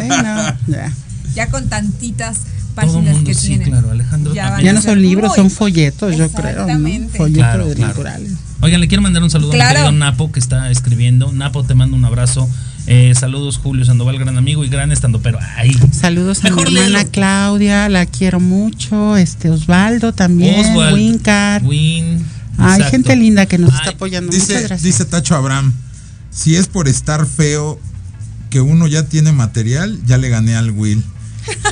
Sí, 0.00 0.08
no, 0.08 0.56
ya. 0.68 0.92
Ya 1.34 1.48
con 1.48 1.68
tantitas 1.68 2.38
Todo 2.38 2.74
páginas 2.74 3.14
mundo, 3.14 3.24
que 3.28 3.34
sí, 3.34 3.48
tienen. 3.48 3.68
claro, 3.70 3.90
Alejandro. 3.90 4.34
Ya 4.34 4.72
no 4.72 4.80
son 4.82 5.00
libros, 5.02 5.30
muy- 5.30 5.36
son 5.36 5.50
folletos, 5.50 6.16
yo 6.16 6.30
creo. 6.30 6.44
¿no? 6.44 6.50
Exactamente. 6.62 7.18
Folletos 7.18 7.38
Claro, 7.42 7.66
de 7.66 7.74
claro. 7.74 7.88
naturales. 7.88 8.32
Oigan, 8.60 8.80
le 8.80 8.88
quiero 8.88 9.02
mandar 9.02 9.22
un 9.22 9.30
saludo 9.30 9.52
a 9.52 9.90
mi 9.90 9.98
Napo 9.98 10.30
que 10.30 10.38
está 10.38 10.70
escribiendo. 10.70 11.32
Napo, 11.32 11.64
te 11.64 11.74
mando 11.74 11.96
un 11.96 12.04
abrazo. 12.04 12.48
Eh, 12.86 13.12
saludos, 13.18 13.58
Julio 13.58 13.84
Sandoval, 13.84 14.18
gran 14.18 14.36
amigo 14.38 14.64
y 14.64 14.68
gran 14.68 14.90
estando, 14.92 15.20
pero 15.20 15.38
ay. 15.56 15.76
Saludos 15.92 16.40
a 16.44 16.50
mi 16.50 16.56
Mejor 16.56 16.68
hermana. 16.68 17.04
Claudia, 17.04 17.88
la 17.88 18.06
quiero 18.06 18.40
mucho. 18.40 19.16
Este 19.16 19.50
Osvaldo 19.50 20.12
también, 20.12 20.64
Oswald, 20.66 20.94
Wincar. 20.94 21.62
Win. 21.64 22.24
Hay 22.58 22.82
gente 22.84 23.16
linda 23.16 23.46
que 23.46 23.58
nos 23.58 23.70
Ay, 23.72 23.78
está 23.78 23.90
apoyando. 23.90 24.32
Muchas 24.32 24.48
Dice, 24.48 24.60
gracias. 24.60 24.82
dice 24.82 25.04
Tacho 25.04 25.34
Abraham, 25.36 25.72
si 26.30 26.54
es 26.56 26.66
por 26.68 26.86
estar 26.88 27.24
feo 27.26 27.78
que 28.50 28.60
uno 28.60 28.86
ya 28.86 29.04
tiene 29.04 29.32
material, 29.32 29.98
ya 30.06 30.18
le 30.18 30.28
gané 30.28 30.54
al 30.56 30.70
Will. 30.72 31.02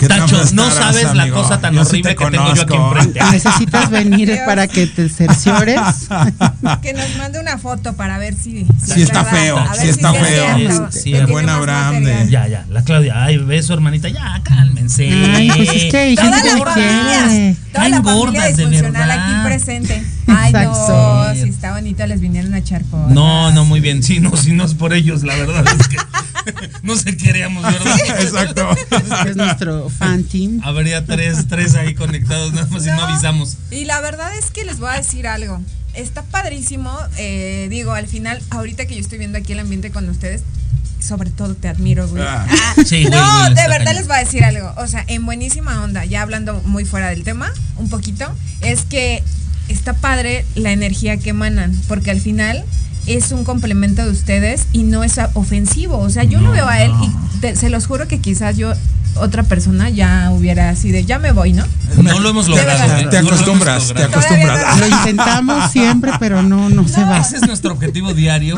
¿Qué 0.00 0.08
tan 0.08 0.20
Tacho, 0.20 0.42
no 0.54 0.70
sabes 0.70 1.14
la 1.14 1.28
cosa 1.30 1.60
tan 1.60 1.74
Yo 1.74 1.84
sí 1.84 1.90
horrible 2.02 2.10
te 2.10 2.16
que 2.16 2.30
tengo 2.30 2.54
yo 2.54 2.62
aquí 2.62 2.74
enfrente. 2.74 3.20
Necesitas 3.32 3.90
venir 3.90 4.28
Dios. 4.28 4.40
para 4.46 4.66
que 4.66 4.86
te 4.86 5.08
cerciores. 5.08 5.80
Que 6.82 6.92
nos 6.92 7.16
mande 7.16 7.38
una 7.40 7.58
foto 7.58 7.94
para 7.94 8.18
ver 8.18 8.34
si. 8.34 8.66
Sí 8.84 9.02
está 9.02 9.24
feo, 9.24 9.58
A 9.58 9.64
ver 9.72 9.76
sí 9.76 9.82
si 9.84 9.88
está 9.90 10.10
es 10.12 10.18
feo. 10.26 10.88
Sí, 10.90 11.02
tiene 11.04 11.26
buen 11.26 11.48
Abraham 11.48 12.04
de- 12.04 12.28
Ya, 12.30 12.46
ya, 12.48 12.64
la 12.68 12.82
Claudia, 12.82 13.24
ay, 13.24 13.38
beso, 13.38 13.74
hermanita, 13.74 14.08
ya, 14.08 14.40
cálmense. 14.44 15.08
Ay, 15.08 15.50
pues 15.54 15.68
es 15.68 15.90
que 15.90 15.96
hay 15.96 16.16
gente 16.16 16.38
que 16.42 16.62
quiere. 16.74 17.56
toda 17.72 17.88
la 17.88 17.96
familia 18.02 18.14
gordas, 18.14 18.56
de 18.56 18.66
disfuncional 18.66 19.08
verdad. 19.08 19.24
aquí 19.24 19.46
presente. 19.48 20.04
Ay, 20.26 20.52
no, 20.52 21.34
si 21.34 21.48
está 21.48 21.72
bonito 21.72 22.06
les 22.06 22.20
vinieron 22.20 22.54
a 22.54 22.58
echar 22.58 22.84
cosas. 22.84 23.10
No, 23.12 23.50
no, 23.52 23.64
muy 23.64 23.80
bien. 23.80 24.02
Sí, 24.02 24.20
no, 24.20 24.36
si 24.36 24.52
no 24.52 24.64
es 24.64 24.74
por 24.74 24.92
ellos, 24.94 25.22
la 25.22 25.34
verdad 25.36 25.64
es 25.78 25.88
que 25.88 25.96
no 26.82 26.96
se 26.96 27.16
queríamos, 27.16 27.62
¿verdad? 27.62 27.96
Exacto. 28.20 28.68
Es 29.26 29.36
nuestro 29.36 29.88
fan 29.90 30.24
team. 30.24 30.60
Habría 30.64 31.04
tres, 31.04 31.46
tres 31.48 31.74
ahí 31.74 31.94
conectados, 31.94 32.52
nada 32.52 32.66
más 32.70 32.82
si 32.82 32.88
no 32.90 32.96
No. 32.96 33.04
avisamos. 33.04 33.56
Y 33.70 33.84
la 33.84 34.00
verdad 34.00 34.34
es 34.36 34.50
que 34.50 34.64
les 34.64 34.78
voy 34.78 34.90
a 34.90 34.94
decir 34.94 35.26
algo. 35.26 35.60
Está 35.94 36.22
padrísimo. 36.22 36.96
eh, 37.18 37.66
digo, 37.70 37.92
al 37.92 38.06
final, 38.06 38.40
ahorita 38.50 38.86
que 38.86 38.94
yo 38.94 39.00
estoy 39.00 39.18
viendo 39.18 39.38
aquí 39.38 39.52
el 39.52 39.58
ambiente 39.58 39.90
con 39.90 40.08
ustedes, 40.08 40.42
sobre 41.00 41.30
todo 41.30 41.54
te 41.54 41.68
admiro, 41.68 42.06
güey. 42.08 42.22
Ah. 42.22 42.46
Ah, 42.48 42.74
Sí, 42.86 43.04
no, 43.04 43.40
güey, 43.40 43.54
de 43.54 43.68
verdad 43.68 43.94
les 43.94 44.06
voy 44.06 44.16
a 44.16 44.20
decir 44.20 44.44
algo. 44.44 44.72
O 44.76 44.86
sea, 44.86 45.04
en 45.08 45.24
buenísima 45.26 45.82
onda, 45.82 46.04
ya 46.04 46.22
hablando 46.22 46.60
muy 46.64 46.84
fuera 46.84 47.08
del 47.08 47.24
tema, 47.24 47.50
un 47.76 47.88
poquito, 47.88 48.30
es 48.60 48.82
que 48.82 49.22
está 49.68 49.94
padre 49.94 50.44
la 50.54 50.72
energía 50.72 51.16
que 51.16 51.30
emanan, 51.30 51.74
porque 51.88 52.10
al 52.10 52.20
final 52.20 52.64
es 53.14 53.32
un 53.32 53.44
complemento 53.44 54.04
de 54.04 54.10
ustedes 54.10 54.66
y 54.72 54.82
no 54.84 55.02
es 55.04 55.18
ofensivo. 55.34 55.98
O 55.98 56.10
sea, 56.10 56.24
yo 56.24 56.40
lo 56.40 56.50
veo 56.52 56.66
a 56.68 56.82
él 56.82 56.92
y 57.02 57.40
te- 57.40 57.56
se 57.56 57.70
los 57.70 57.86
juro 57.86 58.06
que 58.08 58.18
quizás 58.20 58.56
yo, 58.56 58.72
otra 59.16 59.42
persona, 59.42 59.90
ya 59.90 60.30
hubiera 60.32 60.70
así 60.70 60.90
de, 60.90 61.04
ya 61.04 61.18
me 61.18 61.32
voy, 61.32 61.52
¿no? 61.52 61.64
No 62.02 62.18
lo 62.20 62.30
hemos 62.30 62.48
logrado. 62.48 62.96
¿eh? 62.96 63.06
Te 63.10 63.16
No 63.16 63.22
lo 63.22 63.28
hemos 63.28 63.32
acostumbras, 63.32 63.92
te 63.92 64.02
acostumbras. 64.04 64.78
Lo 64.80 64.86
intentamos 64.88 65.70
siempre, 65.72 66.12
pero 66.20 66.42
no, 66.42 66.70
no 66.70 66.86
se 66.88 67.02
va. 67.04 67.18
Ese 67.18 67.36
es 67.36 67.42
nuestro 67.46 67.72
objetivo 67.72 68.14
diario, 68.14 68.56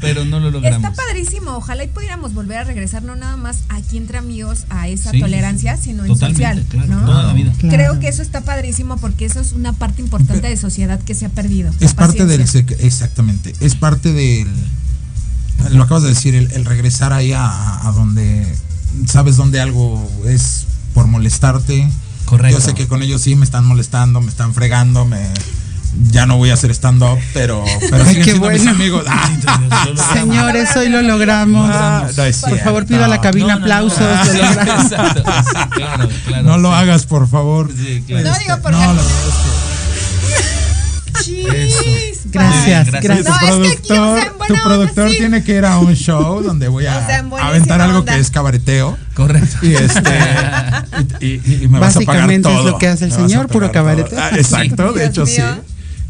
pero 0.00 0.24
no 0.24 0.40
lo 0.40 0.50
logramos. 0.50 0.90
Está 0.90 1.02
padrísimo, 1.02 1.56
ojalá 1.56 1.84
y 1.84 1.88
pudiéramos 1.88 2.34
volver 2.34 2.58
a 2.58 2.64
regresar, 2.64 3.02
no 3.02 3.14
nada 3.16 3.36
más 3.36 3.58
aquí 3.68 3.96
entre 3.98 4.18
amigos 4.18 4.64
a 4.70 4.88
esa 4.88 5.10
Sí, 5.10 5.20
tolerancia, 5.20 5.76
sino 5.76 6.04
en 6.04 6.12
Totalmente, 6.12 6.62
social. 6.62 6.66
claro, 6.86 7.00
¿no? 7.00 7.06
toda 7.06 7.22
la 7.24 7.32
vida. 7.32 7.52
Claro. 7.58 7.76
Creo 7.76 8.00
que 8.00 8.08
eso 8.08 8.22
está 8.22 8.40
padrísimo 8.40 8.96
porque 8.96 9.24
eso 9.26 9.40
es 9.40 9.52
una 9.52 9.72
parte 9.74 10.02
importante 10.02 10.48
de 10.48 10.56
sociedad 10.56 10.98
que 11.00 11.14
se 11.14 11.26
ha 11.26 11.30
perdido. 11.30 11.70
Es 11.80 11.94
parte 11.94 12.26
del 12.26 12.40
paciencia. 12.42 12.76
sec- 12.76 12.84
exactamente, 12.84 13.54
es 13.60 13.74
parte 13.74 14.12
del 14.12 14.48
lo 15.70 15.82
acabas 15.82 16.04
de 16.04 16.10
decir, 16.10 16.34
el, 16.36 16.50
el 16.52 16.64
regresar 16.64 17.12
ahí 17.12 17.32
a, 17.32 17.86
a 17.86 17.90
donde 17.92 18.46
sabes 19.06 19.36
donde 19.36 19.60
algo 19.60 20.10
es 20.26 20.66
por 20.94 21.06
molestarte. 21.06 21.88
Correcto. 22.24 22.58
Yo 22.58 22.64
sé 22.64 22.74
que 22.74 22.86
con 22.86 23.02
ellos 23.02 23.22
sí 23.22 23.36
me 23.36 23.44
están 23.44 23.64
molestando, 23.64 24.20
me 24.20 24.28
están 24.28 24.52
fregando, 24.54 25.04
me 25.04 25.18
ya 26.10 26.26
no 26.26 26.36
voy 26.36 26.50
a 26.50 26.54
hacer 26.54 26.70
stand-up, 26.70 27.18
pero, 27.32 27.64
pero 27.90 28.04
Ay, 28.04 28.16
qué 28.16 28.24
siendo 28.24 28.48
mis 28.50 28.58
bueno. 28.64 28.70
amigos. 28.70 29.04
Ah, 29.50 30.12
Señores, 30.12 30.68
hoy 30.76 30.88
lo 30.88 31.02
logramos. 31.02 31.70
Ah, 31.72 32.06
no 32.06 32.48
por 32.48 32.58
favor, 32.60 32.86
pido 32.86 33.04
a 33.04 33.08
la 33.08 33.20
cabina 33.20 33.54
No, 33.54 33.54
no, 33.54 33.58
no. 33.58 33.64
aplausos. 33.64 34.00
lo 34.00 34.34
logramos. 34.44 34.84
Exacto, 34.92 35.22
sí, 35.24 35.68
claro, 35.74 36.08
claro. 36.26 36.42
no 36.48 36.58
lo 36.58 36.74
hagas, 36.74 37.06
por 37.06 37.28
favor. 37.28 37.70
Sí, 37.74 38.04
claro. 38.06 38.28
No, 38.28 38.38
digo, 38.38 38.70
No, 38.70 38.70
la 38.70 39.02
verdad 39.02 39.04
Gracias, 42.26 42.90
gracias. 42.90 43.24
tu 43.24 43.30
No, 43.46 43.64
es 43.64 43.76
que 43.76 43.78
aquí, 43.78 43.92
o 43.92 44.16
sea, 44.16 44.24
productor, 44.28 44.46
tu 44.46 44.52
onda, 44.54 44.64
productor 44.64 45.10
sí. 45.10 45.16
tiene 45.18 45.44
que 45.44 45.56
ir 45.56 45.64
a 45.64 45.78
un 45.78 45.94
show 45.96 46.42
donde 46.42 46.68
voy 46.68 46.86
a 46.86 46.96
O 46.98 47.06
sea, 47.06 47.24
aventar 47.46 47.80
algo 47.80 48.00
onda. 48.00 48.14
que 48.14 48.20
es 48.20 48.30
cabareteo. 48.30 48.96
Correcto. 49.14 49.58
Y 49.66 49.74
este 49.74 50.18
y, 51.20 51.26
y- 51.26 51.60
y 51.64 51.68
me 51.68 51.78
vas 51.78 51.96
a 51.96 52.00
pagar 52.00 52.26
Básicamente 52.28 52.48
es 52.48 52.54
todo. 52.56 52.70
lo 52.70 52.78
que 52.78 52.88
hace 52.88 53.04
el 53.06 53.10
Me 53.10 53.16
señor, 53.16 53.48
puro 53.48 53.66
todo. 53.66 53.72
cabareteo. 53.74 54.18
Ah, 54.20 54.30
exacto, 54.34 54.92
de 54.92 55.00
Dios 55.00 55.10
hecho 55.10 55.26
sí. 55.26 55.42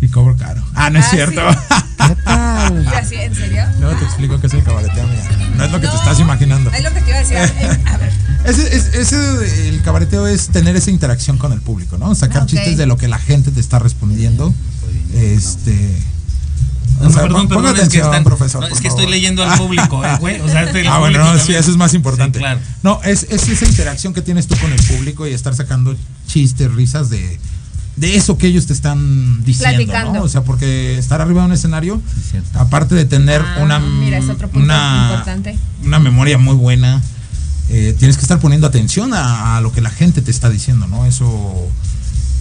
Y 0.00 0.08
cobro 0.08 0.36
caro. 0.36 0.62
Ah, 0.74 0.90
no 0.90 0.98
es 1.00 1.06
Ah, 1.06 1.10
cierto. 1.10 1.40
¿Qué 1.40 2.14
tal? 2.24 2.84
Y 2.92 2.94
así, 2.94 3.14
¿En 3.16 3.34
serio? 3.34 3.64
Luego 3.80 3.98
te 3.98 4.04
explico 4.04 4.40
qué 4.40 4.46
es 4.46 4.54
el 4.54 4.62
cabareteo, 4.62 5.02
amiga. 5.04 5.22
No 5.56 5.64
es 5.64 5.72
lo 5.72 5.80
que 5.80 5.88
te 5.88 5.96
estás 5.96 6.20
imaginando. 6.20 6.70
Es 6.70 6.84
lo 6.84 6.92
que 6.92 7.00
te 7.00 7.08
iba 7.10 7.18
a 7.18 7.20
decir. 7.20 7.36
A 7.36 7.96
ver, 7.96 8.12
Ese, 8.44 8.76
es- 8.76 8.94
ese- 8.94 9.68
el 9.68 9.82
cabareteo 9.82 10.26
es 10.28 10.48
tener 10.48 10.76
esa 10.76 10.90
interacción 10.90 11.38
con 11.38 11.52
el 11.52 11.60
público, 11.60 11.98
¿no? 11.98 12.14
Sacar 12.14 12.46
chistes 12.46 12.76
de 12.76 12.86
lo 12.86 12.96
que 12.96 13.08
la 13.08 13.18
gente 13.18 13.50
te 13.50 13.58
está 13.60 13.78
respondiendo. 13.80 14.54
Este. 15.14 16.02
No, 17.00 17.08
o 17.08 17.12
sea, 17.12 17.22
perdón, 17.22 17.46
pon- 17.48 17.62
perdón, 17.62 17.66
es 17.66 17.72
que, 17.74 17.78
atención, 17.82 18.06
están- 18.06 18.24
profesor. 18.24 18.60
no, 18.62 18.66
es 18.74 18.80
que 18.80 18.88
estoy 18.88 19.06
leyendo 19.06 19.44
al 19.44 19.56
público, 19.56 20.04
eh, 20.04 20.16
güey. 20.18 20.40
O 20.40 20.48
sea, 20.48 20.64
estoy 20.64 20.84
Ah, 20.88 20.98
bueno, 20.98 21.18
no, 21.32 21.38
sí, 21.38 21.54
eso 21.54 21.70
es 21.70 21.76
más 21.76 21.94
importante. 21.94 22.38
Sí, 22.38 22.42
claro. 22.42 22.60
No, 22.82 23.00
es, 23.04 23.24
es 23.30 23.48
esa 23.48 23.66
interacción 23.66 24.12
que 24.14 24.20
tienes 24.22 24.48
tú 24.48 24.56
con 24.56 24.72
el 24.72 24.80
público 24.82 25.26
y 25.26 25.32
estar 25.32 25.54
sacando 25.54 25.94
chistes, 26.26 26.72
risas 26.74 27.08
de, 27.08 27.38
de 27.96 28.16
eso 28.16 28.36
que 28.36 28.48
ellos 28.48 28.66
te 28.66 28.72
están 28.72 29.44
diciendo, 29.44 29.76
Platicando. 29.76 30.18
¿no? 30.18 30.24
O 30.24 30.28
sea, 30.28 30.42
porque 30.42 30.98
estar 30.98 31.20
arriba 31.20 31.42
de 31.42 31.46
un 31.46 31.52
escenario, 31.52 32.02
es 32.34 32.56
aparte 32.56 32.96
de 32.96 33.04
tener 33.04 33.42
Ah, 33.42 33.58
una, 33.62 33.78
mira, 33.78 34.18
es 34.18 34.28
otro 34.28 34.48
punto 34.48 34.64
una, 34.64 35.08
importante. 35.12 35.56
una 35.84 36.00
memoria 36.00 36.36
muy 36.36 36.56
buena, 36.56 37.00
eh, 37.70 37.94
tienes 37.96 38.16
que 38.16 38.22
estar 38.22 38.40
poniendo 38.40 38.66
atención 38.66 39.14
a, 39.14 39.56
a 39.56 39.60
lo 39.60 39.70
que 39.70 39.82
la 39.82 39.90
gente 39.90 40.20
te 40.20 40.32
está 40.32 40.50
diciendo, 40.50 40.88
¿no? 40.88 41.06
Eso, 41.06 41.68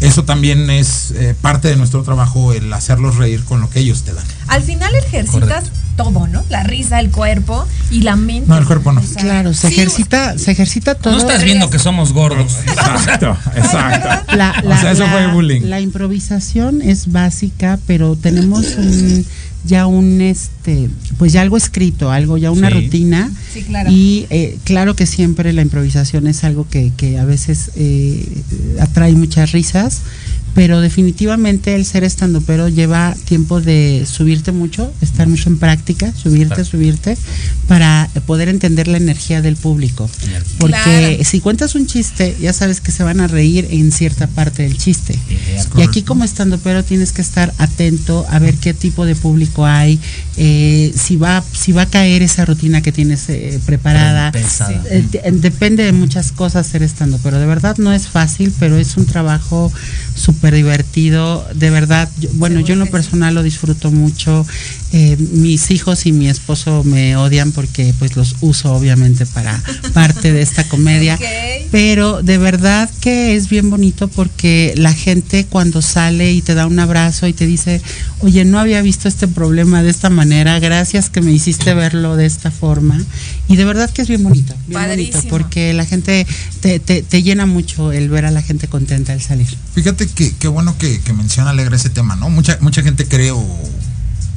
eso 0.01 0.23
también 0.23 0.69
es 0.69 1.11
eh, 1.11 1.35
parte 1.41 1.67
de 1.69 1.75
nuestro 1.75 2.03
trabajo, 2.03 2.53
el 2.53 2.71
hacerlos 2.73 3.15
reír 3.17 3.43
con 3.43 3.61
lo 3.61 3.69
que 3.69 3.79
ellos 3.79 4.03
te 4.03 4.13
dan. 4.13 4.25
al 4.47 4.61
final 4.63 4.93
ejercitas 4.95 5.65
todo, 5.95 6.27
¿no? 6.27 6.43
La 6.49 6.61
risa, 6.61 6.99
el 6.99 7.09
cuerpo 7.09 7.65
y 7.89 8.01
la 8.01 8.15
mente. 8.15 8.47
No, 8.47 8.55
el 8.59 8.65
cuerpo 8.65 8.91
no. 8.91 9.01
O 9.01 9.03
sea, 9.03 9.19
Claro, 9.23 9.51
se 9.55 9.67
sí, 9.69 9.73
ejercita, 9.73 10.37
se 10.37 10.51
ejercita 10.51 10.93
todo. 10.93 11.13
No 11.13 11.19
estás 11.19 11.43
viendo 11.43 11.71
que 11.71 11.79
somos 11.79 12.13
gordos. 12.13 12.57
Exacto, 12.67 13.35
exacto. 13.55 14.35
La, 14.35 14.53
O 14.63 14.79
sea, 14.79 14.91
eso 14.91 15.05
la- 15.05 15.11
fue 15.11 15.27
bullying. 15.33 15.61
la 15.63 15.79
improvisación 15.81 16.83
es 16.83 17.11
básica, 17.11 17.79
pero 17.87 18.15
tenemos 18.15 18.75
un- 18.77 19.25
ya 19.65 19.85
un 19.87 20.21
este, 20.21 20.89
pues 21.17 21.33
ya 21.33 21.41
algo 21.41 21.57
escrito, 21.57 22.11
algo 22.11 22.37
ya 22.37 22.51
una 22.51 22.69
Sí. 22.69 22.73
rutina. 22.75 23.31
Sí, 23.53 23.61
claro. 23.63 23.91
Y 23.91 24.25
eh, 24.29 24.57
claro 24.63 24.95
que 24.95 25.05
siempre 25.05 25.51
la 25.53 25.61
improvisación 25.61 26.27
es 26.27 26.43
algo 26.43 26.67
que, 26.69 26.91
que 26.95 27.17
a 27.17 27.25
veces 27.25 27.71
eh, 27.75 28.25
atrae 28.79 29.13
muchas 29.13 29.51
risas, 29.51 30.01
pero 30.57 30.81
definitivamente 30.81 31.75
el 31.75 31.85
ser 31.85 32.03
estandopero 32.03 32.67
lleva 32.67 33.15
tiempo 33.25 33.61
de 33.61 34.07
subirte 34.11 34.51
mucho, 34.51 34.91
estar 35.01 35.27
mucho 35.27 35.49
en 35.49 35.59
práctica, 35.59 36.11
subirte, 36.15 36.47
Claro. 36.55 36.65
subirte, 36.65 37.15
para 37.67 38.09
poder 38.25 38.49
entender 38.49 38.87
la 38.87 38.97
energía 38.97 39.43
del 39.43 39.55
público. 39.55 40.09
Porque 40.57 40.73
Claro. 40.73 41.23
si 41.23 41.41
cuentas 41.41 41.75
un 41.75 41.85
chiste, 41.85 42.35
ya 42.41 42.53
sabes 42.53 42.81
que 42.81 42.91
se 42.91 43.03
van 43.03 43.19
a 43.19 43.27
reír 43.27 43.67
en 43.69 43.91
cierta 43.91 44.25
parte 44.25 44.63
del 44.63 44.79
chiste. 44.79 45.13
Y 45.77 45.81
aquí 45.83 46.01
como 46.01 46.23
estando 46.23 46.57
pero 46.57 46.83
tienes 46.83 47.11
que 47.11 47.21
estar 47.21 47.53
atento 47.59 48.25
a 48.27 48.39
ver 48.39 48.55
qué 48.55 48.73
tipo 48.73 49.05
de 49.05 49.13
público 49.15 49.63
hay, 49.63 49.99
eh, 50.37 50.91
si 50.95 51.17
va 51.17 51.43
si 51.53 51.71
va 51.71 51.83
a 51.83 51.85
caer 51.85 52.23
esa 52.23 52.45
rutina 52.45 52.81
que 52.81 52.91
tienes 52.91 53.29
eh, 53.29 53.59
preparada. 53.67 54.31
Eh, 54.89 55.05
de- 55.11 55.31
depende 55.33 55.83
de 55.83 55.91
muchas 55.91 56.31
cosas 56.31 56.65
ser 56.65 56.81
estando, 56.81 57.19
pero 57.21 57.37
de 57.39 57.45
verdad 57.45 57.77
no 57.77 57.93
es 57.93 58.07
fácil, 58.07 58.51
pero 58.57 58.77
es 58.79 58.97
un 58.97 59.05
trabajo 59.05 59.71
súper 60.17 60.53
divertido. 60.55 61.45
De 61.53 61.69
verdad, 61.69 62.09
yo- 62.19 62.29
bueno, 62.33 62.59
yo 62.59 62.73
en 62.73 62.79
lo 62.79 62.85
personal 62.87 63.35
lo 63.35 63.43
disfruto 63.43 63.91
mucho. 63.91 64.45
Eh, 64.93 65.17
mis 65.17 65.69
hijos 65.71 66.05
y 66.05 66.13
mi 66.13 66.29
esposo 66.29 66.85
me 66.85 67.17
odian 67.17 67.51
porque 67.51 67.93
pues 67.99 68.15
los 68.15 68.37
uso 68.39 68.73
obviamente 68.73 69.25
para 69.25 69.61
parte 69.93 70.31
de 70.31 70.41
esta 70.41 70.63
comedia. 70.69 71.19
Pero 71.71 72.21
de 72.23 72.37
verdad 72.37 72.89
que 73.01 73.35
es 73.35 73.49
bien 73.49 73.69
bonito 73.69 74.07
porque 74.07 74.73
la 74.77 74.93
gente 74.93 75.45
cuando 75.45 75.81
sale 75.81 76.31
y 76.31 76.41
te 76.41 76.53
da 76.53 76.65
un 76.65 76.79
abrazo 76.79 77.27
y 77.27 77.33
te 77.33 77.45
dice, 77.45 77.81
oye, 78.21 78.45
no 78.45 78.59
había 78.59 78.81
visto 78.81 79.09
este 79.09 79.27
problema 79.27 79.83
de 79.83 79.89
esta 79.89 80.09
manera, 80.09 80.57
gracias 80.59 81.09
que 81.09 81.19
me 81.19 81.33
hiciste 81.33 81.73
verlo 81.73 82.15
de 82.15 82.25
esta 82.25 82.49
forma. 82.49 83.03
Y 83.49 83.57
de 83.57 83.65
verdad 83.65 83.89
que 83.89 84.01
es 84.01 84.07
bien 84.07 84.23
bonito, 84.23 84.53
bien 84.67 84.81
bonito, 84.81 85.11
Padrísimo. 85.11 85.29
porque 85.29 85.73
la 85.73 85.85
gente 85.85 86.25
te, 86.61 86.79
te, 86.79 87.01
te 87.01 87.23
llena 87.23 87.45
mucho 87.45 87.91
el 87.91 88.07
ver 88.07 88.25
a 88.25 88.31
la 88.31 88.41
gente 88.41 88.69
contenta 88.69 89.11
al 89.11 89.21
salir. 89.21 89.53
Fíjate 89.73 90.07
que 90.07 90.33
qué 90.37 90.47
bueno 90.47 90.77
que, 90.77 91.01
que 91.01 91.11
menciona 91.11 91.49
Alegre 91.49 91.75
ese 91.75 91.89
tema, 91.89 92.15
¿no? 92.15 92.29
Mucha, 92.29 92.57
mucha 92.61 92.81
gente 92.83 93.05
cree, 93.05 93.31
o 93.31 93.45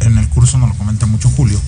en 0.01 0.19
el 0.19 0.29
curso 0.29 0.59
nos 0.59 0.69
lo 0.71 0.75
comenta 0.77 1.07
mucho 1.07 1.29
Julio, 1.31 1.61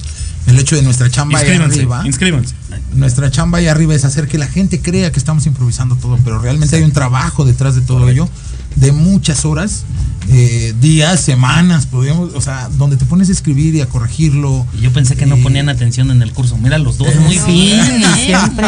el 0.46 0.58
hecho 0.58 0.74
de 0.76 0.82
nuestra 0.82 1.08
chamba 1.10 1.38
ahí 1.38 1.44
Inscríbanse, 1.46 1.78
arriba. 1.78 2.02
inscríbanse. 2.06 2.54
Nuestra 2.94 3.30
chamba 3.30 3.58
ahí 3.58 3.68
arriba 3.68 3.94
es 3.94 4.04
hacer 4.04 4.26
que 4.28 4.38
la 4.38 4.46
gente 4.46 4.80
crea 4.80 5.12
que 5.12 5.18
estamos 5.18 5.46
improvisando 5.46 5.96
todo, 5.96 6.18
pero 6.24 6.38
realmente 6.40 6.76
hay 6.76 6.82
un 6.82 6.92
trabajo 6.92 7.44
detrás 7.44 7.74
de 7.74 7.80
todo 7.82 8.08
ello, 8.08 8.28
de 8.76 8.92
muchas 8.92 9.44
horas, 9.44 9.84
eh, 10.30 10.74
días, 10.80 11.20
semanas, 11.20 11.86
podríamos, 11.86 12.34
o 12.34 12.40
sea, 12.40 12.68
donde 12.70 12.96
te 12.96 13.04
pones 13.04 13.28
a 13.28 13.32
escribir 13.32 13.74
y 13.76 13.80
a 13.80 13.86
corregirlo. 13.88 14.66
Y 14.76 14.80
Yo 14.82 14.92
pensé 14.92 15.16
que 15.16 15.26
no 15.26 15.36
ponían 15.38 15.68
atención 15.68 16.10
en 16.10 16.22
el 16.22 16.32
curso. 16.32 16.56
Mira, 16.58 16.78
los 16.78 16.98
dos 16.98 17.14
muy 17.16 17.38
Sí, 17.38 17.46
bien. 17.46 18.02
siempre. 18.24 18.66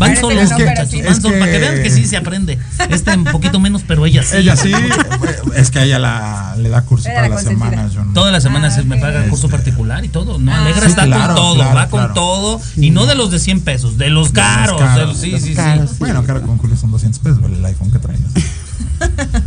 Van 0.00 0.16
solos, 0.16 0.50
que 0.54 0.64
no, 0.64 0.86
sí. 0.86 1.02
van 1.02 1.20
solos, 1.22 1.38
para 1.38 1.44
que 1.52 1.52
que- 1.52 1.58
vean 1.58 1.82
que 1.82 1.90
sí 1.90 2.06
se 2.06 2.16
aprende. 2.16 2.58
Este 2.88 3.14
un 3.14 3.24
poquito 3.24 3.60
menos, 3.60 3.82
pero 3.86 4.06
ella 4.06 4.22
sí. 4.22 4.36
Ella 4.38 4.56
sí, 4.56 4.72
es 5.56 5.70
que 5.70 5.78
a 5.78 5.84
ella 5.84 5.98
la, 5.98 6.54
le 6.58 6.68
da 6.70 6.82
curso 6.82 7.08
Era 7.08 7.16
para 7.16 7.28
la 7.28 7.34
las 7.36 7.44
semanas. 7.44 7.92
yo 7.92 8.04
no. 8.04 8.12
Todas 8.14 8.32
las 8.32 8.42
semanas 8.42 8.74
Ah, 8.78 8.82
me 8.84 8.96
paga 8.96 9.24
curso 9.28 9.48
particular 9.48 10.04
y 10.04 10.08
todo. 10.08 10.38
No, 10.38 10.52
Ah. 10.52 10.62
Alegra 10.62 10.80
Sí, 10.82 10.86
está 10.88 11.04
claro, 11.04 11.26
con 11.34 11.36
todo, 11.36 11.54
claro, 11.56 11.74
va 11.74 11.86
con 11.88 11.98
claro. 12.00 12.14
todo. 12.14 12.60
Y 12.76 12.90
no 12.90 13.06
de 13.06 13.14
los 13.14 13.30
de 13.30 13.38
100 13.38 13.60
pesos, 13.60 13.98
de 13.98 14.08
los 14.10 14.30
caros. 14.32 14.78
caros, 14.80 14.96
de 14.96 15.06
los- 15.06 15.16
sí, 15.18 15.30
los 15.32 15.42
sí, 15.42 15.54
sí. 15.54 15.96
Bueno, 15.98 16.24
claro, 16.24 16.42
con 16.42 16.56
Julio 16.58 16.76
son 16.76 16.90
200 16.90 17.18
pesos 17.20 17.38
el 17.44 17.64
iPhone 17.64 17.90
que 17.92 17.98
traes. 17.98 18.20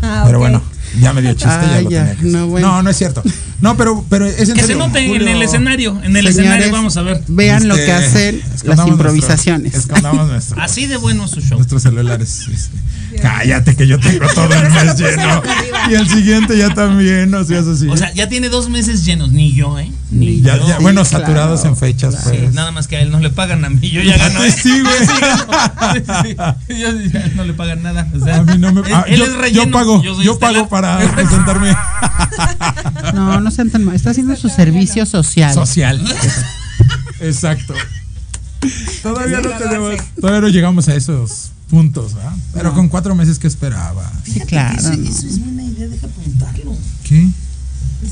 Ah, 0.01 0.23
Pero 0.27 0.39
bueno, 0.39 0.61
ya 0.99 1.13
me 1.13 1.21
dio 1.21 1.31
chiste, 1.33 1.47
ya 1.47 1.75
Ah, 1.77 1.81
lo 1.81 1.89
ya, 1.89 1.99
tenía 2.05 2.15
que 2.15 2.23
no, 2.23 2.31
decir. 2.37 2.49
bueno. 2.49 2.67
No, 2.67 2.83
no 2.83 2.89
es 2.89 2.97
cierto. 2.97 3.23
No, 3.63 3.77
pero, 3.77 4.03
pero 4.09 4.25
es 4.25 4.49
en 4.49 4.55
Que 4.55 4.61
se 4.61 4.67
serio, 4.67 4.85
note 4.85 4.99
en 4.99 5.07
Julio- 5.13 5.27
el 5.29 5.41
escenario. 5.41 5.91
En 6.03 6.15
el 6.17 6.25
Señores, 6.25 6.35
escenario 6.37 6.71
vamos 6.73 6.97
a 6.97 7.01
ver. 7.01 7.23
Vean 7.29 7.65
lo 7.69 7.75
Este, 7.75 7.85
que 7.85 7.91
hacen 7.93 8.41
las 8.41 8.63
nuestro- 8.65 8.87
improvisaciones. 8.89 9.73
escondamos 9.73 10.27
nuestro- 10.31 10.61
Así 10.61 10.85
de 10.85 10.97
bueno 10.97 11.27
su 11.29 11.39
show. 11.39 11.57
nuestros 11.57 11.81
celulares. 11.81 12.45
este. 12.51 12.77
Cállate 13.21 13.75
que 13.75 13.85
yo 13.87 13.99
tengo 13.99 14.25
todo 14.33 14.49
el 14.53 14.69
mes 14.71 14.97
lleno. 14.97 15.41
Y 15.89 15.93
el 15.93 16.09
siguiente 16.09 16.57
ya 16.57 16.73
también, 16.73 17.31
seas 17.47 17.67
así. 17.67 17.87
O 17.87 17.95
sea, 17.95 18.11
ya 18.13 18.27
tiene 18.27 18.49
dos 18.49 18.69
meses 18.69 19.05
llenos, 19.05 19.31
ni 19.31 19.53
yo, 19.53 19.77
¿eh? 19.79 19.89
Ni 20.09 20.41
ya, 20.41 20.57
yo. 20.57 20.67
ya, 20.67 20.79
bueno, 20.79 21.05
Sí, 21.05 21.11
claro, 21.11 21.25
saturados 21.25 21.63
en 21.65 21.77
fechas, 21.77 22.15
Sí, 22.23 22.29
pues. 22.39 22.53
nada 22.55 22.71
más 22.71 22.87
que 22.87 22.97
a 22.97 23.01
él 23.01 23.11
no 23.11 23.19
le 23.19 23.29
pagan, 23.29 23.63
a 23.65 23.69
mí 23.69 23.87
yo 23.89 24.01
ya 24.01 24.17
gano. 24.17 24.43
¿eh? 24.43 24.51
Sí, 24.51 24.81
güey. 24.81 24.93
Sí. 25.93 25.93
Sí, 25.93 26.03
sí. 26.23 26.35
Yo 26.79 26.91
ya 27.11 27.27
no 27.35 27.43
le 27.45 27.53
pagan 27.53 27.83
nada. 27.83 28.07
O 28.19 28.23
sea, 28.23 28.37
A 28.37 28.43
mí 28.43 28.57
no 28.57 28.73
me. 28.73 28.81
él- 28.81 28.93
ah, 28.93 29.05
él 29.07 29.19
yo, 29.19 29.25
es 29.25 29.33
relleno, 29.35 29.65
yo 29.65 29.71
pago, 29.71 30.03
yo, 30.03 30.15
soy 30.15 30.37
pago 30.39 30.67
para 30.67 30.97
presentarme 31.15 31.75
No, 33.13 33.39
no 33.41 33.51
sean 33.53 33.69
tan 33.69 33.83
mal. 33.83 33.95
Está 33.95 34.11
haciendo 34.11 34.35
su 34.35 34.49
servicio 34.49 35.05
social. 35.05 35.53
social. 35.53 36.01
Exacto. 37.19 37.73
Todavía 39.01 39.41
no 39.41 39.49
tenemos, 39.57 39.95
todavía 40.19 40.41
no 40.41 40.47
llegamos 40.47 40.87
a 40.87 40.95
esos 40.95 41.51
puntos, 41.69 42.13
¿verdad? 42.13 42.33
Pero 42.53 42.73
con 42.73 42.87
cuatro 42.87 43.15
meses 43.15 43.39
que 43.39 43.47
esperaba. 43.47 44.09
Sí, 44.23 44.39
claro. 44.41 44.77
Eso, 44.77 44.93
¿no? 44.93 45.09
eso 45.09 45.27
es 45.27 45.39
buena 45.39 45.63
idea, 45.63 45.87
deja 45.87 46.07
preguntarlo. 46.07 46.77
¿Qué? 47.03 47.27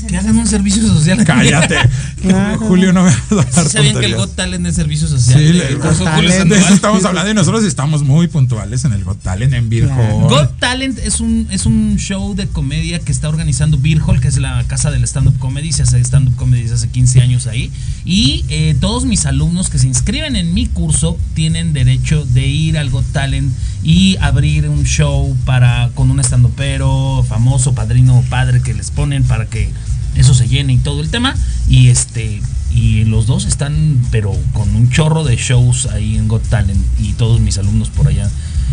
Que 0.08 0.16
hagan 0.16 0.36
un 0.36 0.46
servicio 0.46 0.86
social. 0.86 1.24
Cállate. 1.26 1.76
Claro. 2.20 2.58
Julio, 2.58 2.92
no 2.92 3.02
me 3.04 3.10
vas 3.30 3.48
a 3.56 3.62
dar 3.62 3.64
¿Sí 3.64 3.70
¿Sabían 3.70 3.98
que 3.98 4.06
el. 4.06 4.16
Got 4.16 4.34
Talent 4.34 4.66
es 4.66 4.74
servicio 4.74 5.08
social? 5.08 5.38
Sí, 5.38 5.58
El 5.60 5.78
Got 5.78 6.02
Talent. 6.04 6.50
De 6.50 6.58
eso 6.58 6.74
estamos 6.74 7.04
hablando 7.04 7.30
y 7.30 7.34
nosotros 7.34 7.64
estamos 7.64 8.02
muy 8.02 8.28
puntuales 8.28 8.84
en 8.84 8.92
el 8.92 9.04
Got 9.04 9.20
Talent, 9.22 9.52
en 9.54 9.68
Beer 9.68 9.86
Claro. 9.86 10.18
Hall. 10.18 10.28
Got 10.28 10.58
Talent 10.58 10.98
es 10.98 11.20
un, 11.20 11.46
es 11.50 11.66
un 11.66 11.96
show 11.98 12.34
de 12.34 12.46
comedia 12.46 12.98
que 13.00 13.12
está 13.12 13.28
organizando 13.28 13.78
Beer 13.78 14.00
Hall, 14.06 14.20
que 14.20 14.28
es 14.28 14.38
la 14.38 14.64
casa 14.68 14.90
del 14.90 15.04
stand-up 15.04 15.38
comedy. 15.38 15.72
Se 15.72 15.82
hace 15.82 16.00
stand-up 16.00 16.36
comedy 16.36 16.62
desde 16.62 16.74
hace 16.76 16.88
15 16.88 17.20
años 17.20 17.46
ahí. 17.46 17.70
Y 18.04 18.44
eh, 18.48 18.76
todos 18.80 19.04
mis 19.04 19.26
alumnos 19.26 19.70
que 19.70 19.78
se 19.78 19.86
inscriben 19.86 20.36
en 20.36 20.54
mi 20.54 20.66
curso 20.66 21.18
tienen 21.34 21.72
derecho 21.72 22.24
de 22.24 22.46
ir 22.46 22.78
al 22.78 22.90
Got 22.90 23.06
Talent 23.12 23.52
y 23.82 24.16
abrir 24.20 24.68
un 24.68 24.84
show 24.84 25.36
para 25.44 25.90
con 25.94 26.10
un 26.10 26.20
stand-upero 26.20 27.24
famoso, 27.28 27.74
padrino 27.74 28.18
o 28.18 28.22
padre 28.22 28.62
que 28.62 28.74
les 28.74 28.90
ponen 28.90 29.24
para 29.24 29.46
que 29.46 29.70
eso 30.14 30.34
se 30.34 30.48
llene 30.48 30.74
y 30.74 30.78
todo 30.78 31.00
el 31.00 31.10
tema. 31.10 31.34
Y 31.68 31.88
este. 31.88 32.40
Y 32.74 33.04
los 33.04 33.26
dos 33.26 33.44
están, 33.44 34.00
pero 34.10 34.34
con 34.54 34.74
un 34.74 34.88
chorro 34.88 35.24
de 35.24 35.36
shows 35.36 35.86
ahí 35.86 36.16
en 36.16 36.26
Got 36.26 36.48
Talent 36.48 36.80
y 36.98 37.12
todos 37.12 37.38
mis 37.38 37.58
alumnos 37.58 37.90
por 37.90 38.08
allá 38.08 38.30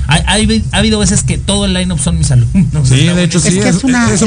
Hay- 0.09 0.63
ha 0.71 0.77
habido 0.77 0.99
veces 0.99 1.23
que 1.23 1.37
todo 1.37 1.65
el 1.65 1.73
line-up 1.73 1.99
son 1.99 2.17
mis 2.17 2.31
alumnos. 2.31 2.87
Sí, 2.89 2.95
de 3.05 3.23
hecho, 3.23 3.39
sí, 3.39 3.49
es 3.49 3.53
que 3.63 3.69
es 3.69 3.83
una, 3.83 4.11
es 4.13 4.21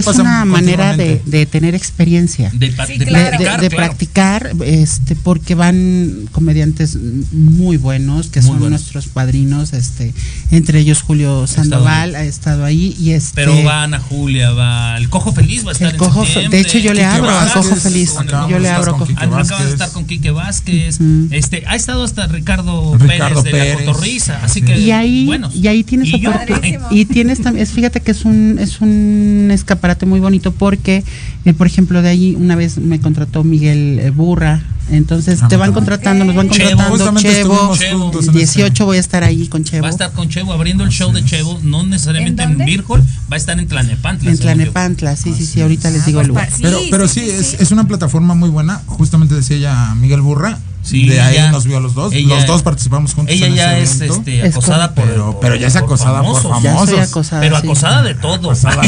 manera 0.44 0.96
de, 0.96 1.20
de 1.26 1.46
tener 1.46 1.74
experiencia. 1.74 2.50
De, 2.54 2.68
pa- 2.72 2.86
Sí, 2.86 2.98
de 2.98 3.06
claro. 3.06 3.24
de, 3.38 3.44
practicar, 3.44 3.60
de 3.60 3.68
claro. 3.68 3.86
practicar, 3.86 4.52
este, 4.64 5.16
porque 5.16 5.54
van 5.54 6.28
comediantes 6.32 6.96
muy 7.32 7.76
buenos, 7.76 8.28
que 8.28 8.40
Muy 8.40 8.48
son 8.50 8.58
buenos. 8.60 8.80
nuestros 8.80 9.06
padrinos, 9.08 9.72
este, 9.72 10.12
entre 10.50 10.80
ellos 10.80 11.02
Julio 11.02 11.44
estado 11.44 11.62
Sandoval 11.62 12.14
ha 12.14 12.24
estado 12.24 12.64
ahí 12.64 12.96
y 12.98 13.10
este 13.12 13.32
Pero 13.34 13.62
va 13.64 13.84
Ana 13.84 13.98
Julia, 14.00 14.50
va. 14.52 14.96
El 14.98 15.08
Cojo 15.08 15.32
Feliz 15.32 15.64
va 15.66 15.70
a 15.70 15.72
estar 15.72 15.88
el 15.88 15.94
en 15.94 15.98
Cojo 15.98 16.20
Fe- 16.24 16.32
septiembre. 16.32 16.58
de 16.58 16.64
hecho 16.68 16.78
yo 16.78 16.92
le 16.92 17.00
Quique 17.00 17.04
abro 17.04 17.30
a 17.30 17.34
Vázquez, 17.34 17.62
Cojo 17.62 17.76
Feliz, 17.76 18.10
acabamos 18.18 18.50
yo 18.50 18.58
le 18.58 18.64
estar 18.68 18.78
abro 18.78 18.90
a 18.90 18.92
con 18.92 18.98
Cojo 19.00 19.08
Quique 19.08 19.20
Ah, 19.20 19.24
acaba 19.24 19.40
de 19.40 19.48
Vázquez. 19.52 19.72
estar 19.72 19.90
con 19.92 20.04
Quique 20.06 20.30
Vázquez. 20.30 20.98
Este, 21.30 21.64
ha 21.66 21.74
estado 21.76 22.04
hasta 22.04 22.26
Ricardo, 22.26 22.96
Ricardo 22.98 23.42
Pérez 23.42 23.52
de 23.76 23.80
la 23.80 23.84
Cotorriza. 23.92 24.40
Así 24.42 24.60
Sí. 24.60 24.66
que, 24.66 24.78
y 24.78 24.90
ahí 24.90 25.26
bueno. 25.26 25.50
y 25.54 25.66
ahí 25.72 25.84
tienes 25.84 26.08
Y 26.08 27.00
y 27.00 27.04
tienes 27.06 27.40
también 27.40 27.62
es 27.64 27.70
fíjate 27.72 28.00
que 28.00 28.10
es 28.12 28.24
un 28.24 28.58
es 28.60 28.80
un 28.80 29.48
escaparate 29.52 30.06
muy 30.06 30.20
bonito 30.20 30.52
porque 30.52 31.02
eh, 31.44 31.52
por 31.54 31.66
ejemplo 31.66 32.02
de 32.02 32.08
ahí 32.10 32.34
una 32.38 32.56
vez 32.56 32.78
me 32.78 33.00
contrató 33.00 33.44
Miguel 33.44 33.98
eh, 34.00 34.10
Burra 34.10 34.62
entonces 34.90 35.40
Ah, 35.42 35.48
te 35.48 35.56
van 35.56 35.72
contratando 35.72 36.24
nos 36.24 36.34
van 36.34 36.50
Chevo. 36.50 36.76
contratando 36.88 37.20
Chevo, 37.20 37.76
Chevo. 37.76 38.20
ese- 38.20 38.32
18 38.32 38.84
voy 38.84 38.96
a 38.96 39.00
estar 39.00 39.22
ahí 39.24 39.46
con 39.46 39.64
Chevo 39.64 39.82
Va 39.82 39.88
a 39.88 39.90
estar 39.92 40.12
con 40.12 40.28
Chevo 40.28 40.52
abriendo 40.52 40.84
el 40.84 40.90
show 40.90 41.12
de 41.12 41.24
Chevo, 41.24 41.58
no 41.62 41.84
necesariamente 41.86 42.42
¿En 42.42 42.60
en, 42.60 42.84
Hall, 42.88 43.00
va 43.30 43.34
a 43.34 43.36
estar 43.36 43.58
en 43.58 43.66
Tlanepantla. 43.68 44.30
en. 44.30 44.38
Tlanepantla 44.38 45.16
sí 45.16 45.32
sí 45.36 45.46
sí 45.46 45.60
ahorita 45.62 45.90
les 45.90 46.04
digo 46.06 46.20
el 46.20 46.28
lugar 46.28 46.48
Sí, 46.50 46.62
Pero, 46.62 46.78
pero 46.90 47.08
sí, 47.08 47.20
sí, 47.20 47.30
es, 47.30 47.46
sí. 47.46 47.56
es 47.60 47.70
una 47.70 47.86
plataforma 47.86 48.34
muy 48.34 48.50
buena. 48.50 48.82
Justamente 48.86 49.34
decía 49.34 49.56
ella 49.56 49.94
Miguel 49.94 50.20
Burra. 50.20 50.58
Sí, 50.82 51.08
de 51.08 51.20
ahí 51.20 51.34
ella- 51.34 51.50
nos 51.52 51.64
vio 51.64 51.76
a 51.76 51.80
los 51.80 51.94
dos. 51.94 52.12
ella- 52.12 52.34
los 52.36 52.46
dos 52.46 52.62
participamos 52.62 53.14
juntos. 53.14 53.34
Ella 53.34 53.46
en 53.46 53.54
ya 53.54 53.78
ese 53.78 53.82
es 53.94 54.00
evento. 54.00 54.14
este, 54.18 54.46
Es 54.46 54.52
acosada 54.56 54.94
por, 54.94 55.04
Pero, 55.08 55.38
pero 55.40 55.54
ya 55.56 55.68
es 55.68 55.76
acosada 55.76 56.22
por 56.22 56.42
famosos. 56.42 56.62
ya 56.62 56.86
soy 56.86 56.98
acosada 56.98 57.40
Pero 57.40 57.60
sí. 57.60 57.66
acosada 57.66 58.02
de 58.02 58.14
todo. 58.14 58.50
Acosada, 58.50 58.82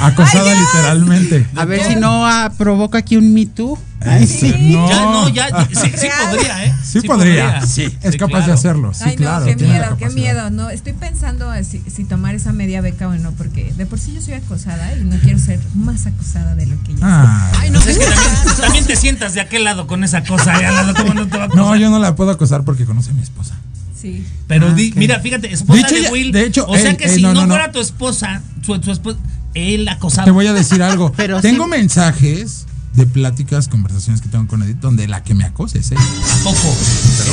acosada 0.00 0.54
literalmente. 0.54 1.46
a 1.56 1.64
ver 1.64 1.82
si 1.86 1.96
no 1.96 2.26
ah, 2.26 2.50
provoca 2.56 2.98
aquí 2.98 3.16
un 3.16 3.32
Me 3.34 3.46
Too 3.46 3.78
Ay, 4.06 4.26
sí. 4.26 4.52
No. 4.74 4.88
Ya 4.88 5.00
no, 5.02 5.28
ya, 5.28 5.48
sí, 5.70 5.90
sí 5.96 6.08
podría, 6.30 6.64
¿eh? 6.64 6.74
Sí, 6.84 7.00
podría. 7.02 7.66
Sí, 7.66 7.84
es 8.02 8.16
capaz 8.16 8.38
de 8.40 8.44
claro. 8.44 8.52
hacerlo. 8.54 8.94
Sí, 8.94 9.04
Ay, 9.06 9.16
claro. 9.16 9.40
no, 9.40 9.46
qué 9.46 9.56
tiene 9.56 9.72
la 9.78 9.90
miedo, 9.90 9.96
qué 9.98 10.08
miedo. 10.10 10.50
No, 10.50 10.70
estoy 10.70 10.92
pensando 10.92 11.50
si, 11.64 11.80
si 11.90 12.04
tomar 12.04 12.34
esa 12.34 12.52
media 12.52 12.80
beca 12.80 13.08
o 13.08 13.14
no, 13.14 13.32
porque 13.32 13.72
de 13.76 13.86
por 13.86 13.98
sí 13.98 14.12
yo 14.14 14.20
soy 14.20 14.34
acosada 14.34 14.96
y 14.96 15.04
no 15.04 15.16
quiero 15.18 15.38
ser 15.38 15.60
más 15.74 16.06
acosada 16.06 16.54
de 16.54 16.66
lo 16.66 16.82
que 16.82 16.92
ya 16.94 16.98
Ah, 17.02 17.52
Ay, 17.60 17.70
no 17.70 17.80
sé, 17.80 17.92
es 17.92 17.98
que 17.98 18.04
también, 18.04 18.56
también 18.60 18.84
te 18.86 18.96
sientas 18.96 19.34
de 19.34 19.40
aquel 19.40 19.64
lado 19.64 19.86
con 19.86 20.04
esa 20.04 20.22
cosa. 20.24 20.60
y 20.60 20.64
al 20.64 20.74
lado, 20.74 20.94
¿cómo 20.94 21.14
no 21.14 21.26
te 21.28 21.38
va 21.38 21.44
a 21.44 21.48
no, 21.48 21.54
acosar? 21.54 21.78
yo 21.78 21.90
no 21.90 21.98
la 21.98 22.14
puedo 22.14 22.30
acosar 22.30 22.64
porque 22.64 22.84
conoce 22.84 23.10
a 23.10 23.14
mi 23.14 23.22
esposa. 23.22 23.54
Sí. 24.00 24.26
Pero 24.48 24.68
Ah, 24.68 24.74
di- 24.74 24.92
mira, 24.96 25.20
fíjate, 25.20 25.52
esposa 25.52 25.80
De 25.86 25.86
hecho, 25.96 26.02
de, 26.02 26.10
Will. 26.10 26.32
de 26.32 26.44
hecho, 26.44 26.66
o 26.66 26.76
sea 26.76 26.96
que 26.96 27.04
él- 27.04 27.10
si 27.14 27.22
no, 27.22 27.28
no, 27.28 27.42
no, 27.42 27.46
no. 27.46 27.54
fuera 27.54 27.70
tu 27.70 27.80
esposa, 27.80 28.42
su, 28.66 28.74
su 28.82 28.90
esposa, 28.90 29.18
él 29.54 29.86
acosaba. 29.88 30.24
Te 30.24 30.30
voy 30.32 30.46
a 30.48 30.52
decir 30.52 30.82
algo. 30.82 31.12
Pero 31.16 31.40
tengo 31.40 31.64
sí- 31.64 31.70
mensajes 31.70 32.66
de 32.94 33.06
pláticas, 33.06 33.68
conversaciones 33.68 34.20
que 34.20 34.28
tengo 34.28 34.46
con 34.46 34.62
Edith 34.62 34.76
donde 34.80 35.08
la 35.08 35.22
que 35.22 35.32
me 35.34 35.44
acose 35.44 35.78
es 35.78 35.92
ella. 35.92 36.00
¿A 36.02 36.44
poco? 36.44 36.76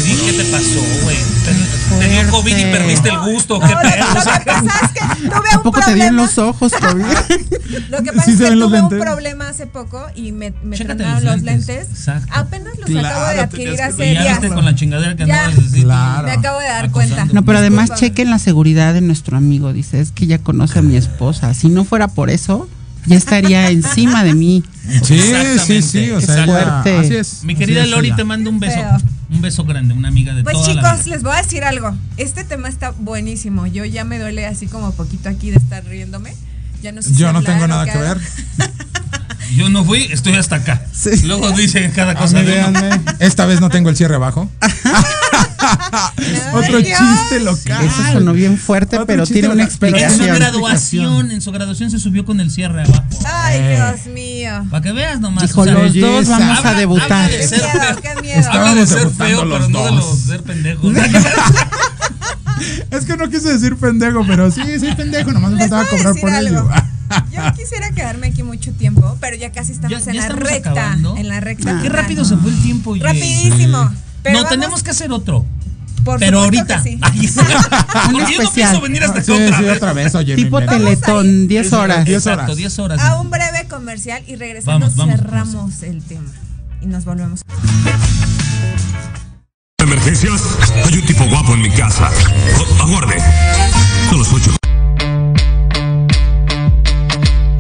Edith, 0.01 0.19
¿qué 0.25 0.33
te 0.33 0.45
pasó, 0.45 0.81
güey? 1.03 1.17
¿Te, 1.43 1.99
te 1.99 2.09
dio 2.09 2.31
COVID 2.31 2.57
y 2.57 2.63
perdiste 2.71 3.09
el 3.09 3.19
gusto? 3.19 3.59
¿Qué 3.59 3.67
No, 3.73 3.81
pedo? 3.81 3.91
lo 3.91 4.13
que 4.13 4.15
pasa 4.15 4.37
es 4.85 4.91
que 4.91 5.27
tuve 5.29 5.49
¿A 5.53 5.57
un 5.57 5.63
poco 5.63 5.79
te 5.81 5.85
ven 5.93 5.97
problema. 6.15 6.21
los 6.21 6.37
ojos 6.37 6.71
todavía? 6.71 7.05
Lo 7.89 8.01
que 8.03 8.11
pasa 8.13 8.23
Sí 8.25 8.31
es 8.31 8.37
que 8.49 8.51
tuve 8.55 8.81
un 8.81 8.89
problema 8.89 9.49
hace 9.49 9.67
poco 9.67 10.03
y 10.15 10.31
me, 10.31 10.53
me 10.63 10.77
tronaron 10.77 11.23
los 11.25 11.41
lentes. 11.41 11.67
lentes. 11.67 11.89
Exacto. 11.89 12.31
Apenas 12.33 12.77
los 12.79 12.89
Claro, 12.89 13.07
acabo 13.07 13.27
de 13.33 13.39
adquirir 13.41 13.81
hace 13.81 14.11
Y 14.11 14.13
ya 14.15 14.21
días. 14.21 14.39
viste 14.41 14.55
con 14.55 14.65
la 14.65 14.75
chingadera 14.75 15.15
que 15.15 15.25
Ya. 15.25 15.51
Claro. 15.81 16.25
Me 16.27 16.31
acabo 16.33 16.59
de 16.59 16.65
dar 16.67 16.85
Acosando. 16.85 17.15
cuenta. 17.15 17.33
No, 17.33 17.43
pero 17.45 17.57
además 17.59 17.85
Discúlpame. 17.89 18.09
chequen 18.09 18.29
la 18.31 18.39
seguridad 18.39 18.93
de 18.93 19.01
nuestro 19.01 19.37
amigo. 19.37 19.73
Dice, 19.73 19.99
es 19.99 20.11
que 20.11 20.25
ya 20.25 20.39
conoce 20.39 20.79
a 20.79 20.81
mi 20.81 20.95
esposa. 20.95 21.53
Si 21.53 21.67
no 21.69 21.83
fuera 21.85 22.07
por 22.07 22.29
eso, 22.29 22.67
ya 23.09 23.17
estaría 23.17 23.69
encima 23.69 24.23
de 24.23 24.33
mí. 24.35 24.63
Sí, 25.03 25.21
sí, 25.65 25.81
sí. 25.81 26.11
O 26.11 26.21
sea, 26.21 26.45
fuerte. 26.45 26.97
así 26.97 27.15
es. 27.15 27.43
Mi 27.43 27.53
así 27.53 27.59
querida 27.59 27.83
es 27.83 27.89
Lori, 27.89 28.15
te 28.15 28.23
mando 28.23 28.49
un 28.49 28.59
beso. 28.59 28.75
Feo. 28.75 28.97
Un 29.31 29.41
beso 29.41 29.63
grande, 29.63 29.93
una 29.93 30.07
amiga 30.07 30.33
de 30.33 30.43
Pues 30.43 30.53
toda 30.53 30.73
la 30.73 30.81
chicos, 30.81 31.05
vida. 31.05 31.15
les 31.15 31.23
voy 31.23 31.33
a 31.33 31.41
decir 31.41 31.63
algo. 31.63 31.95
Este 32.17 32.43
tema 32.43 32.67
está 32.69 32.91
buenísimo. 32.91 33.67
Yo 33.67 33.85
ya 33.85 34.03
me 34.03 34.17
duele 34.19 34.45
así 34.45 34.67
como 34.67 34.91
poquito 34.93 35.29
aquí 35.29 35.49
de 35.51 35.57
estar 35.57 35.83
riéndome. 35.85 36.33
Ya 36.81 36.91
no 36.91 37.01
sé 37.01 37.09
si 37.09 37.15
Yo 37.15 37.31
no 37.31 37.39
hablar 37.39 37.53
tengo 37.53 37.67
nada 37.67 37.85
que 37.91 37.97
ver. 37.97 38.17
Yo 39.55 39.69
no 39.69 39.83
fui, 39.83 40.03
estoy 40.11 40.33
hasta 40.35 40.57
acá. 40.57 40.81
Sí. 40.93 41.09
Luego 41.25 41.51
dice 41.51 41.91
cada 41.95 42.15
cosa. 42.15 42.39
mí, 42.39 42.45
de 42.45 42.63
uno. 42.63 42.79
véanme. 42.79 43.01
Esta 43.19 43.45
vez 43.45 43.59
no 43.61 43.69
tengo 43.69 43.89
el 43.89 43.97
cierre 43.97 44.15
abajo. 44.15 44.49
Otro 46.53 46.79
Dios. 46.81 46.99
chiste 46.99 47.39
local. 47.41 47.85
Eso 47.85 48.03
sonó 48.13 48.33
bien 48.33 48.57
fuerte, 48.57 48.95
Otro 48.97 49.05
pero 49.07 49.25
tiene 49.25 49.49
una 49.49 49.67
pero 49.79 49.97
En 49.97 50.11
su 50.11 50.23
graduación, 50.23 51.31
en 51.31 51.41
su 51.41 51.51
graduación 51.51 51.91
se 51.91 51.99
subió 51.99 52.25
con 52.25 52.39
el 52.39 52.51
cierre 52.51 52.83
abajo. 52.83 53.03
Ay, 53.25 53.57
Eh. 53.59 53.75
Dios 53.75 54.13
mío. 54.13 54.65
Para 54.69 54.81
que 54.83 54.91
veas 54.91 55.19
nomás. 55.19 55.43
Dijo, 55.43 55.61
o 55.61 55.63
sea, 55.63 55.73
los 55.73 55.93
dos 55.93 56.27
vamos 56.27 56.57
habla- 56.59 56.69
a 56.69 56.73
debutar. 56.73 57.11
habla 57.11 57.27
de 57.27 57.37
Qué 57.37 57.47
ser 57.47 57.59
miedo, 57.61 57.71
feo. 57.79 58.01
qué 58.01 58.21
miedo. 58.21 58.39
Está- 58.39 58.51
Habla 58.53 58.75
de 58.75 58.81
Estábamos 58.83 58.89
ser 58.89 58.97
debutando 58.99 59.25
feo, 59.25 59.39
pero 59.39 59.59
los 59.59 59.69
no 59.69 59.79
de 59.79 59.85
dos. 59.89 59.95
los 59.95 60.19
ser 60.19 60.43
pendejos. 60.43 60.93
Es 62.91 63.05
que 63.05 63.15
no 63.15 63.29
quise 63.29 63.53
decir 63.53 63.75
pendejo, 63.77 64.25
pero 64.27 64.51
sí, 64.51 64.61
soy 64.79 64.93
pendejo. 64.95 65.31
Nomás 65.31 65.51
me 65.51 65.59
faltaba 65.59 65.85
cobrar 65.87 66.15
por 66.19 66.29
algo. 66.29 66.49
ello. 66.69 66.69
Yo 67.31 67.53
quisiera 67.55 67.89
quedarme 67.91 68.27
aquí 68.27 68.43
mucho 68.43 68.71
tiempo, 68.73 69.17
pero 69.21 69.35
ya 69.37 69.51
casi 69.51 69.71
estamos 69.71 70.03
Ya- 70.03 70.11
en 70.11 70.17
ya 70.17 70.21
la 70.21 70.27
estamos 70.27 70.49
recta. 70.51 70.97
En 71.17 71.27
la 71.27 71.39
recta. 71.39 71.79
Qué 71.81 71.89
rápido 71.89 72.25
se 72.25 72.35
fue 72.37 72.51
el 72.51 72.61
tiempo. 72.61 72.95
Rapidísimo. 72.99 73.91
Pero 74.21 74.33
no, 74.37 74.43
vamos- 74.43 74.49
tenemos 74.49 74.83
que 74.83 74.91
hacer 74.91 75.11
otro. 75.11 75.45
Por 76.11 76.19
pero 76.19 76.41
ahorita. 76.41 76.81
que 76.83 76.89
sí. 76.91 76.99
Ay, 77.01 77.29
porque 77.29 78.11
yo 78.11 78.11
no 78.11 78.19
especial. 78.27 78.51
pienso 78.53 78.81
venir 78.81 79.03
hasta 79.03 79.23
Sí, 79.23 79.31
otra 79.31 79.57
sí, 79.57 79.63
vez. 79.63 79.77
otra 79.77 79.93
vez, 79.93 80.15
oye. 80.15 80.35
Tipo 80.35 80.59
Vamos 80.59 80.69
Teletón, 80.75 81.47
10 81.47 81.73
horas. 81.73 82.05
10 82.05 82.17
Exacto, 82.17 82.43
horas. 82.43 82.57
10 82.57 82.79
horas. 82.79 82.99
A 83.01 83.19
un 83.21 83.29
breve 83.29 83.67
comercial 83.69 84.23
y 84.27 84.35
regresando 84.35 84.87
Vamos, 84.87 84.95
vamos, 84.95 85.15
cerramos 85.15 85.83
el 85.83 86.03
tema. 86.03 86.31
Y 86.81 86.85
nos 86.87 87.05
volvemos. 87.05 87.41
¿Emergencias? 89.81 90.41
Hay 90.85 90.93
un 90.97 91.05
tipo 91.05 91.25
guapo 91.25 91.53
en 91.53 91.61
mi 91.61 91.69
casa. 91.71 92.09
Oh, 92.79 92.83
aguarde. 92.83 93.15
No 94.11 94.17
lo 94.17 94.23
escucho. 94.23 94.51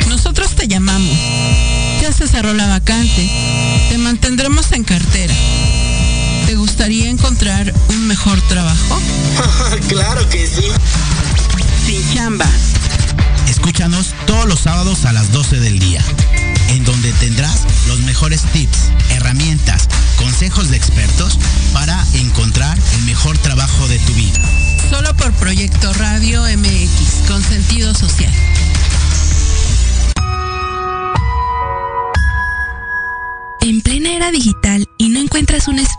Nosotros 0.07 0.55
te 0.55 0.67
llamamos. 0.67 1.17
Ya 2.01 2.11
se 2.11 2.27
cerró 2.27 2.53
la 2.53 2.67
vacante. 2.67 3.29
Te 3.89 3.97
mantendremos 3.97 4.71
en 4.71 4.83
cartera. 4.83 5.33
¿Te 6.49 6.55
gustaría 6.55 7.07
encontrar 7.11 7.71
un 7.89 8.07
mejor 8.07 8.41
trabajo? 8.47 8.99
claro 9.87 10.27
que 10.29 10.47
sí. 10.47 10.63
Sin 11.85 12.15
chamba. 12.15 12.47
Escúchanos 13.47 14.15
todos 14.25 14.47
los 14.47 14.61
sábados 14.61 15.05
a 15.05 15.13
las 15.13 15.31
12 15.31 15.59
del 15.59 15.77
día, 15.77 16.03
en 16.69 16.83
donde 16.85 17.13
tendrás 17.13 17.67
los 17.87 17.99
mejores 17.99 18.41
tips, 18.51 18.89
herramientas, 19.11 19.89
consejos 20.17 20.71
de 20.71 20.77
expertos 20.77 21.37
para 21.71 22.03
encontrar 22.13 22.75
el 22.95 23.03
mejor 23.03 23.37
trabajo 23.37 23.87
de 23.87 23.99
tu 23.99 24.13
vida. 24.15 24.41
Solo 24.89 25.15
por 25.17 25.31
Proyecto 25.33 25.93
Radio 25.93 26.41
MX, 26.45 27.27
con 27.27 27.43
sentido 27.43 27.93
social. 27.93 28.33
En 33.61 33.81
plena 33.81 34.15
era 34.15 34.31
digital 34.31 34.87
y 34.97 35.09
no 35.09 35.19
encuentras 35.19 35.67
un 35.67 35.77
espacio 35.77 35.98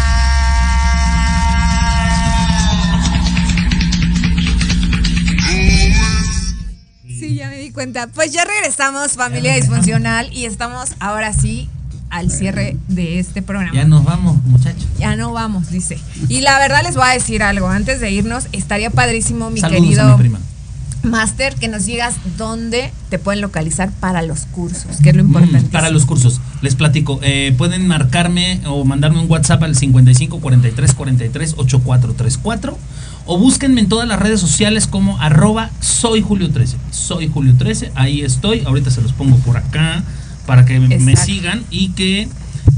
Cuenta. 7.81 8.07
Pues 8.13 8.31
ya 8.31 8.45
regresamos, 8.45 9.13
familia 9.13 9.55
disfuncional, 9.55 10.31
y 10.31 10.45
estamos 10.45 10.89
ahora 10.99 11.33
sí 11.33 11.67
al 12.11 12.29
cierre 12.29 12.77
de 12.89 13.17
este 13.17 13.41
programa. 13.41 13.73
Ya 13.73 13.85
nos 13.85 14.03
vamos, 14.03 14.37
muchachos. 14.43 14.85
Ya 14.99 15.15
no 15.15 15.33
vamos, 15.33 15.71
dice. 15.71 15.97
Y 16.29 16.41
la 16.41 16.59
verdad 16.59 16.83
les 16.83 16.95
voy 16.95 17.05
a 17.07 17.13
decir 17.13 17.41
algo. 17.41 17.67
Antes 17.69 17.99
de 17.99 18.11
irnos, 18.11 18.45
estaría 18.51 18.91
padrísimo, 18.91 19.49
mi 19.49 19.61
Saludos 19.61 19.81
a 19.81 19.83
querido 19.83 20.09
mi 20.09 20.17
prima. 20.17 20.39
Master, 21.01 21.55
que 21.55 21.67
nos 21.67 21.85
digas 21.85 22.13
dónde 22.37 22.91
te 23.09 23.17
pueden 23.17 23.41
localizar 23.41 23.91
para 23.99 24.21
los 24.21 24.41
cursos, 24.45 24.97
que 25.01 25.09
es 25.09 25.15
lo 25.15 25.23
importante. 25.23 25.67
Mm, 25.67 25.71
para 25.71 25.89
los 25.89 26.05
cursos, 26.05 26.39
les 26.61 26.75
platico. 26.75 27.19
eh, 27.23 27.55
pueden 27.57 27.87
marcarme 27.87 28.61
o 28.67 28.85
mandarme 28.85 29.19
un 29.19 29.31
WhatsApp 29.31 29.63
al 29.63 29.75
55 29.75 30.39
43 30.39 30.93
43 30.93 31.55
8434 31.57 32.77
o 33.25 33.37
búsquenme 33.37 33.81
en 33.81 33.89
todas 33.89 34.07
las 34.07 34.19
redes 34.19 34.39
sociales 34.39 34.87
como 34.87 35.19
arroba 35.19 35.69
soy 35.79 36.21
Julio 36.21 36.51
13. 36.51 36.77
Soy 36.91 37.27
Julio 37.27 37.55
13, 37.57 37.91
ahí 37.95 38.21
estoy. 38.21 38.61
Ahorita 38.65 38.91
se 38.91 39.01
los 39.01 39.13
pongo 39.13 39.37
por 39.37 39.57
acá 39.57 40.03
para 40.45 40.65
que 40.65 40.79
me, 40.79 41.15
sigan 41.15 41.63
y 41.69 41.89
que 41.89 42.27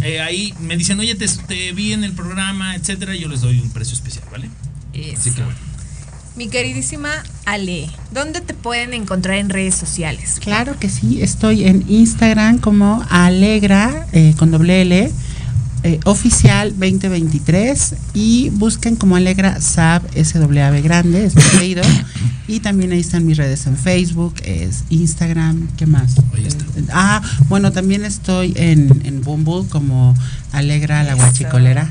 eh, 0.02 0.22
ahí 0.22 0.54
me 0.60 0.78
dicen, 0.78 1.00
oye, 1.00 1.16
te, 1.16 1.28
te 1.28 1.72
vi 1.72 1.94
en 1.94 2.04
el 2.04 2.14
programa, 2.14 2.76
etcétera. 2.76 3.16
Yo 3.16 3.28
les 3.28 3.42
doy 3.42 3.60
un 3.60 3.70
precio 3.72 3.94
especial, 3.94 4.26
¿vale? 4.32 4.50
Así 5.16 5.32
que 5.32 5.44
bueno. 5.44 5.58
Mi 6.36 6.48
queridísima 6.48 7.10
Ale, 7.46 7.90
¿dónde 8.12 8.42
te 8.42 8.56
pueden 8.56 8.96
encontrar 8.96 9.38
en 9.38 9.50
redes 9.50 9.76
sociales? 9.76 10.40
Claro 10.42 10.80
que 10.80 10.90
sí, 10.90 11.22
estoy 11.22 11.66
en 11.66 11.86
Instagram 11.88 12.58
como 12.58 13.06
Alegra 13.10 14.08
eh, 14.14 14.34
con 14.38 14.50
doble 14.50 14.82
L 14.82 15.12
eh, 15.84 16.00
oficial 16.06 16.70
2023 16.70 17.96
y 18.14 18.50
busquen 18.52 18.96
como 18.96 19.16
Alegra 19.16 19.60
Sab 19.60 20.02
SWAB 20.14 20.82
grande, 20.82 21.26
es 21.26 21.34
y 22.48 22.60
también 22.60 22.92
ahí 22.92 23.00
están 23.00 23.26
mis 23.26 23.38
redes 23.38 23.68
en 23.68 23.78
Facebook, 23.78 24.36
es 24.44 24.84
Instagram, 24.90 25.68
¿qué 25.78 25.86
más? 25.86 26.18
Eh, 26.18 26.84
ah, 26.92 27.22
bueno, 27.50 27.72
también 27.72 28.06
estoy 28.06 28.54
en, 28.56 29.02
en 29.06 29.22
Bumble 29.22 29.68
como 29.70 30.16
Alegra 30.52 31.04
la 31.04 31.16
guachicolera. 31.16 31.90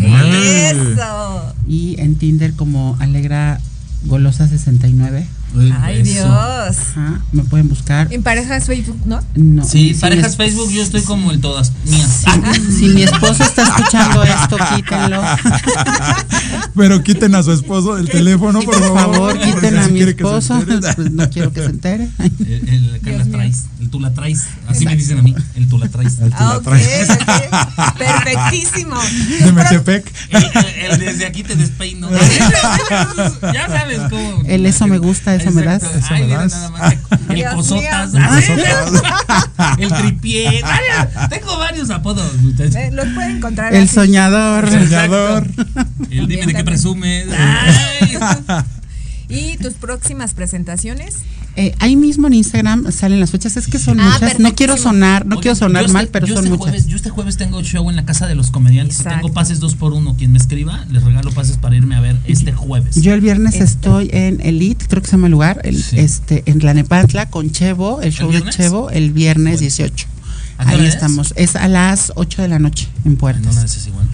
Eso. 0.00 1.54
Y 1.66 2.00
en 2.00 2.16
Tinder 2.16 2.54
como 2.54 2.96
Alegra 3.00 3.60
Golosa 4.04 4.48
69. 4.48 5.26
Ay, 5.80 6.02
Dios. 6.02 6.26
Ajá, 6.26 7.20
me 7.32 7.42
pueden 7.42 7.68
buscar. 7.68 8.12
En 8.12 8.22
parejas 8.22 8.66
Facebook, 8.66 8.98
¿no? 9.06 9.20
No. 9.34 9.64
Sí, 9.64 9.94
si 9.94 10.00
parejas 10.00 10.36
Facebook, 10.36 10.70
yo 10.70 10.82
estoy 10.82 11.00
como 11.02 11.30
el 11.32 11.40
todas 11.40 11.72
mías. 11.86 12.24
Si 12.78 12.86
mi 12.88 13.02
esposo 13.02 13.42
está 13.42 13.62
escuchando 13.62 14.22
esto, 14.22 14.56
quítenlo. 14.76 15.22
Pero 16.76 17.02
quiten 17.02 17.34
a 17.34 17.42
su 17.42 17.52
esposo 17.52 17.96
del 17.96 18.08
teléfono, 18.08 18.60
por 18.60 18.74
Por 18.74 18.82
favor. 18.94 19.14
favor, 19.14 19.32
porque 19.38 19.52
quiten 19.54 19.78
a 19.78 19.88
mi 19.88 20.00
esposo. 20.00 20.62
Pues 20.66 21.10
no 21.12 21.28
quiero 21.30 21.52
que 21.52 21.60
se 21.60 21.66
entere. 21.70 22.08
El, 22.18 22.68
el 22.68 22.94
acá 22.96 23.10
la 23.12 23.24
traes, 23.24 23.64
el 23.88 23.92
tú 23.92 24.00
la 24.00 24.12
traes. 24.12 24.42
Así 24.68 24.84
me 24.84 24.94
dicen 24.96 25.18
a 25.18 25.22
mí, 25.22 25.34
el 25.54 25.66
tú 25.66 25.78
la 25.78 25.88
traes. 25.88 26.18
El 26.18 26.30
tú 26.30 26.44
la 26.44 26.60
traes. 26.60 27.08
Perfectísimo. 27.96 28.96
De 29.44 29.50
Metepec. 29.52 30.12
El, 30.28 30.42
el- 30.44 30.90
el 30.92 30.98
desde 31.00 31.26
aquí 31.26 31.42
te 31.42 31.56
despeino. 31.56 32.10
ya 33.54 33.66
sabes 33.66 34.00
cómo. 34.10 34.42
El 34.46 34.66
eso 34.66 34.86
me 34.86 34.98
gusta, 34.98 35.34
eso 35.34 35.50
me 35.52 35.62
das. 35.62 35.82
Exacto. 35.84 36.14
Ay, 36.14 36.24
mira, 36.24 36.46
nada 36.46 36.70
más. 36.70 36.92
El 37.28 37.34
Dios 37.34 37.54
cosotas. 37.54 38.10
El 39.78 39.88
tripié. 39.92 40.60
Varios- 40.62 41.28
Tengo 41.30 41.56
varios 41.58 41.88
apodos, 41.90 42.34
muchachos. 42.42 42.74
Eh, 42.76 42.90
Los 42.92 43.06
pueden 43.14 43.36
encontrar 43.38 43.74
El 43.74 43.84
así. 43.84 43.94
soñador. 43.94 44.64
El 44.68 44.84
soñador. 44.84 45.46
El 46.10 46.28
dime 46.28 46.46
de 46.46 46.54
qué 46.54 46.64
presumes. 46.64 47.26
¿Y 49.28 49.56
tus 49.58 49.74
próximas 49.74 50.32
presentaciones? 50.34 51.16
Eh, 51.56 51.74
ahí 51.80 51.96
mismo 51.96 52.28
en 52.28 52.34
Instagram 52.34 52.90
salen 52.92 53.18
las 53.20 53.30
fechas. 53.30 53.56
Es 53.56 53.66
que 53.66 53.78
son 53.78 53.98
Ah, 54.00 54.12
muchas. 54.20 54.38
No 54.38 54.54
quiero 54.54 54.76
sonar, 54.76 55.26
no 55.26 55.40
quiero 55.40 55.54
sonar 55.56 55.86
yo 55.86 55.92
mal, 55.92 56.04
este- 56.04 56.12
pero 56.12 56.26
son 56.28 56.36
este 56.38 56.48
muchas. 56.50 56.60
Jueves, 56.70 56.86
yo 56.86 56.96
este 56.96 57.10
jueves 57.10 57.36
tengo 57.36 57.60
show 57.62 57.90
en 57.90 57.96
la 57.96 58.04
casa 58.06 58.26
de 58.26 58.34
los 58.36 58.50
comediantes. 58.50 58.98
Exacto. 58.98 59.20
Tengo 59.22 59.34
pases 59.34 59.58
dos 59.60 59.74
por 59.74 59.92
uno. 59.92 60.14
Quien 60.16 60.32
me 60.32 60.38
escriba, 60.38 60.84
les 60.90 61.02
regalo 61.02 61.30
pases 61.32 61.56
para 61.58 61.76
irme 61.76 61.96
a 61.96 62.00
ver 62.00 62.16
este 62.26 62.52
jueves. 62.52 63.02
Yo 63.02 63.12
el 63.12 63.20
viernes 63.20 63.56
estoy 63.56 64.08
en 64.12 64.40
Elite, 64.40 64.86
creo 64.88 65.02
que 65.02 65.08
se 65.08 65.12
llama 65.16 65.26
el 65.26 65.32
lugar, 65.32 65.60
el, 65.64 65.82
este, 65.92 66.44
en 66.46 66.58
Tlanepantla 66.60 67.28
con 67.28 67.50
Chevo, 67.50 68.00
el 68.02 68.12
show 68.12 68.30
de? 68.30 68.42
Chevo, 68.50 68.90
el 68.90 69.10
viernes 69.10 69.58
18. 69.60 70.06
¿A 70.58 70.64
qué 70.64 70.70
Ahí 70.70 70.76
hora 70.78 70.88
es? 70.88 70.94
estamos. 70.94 71.34
Es 71.36 71.54
a 71.54 71.68
las 71.68 72.12
8 72.16 72.42
de 72.42 72.48
la 72.48 72.58
noche 72.58 72.88
en 73.04 73.16
Puertas. 73.16 73.54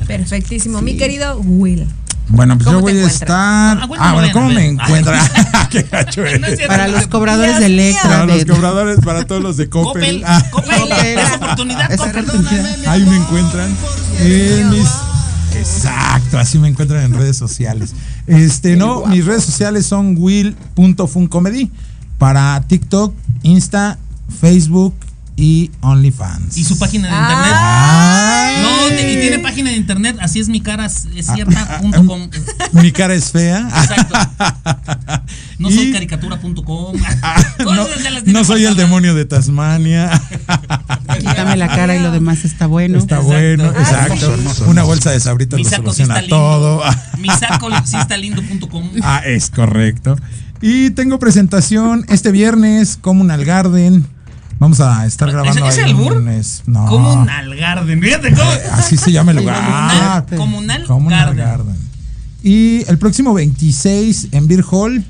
Perfectísimo. 0.06 0.78
Sí. 0.80 0.84
Mi 0.84 0.96
querido 0.96 1.38
Will. 1.40 1.86
Bueno, 2.28 2.54
pues 2.56 2.66
¿Cómo 2.66 2.78
yo 2.78 2.82
voy 2.82 2.92
a 2.92 2.94
encuentras? 2.96 3.22
estar. 3.22 3.78
Ah, 3.82 3.86
bueno, 3.86 4.02
Ah, 4.04 4.30
¿cómo 4.32 4.48
me 4.48 4.54
ver. 4.54 4.64
encuentra? 4.64 5.30
Qué 5.70 5.82
gacho 5.82 6.24
eres. 6.24 6.66
Para 6.66 6.88
los 6.88 7.06
cobradores 7.06 7.58
de 7.58 7.66
Electra. 7.66 8.02
Para 8.10 8.26
los 8.26 8.44
cobradores, 8.44 8.98
para 9.04 9.26
todos 9.26 9.42
los 9.42 9.56
de 9.56 9.68
Coppel. 9.68 10.22
Coppel, 10.22 10.24
Ah, 10.26 10.42
Coppel, 10.50 11.18
esa 11.18 11.34
oportunidad, 11.36 11.92
Esa 11.92 12.06
Coppel. 12.06 12.24
oportunidad. 12.28 12.76
Ahí 12.86 13.04
me 13.04 13.16
encuentran 13.16 13.76
en 14.20 14.70
mis. 14.70 14.88
Exacto, 15.56 16.38
así 16.38 16.58
me 16.58 16.68
encuentran 16.68 17.04
en 17.04 17.12
redes 17.14 17.36
sociales. 17.36 17.94
Este, 18.26 18.74
no, 18.76 19.06
mis 19.06 19.24
redes 19.24 19.44
sociales 19.44 19.86
son 19.86 20.16
will.funcomedy 20.18 21.70
para 22.18 22.60
TikTok, 22.66 23.14
Insta, 23.42 23.98
Facebook 24.40 24.94
y 25.36 25.70
OnlyFans. 25.80 26.56
Y 26.56 26.64
su 26.64 26.78
página 26.78 27.08
de 27.08 27.14
Ay. 27.14 27.22
internet. 27.22 28.62
No, 28.62 28.88
te- 28.96 29.12
y 29.12 29.20
tiene 29.20 29.38
página 29.40 29.70
de 29.70 29.76
internet, 29.76 30.16
así 30.20 30.38
es 30.40 30.48
mi 30.48 30.60
cara, 30.60 30.86
es 30.86 31.06
Ah, 31.28 31.34
cierta. 31.34 31.78
punto 31.82 32.06
com. 32.06 32.28
Mi 32.72 32.92
cara 32.92 33.14
es 33.14 33.30
fea. 33.32 33.68
No 35.58 35.70
soy 35.70 35.92
caricatura.com. 35.92 36.96
No, 37.64 37.86
no 38.26 38.44
soy 38.44 38.64
el 38.64 38.76
demonio 38.76 39.14
de 39.14 39.24
Tasmania. 39.24 40.10
Quítame 41.18 41.56
la 41.56 41.68
cara 41.68 41.94
y 41.96 42.00
lo 42.00 42.10
demás 42.10 42.44
está 42.44 42.66
bueno. 42.66 42.98
Está 42.98 43.20
bueno, 43.20 43.64
exacto. 43.70 44.34
Una 44.66 44.82
bolsa 44.82 45.10
de 45.12 45.20
sabritas 45.20 45.58
lo 45.60 45.64
sí 45.68 45.74
soluciona 45.74 46.20
lindo. 46.20 46.36
todo. 46.36 46.82
Mi 47.18 47.28
saco 47.30 47.68
sí 47.84 47.96
está 47.96 48.16
lindo.com. 48.16 48.90
Ah, 49.02 49.22
es 49.24 49.48
correcto. 49.50 50.16
Y 50.60 50.90
tengo 50.90 51.18
presentación 51.18 52.04
este 52.08 52.30
viernes, 52.32 52.98
Comunal 53.00 53.44
Garden. 53.44 54.06
Vamos 54.64 54.80
a 54.80 55.04
estar 55.04 55.30
grabando 55.30 55.68
¿Es- 55.68 55.76
es 55.76 55.84
es- 55.86 56.62
no. 56.66 56.86
Comunal 56.86 57.54
Garden. 57.54 58.00
Fíjate 58.00 58.32
cómo. 58.32 58.50
Así 58.72 58.96
se 58.96 59.12
llama 59.12 59.32
el 59.32 59.36
lugar. 59.38 60.24
Comunal, 60.36 60.84
Comunal 60.86 61.34
Garden. 61.34 61.66
Garden. 61.66 61.76
Y 62.42 62.82
el 62.88 62.96
próximo 62.96 63.34
26 63.34 64.28
en 64.32 64.48
Beer 64.48 64.64
Hall 64.70 65.04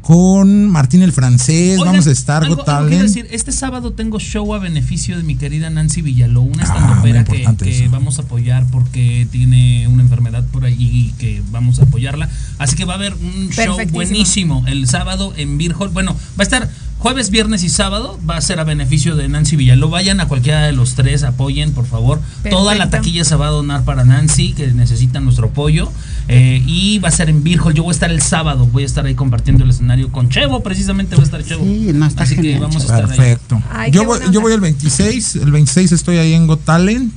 con 0.00 0.70
Martín 0.70 1.02
el 1.02 1.12
Francés. 1.12 1.78
Oigan, 1.78 1.92
Vamos 1.92 2.06
a 2.06 2.10
estar 2.12 2.44
algo- 2.44 2.66
algo 2.66 2.88
quiero 2.88 3.04
decir, 3.04 3.26
este 3.30 3.52
sábado 3.52 3.92
tengo 3.92 4.18
show 4.18 4.54
a 4.54 4.58
beneficio 4.58 5.18
de 5.18 5.22
mi 5.22 5.34
querida 5.36 5.68
Nancy 5.68 6.00
Villaló, 6.00 6.40
una 6.42 6.62
Ah, 6.62 6.66
estandopera 6.66 7.24
muy 7.28 7.56
que, 7.56 7.64
que 7.64 7.88
vamos 7.88 8.18
a 8.18 8.22
apoyar 8.22 8.64
porque 8.70 9.26
tiene 9.30 9.86
una 9.88 10.02
enfermedad 10.02 10.44
por 10.50 10.64
ahí 10.64 10.76
y 10.78 11.12
que 11.18 11.42
vamos 11.50 11.78
a 11.78 11.82
apoyarla. 11.84 12.28
Así 12.58 12.74
que 12.74 12.86
va 12.86 12.94
a 12.94 12.96
haber 12.96 13.12
un 13.14 13.50
show 13.50 13.76
buenísimo 13.92 14.64
el 14.66 14.86
sábado 14.88 15.34
en 15.36 15.58
Beer 15.58 15.74
Hall. 15.78 15.90
Bueno, 15.90 16.12
va 16.12 16.40
a 16.40 16.42
estar 16.42 16.70
Jueves, 17.04 17.28
viernes 17.28 17.62
y 17.64 17.68
sábado 17.68 18.18
va 18.26 18.38
a 18.38 18.40
ser 18.40 18.60
a 18.60 18.64
beneficio 18.64 19.14
de 19.14 19.28
Nancy 19.28 19.56
Villaló. 19.56 19.90
Vayan 19.90 20.20
a 20.20 20.26
cualquiera 20.26 20.62
de 20.62 20.72
los 20.72 20.94
tres, 20.94 21.22
apoyen, 21.22 21.72
por 21.72 21.84
favor. 21.84 22.18
Toda 22.48 22.74
la 22.74 22.88
taquilla 22.88 23.24
se 23.24 23.36
va 23.36 23.48
a 23.48 23.50
donar 23.50 23.84
para 23.84 24.06
Nancy, 24.06 24.54
que 24.54 24.68
necesita 24.68 25.20
nuestro 25.20 25.48
apoyo. 25.48 25.92
Eh, 26.28 26.62
y 26.66 27.00
va 27.00 27.08
a 27.08 27.10
ser 27.10 27.28
en 27.28 27.44
Virgol. 27.44 27.74
Yo 27.74 27.82
voy 27.82 27.90
a 27.90 27.92
estar 27.92 28.10
el 28.10 28.22
sábado, 28.22 28.66
voy 28.72 28.84
a 28.84 28.86
estar 28.86 29.04
ahí 29.04 29.14
compartiendo 29.14 29.64
el 29.64 29.70
escenario 29.70 30.10
con 30.10 30.30
Chevo, 30.30 30.62
precisamente 30.62 31.14
va 31.14 31.20
a 31.20 31.24
estar 31.26 31.44
Chevo. 31.44 31.62
Sí, 31.62 31.90
no, 31.92 32.06
está 32.06 32.22
Así 32.22 32.36
que 32.36 32.58
vamos 32.58 32.76
a 32.76 32.78
estar 32.78 33.04
ahí. 33.04 33.18
Perfecto. 33.18 33.62
Ay, 33.70 33.90
yo, 33.90 34.06
voy, 34.06 34.20
yo 34.32 34.40
voy 34.40 34.54
el 34.54 34.60
26, 34.62 35.36
el 35.36 35.52
26 35.52 35.92
estoy 35.92 36.16
ahí 36.16 36.32
en 36.32 36.46
Got 36.46 36.64
Talent 36.64 37.12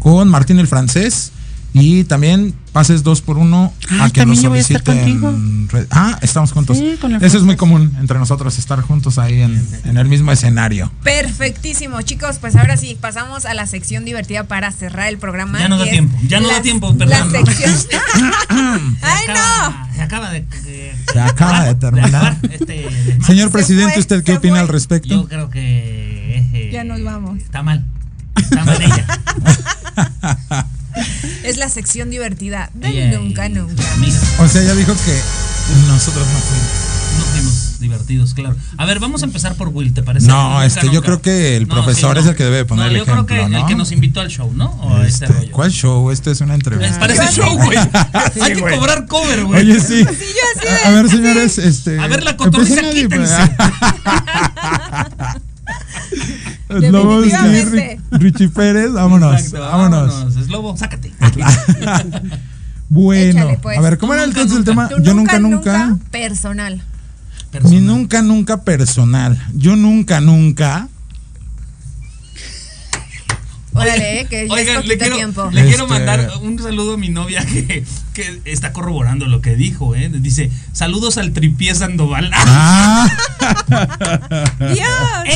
con 0.00 0.26
Martín 0.28 0.58
el 0.58 0.66
francés 0.66 1.30
y 1.72 2.04
también 2.04 2.54
pases 2.72 3.02
dos 3.02 3.20
por 3.20 3.36
uno 3.38 3.72
Ah, 3.90 4.04
a 4.04 4.10
que 4.10 4.24
nos 4.26 4.40
soliciten. 4.40 5.68
Ah, 5.90 6.18
estamos 6.22 6.52
juntos. 6.52 6.76
Sí, 6.78 6.96
con 7.00 7.14
el 7.14 7.22
Eso 7.22 7.36
es 7.36 7.44
muy 7.44 7.56
común 7.56 7.92
entre 8.00 8.18
nosotros 8.18 8.58
estar 8.58 8.80
juntos 8.80 9.18
ahí 9.18 9.40
en, 9.42 9.64
en 9.84 9.96
el 9.98 10.08
mismo 10.08 10.32
escenario. 10.32 10.90
Perfectísimo, 11.04 12.02
chicos. 12.02 12.38
Pues 12.38 12.56
ahora 12.56 12.76
sí, 12.76 12.96
pasamos 13.00 13.44
a 13.46 13.54
la 13.54 13.66
sección 13.66 14.04
divertida 14.04 14.44
para 14.44 14.72
cerrar 14.72 15.08
el 15.08 15.18
programa. 15.18 15.58
Ya 15.60 15.68
no 15.68 15.78
da 15.78 15.84
tiempo, 15.84 16.18
ya 16.26 16.40
no 16.40 16.48
da 16.48 16.54
la- 16.56 16.62
tiempo, 16.62 16.92
La 16.98 17.06
perdón. 17.28 17.46
sección. 17.46 17.70
Se 17.80 17.96
¡Ay, 19.02 19.24
no! 19.28 19.32
acaba- 19.34 19.88
Se 19.94 20.02
acaba 20.02 20.30
de. 20.30 20.40
de- 20.40 20.94
Se 21.12 21.20
acaba 21.20 21.64
de 21.66 21.74
terminar. 21.76 22.36
este. 22.50 23.18
Señor 23.26 23.50
presidente, 23.50 23.92
fue, 23.94 24.00
¿usted 24.00 24.24
qué 24.24 24.32
opina 24.36 24.54
fue. 24.54 24.60
al 24.60 24.68
respecto? 24.68 25.08
Yo 25.08 25.28
creo 25.28 25.50
que. 25.50 26.48
eh, 26.52 26.70
Ya 26.72 26.84
nos 26.84 27.02
vamos. 27.02 27.38
Está 27.38 27.62
mal. 27.62 27.84
Está 28.36 28.64
mal 28.64 28.80
ella. 28.82 29.06
Es 31.44 31.56
la 31.56 31.68
sección 31.68 32.10
divertida 32.10 32.70
del 32.74 32.92
Ella 32.92 33.12
y 33.12 33.16
nunca, 33.16 33.48
nunca. 33.48 33.82
amigas. 33.94 34.20
O 34.38 34.48
sea, 34.48 34.62
ella 34.62 34.74
dijo 34.74 34.94
que 35.04 35.20
nosotros 35.88 36.26
no 36.26 36.38
fuimos. 36.38 36.68
No 37.18 37.24
fuimos 37.24 37.80
divertidos, 37.80 38.34
claro. 38.34 38.54
A 38.76 38.84
ver, 38.86 38.98
vamos 39.00 39.22
a 39.22 39.26
empezar 39.26 39.54
por 39.56 39.68
Will, 39.68 39.92
¿te 39.92 40.02
parece? 40.02 40.26
No, 40.26 40.50
Nunca, 40.52 40.66
este, 40.66 40.86
yo 40.86 40.92
nunca. 40.92 41.06
creo 41.06 41.22
que 41.22 41.56
el 41.56 41.66
No, 41.66 41.74
profesor 41.74 42.16
sí, 42.16 42.22
es 42.22 42.28
el 42.28 42.36
que 42.36 42.44
debe 42.44 42.64
poner 42.64 42.86
No, 42.86 42.90
el 42.92 42.98
yo 42.98 43.04
creo 43.04 43.26
que 43.26 43.48
¿no? 43.48 43.58
el 43.58 43.66
que 43.66 43.74
nos 43.74 43.90
invitó 43.92 44.20
al 44.20 44.28
show, 44.28 44.52
¿no? 44.54 44.70
O 44.82 45.02
Este, 45.02 45.26
rollo. 45.26 45.50
¿Cuál 45.50 45.70
show? 45.72 46.10
Esto 46.10 46.30
es 46.30 46.40
una 46.40 46.54
entrevista. 46.54 46.98
Parece 47.00 47.26
show, 47.32 47.56
güey. 47.56 47.78
Hay 48.42 48.54
que 48.54 48.60
cobrar 48.60 49.06
cover, 49.06 49.44
güey. 49.44 49.60
Oye, 49.60 49.80
sí. 49.80 50.04
Sí, 50.04 50.04
yo 50.04 50.60
así 50.60 50.68
A, 50.84 50.88
a 50.88 50.90
ver, 50.92 51.10
señores, 51.10 51.58
este. 51.58 51.98
A 51.98 52.06
ver, 52.06 52.22
la 52.22 52.36
cotorriza, 52.36 52.82
quítense. 52.92 53.34
Ri- 57.72 58.00
Richie 58.12 58.48
Pérez, 58.48 58.92
vámonos, 58.92 59.34
Exacto, 59.40 59.60
vámonos. 59.60 60.36
Es 60.36 60.48
lobo, 60.48 60.76
sácate. 60.76 61.12
Bueno, 62.92 63.38
Échale, 63.42 63.58
pues. 63.62 63.78
a 63.78 63.80
ver, 63.82 63.98
¿cómo 63.98 64.12
Tú 64.12 64.18
era 64.18 64.26
nunca, 64.26 64.40
entonces 64.40 64.68
el 64.68 64.74
nunca. 64.74 64.88
tema? 64.88 65.02
Yo 65.04 65.14
nunca, 65.14 65.38
nunca. 65.38 65.96
Personal. 66.10 66.82
Mi 67.70 67.80
nunca, 67.80 68.20
nunca 68.22 68.62
personal. 68.62 69.40
Yo 69.54 69.76
nunca, 69.76 70.20
nunca. 70.20 70.88
Órale, 73.80 74.26
que 74.28 74.48
ya 74.48 74.54
es 74.54 74.68
Oigan, 74.68 74.86
le 74.88 74.98
quiero, 74.98 75.16
tiempo. 75.16 75.50
le 75.52 75.62
quiero 75.66 75.84
Este- 75.84 75.94
mandar 75.94 76.30
un 76.42 76.58
saludo 76.58 76.94
a 76.94 76.96
mi 76.96 77.08
novia 77.08 77.44
que, 77.44 77.84
que 78.14 78.40
está 78.44 78.72
corroborando 78.72 79.26
lo 79.26 79.40
que 79.40 79.56
dijo, 79.56 79.94
¿eh? 79.94 80.08
Dice, 80.12 80.50
saludos 80.72 81.16
al 81.18 81.32
tripié 81.32 81.74
Sandoval. 81.74 82.30
Ah, 82.42 83.08
Dios. 84.58 84.88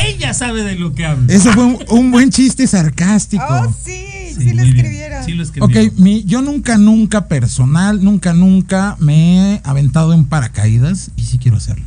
Ella 0.05 0.35
sabe 0.35 0.63
de 0.63 0.77
lo 0.77 0.95
que 0.95 1.05
habla. 1.07 1.33
ese 1.33 1.53
fue 1.53 1.65
un, 1.65 1.79
un 1.89 2.11
buen 2.11 2.31
chiste 2.31 2.67
sarcástico. 2.67 3.45
Oh, 3.49 3.75
sí, 3.85 4.05
sí, 4.29 4.35
Sí, 4.35 4.53
lo 4.53 4.63
escribieron. 4.63 5.25
Sí 5.25 5.33
lo. 5.33 5.45
Ok, 5.65 5.77
mi, 5.97 6.25
yo 6.25 6.43
nunca, 6.43 6.77
nunca 6.77 7.29
personal, 7.29 8.03
nunca, 8.05 8.33
nunca 8.35 8.97
me 8.99 9.55
he 9.55 9.61
aventado 9.65 10.13
en 10.13 10.25
paracaídas 10.27 11.11
y 11.17 11.23
sí 11.23 11.39
quiero 11.39 11.57
hacerlo. 11.57 11.87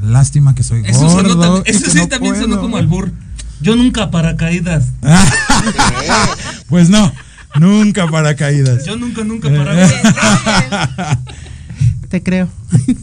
Lástima 0.00 0.54
que 0.54 0.62
soy 0.62 0.82
Eso, 0.86 1.00
gordo. 1.08 1.62
eso 1.66 1.90
sí 1.90 1.98
no 1.98 2.08
también 2.08 2.36
sonó 2.36 2.60
como 2.60 2.76
albur. 2.78 3.12
Yo 3.60 3.76
nunca 3.76 4.10
paracaídas. 4.10 4.88
Pues 6.68 6.88
no, 6.88 7.12
nunca 7.58 8.06
paracaídas. 8.06 8.86
Yo 8.86 8.96
nunca, 8.96 9.24
nunca 9.24 9.48
paracaídas. 9.48 11.18
Te 12.08 12.22
creo. 12.22 12.48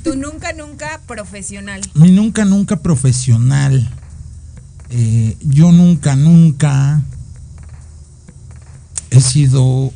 Tu 0.05 0.15
nunca, 0.15 0.53
nunca 0.53 1.01
profesional. 1.05 1.81
Mi 1.93 2.11
nunca, 2.11 2.45
nunca 2.45 2.77
profesional. 2.77 3.89
Eh, 4.89 5.35
yo 5.41 5.73
nunca, 5.73 6.15
nunca 6.15 7.01
he 9.09 9.19
sido. 9.19 9.91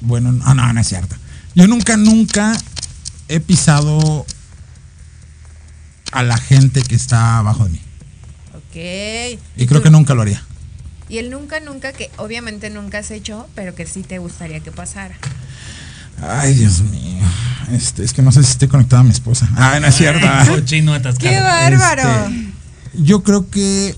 Bueno, 0.00 0.32
no, 0.32 0.54
no, 0.54 0.72
no 0.72 0.80
es 0.80 0.88
cierto. 0.88 1.14
Yo 1.54 1.68
nunca, 1.68 1.96
nunca 1.96 2.56
he 3.28 3.38
pisado 3.38 4.26
a 6.10 6.22
la 6.24 6.38
gente 6.38 6.82
que 6.82 6.96
está 6.96 7.38
abajo 7.38 7.64
de 7.64 7.70
mí. 7.70 7.85
Y 9.56 9.66
creo 9.66 9.80
tú- 9.80 9.84
que 9.84 9.90
nunca 9.90 10.14
lo 10.14 10.22
haría. 10.22 10.42
Y 11.08 11.18
el 11.18 11.30
nunca, 11.30 11.60
nunca 11.60 11.92
que 11.92 12.10
obviamente 12.16 12.68
nunca 12.70 12.98
has 12.98 13.10
hecho, 13.10 13.46
pero 13.54 13.74
que 13.74 13.86
sí 13.86 14.02
te 14.02 14.18
gustaría 14.18 14.60
que 14.60 14.72
pasara. 14.72 15.14
Ay, 16.20 16.54
Dios 16.54 16.80
mío. 16.80 17.22
Este, 17.72 18.04
es 18.04 18.12
que 18.12 18.22
no 18.22 18.32
sé 18.32 18.42
si 18.42 18.50
estoy 18.52 18.68
conectada 18.68 19.00
a 19.00 19.04
mi 19.04 19.10
esposa. 19.10 19.48
Ay, 19.56 19.80
no 19.80 19.86
es 19.86 19.94
cierto. 19.94 20.26
Atascado. 20.94 21.18
¡Qué 21.18 21.40
bárbaro! 21.40 22.26
Este, 22.26 22.48
yo 23.02 23.22
creo 23.22 23.48
que 23.50 23.94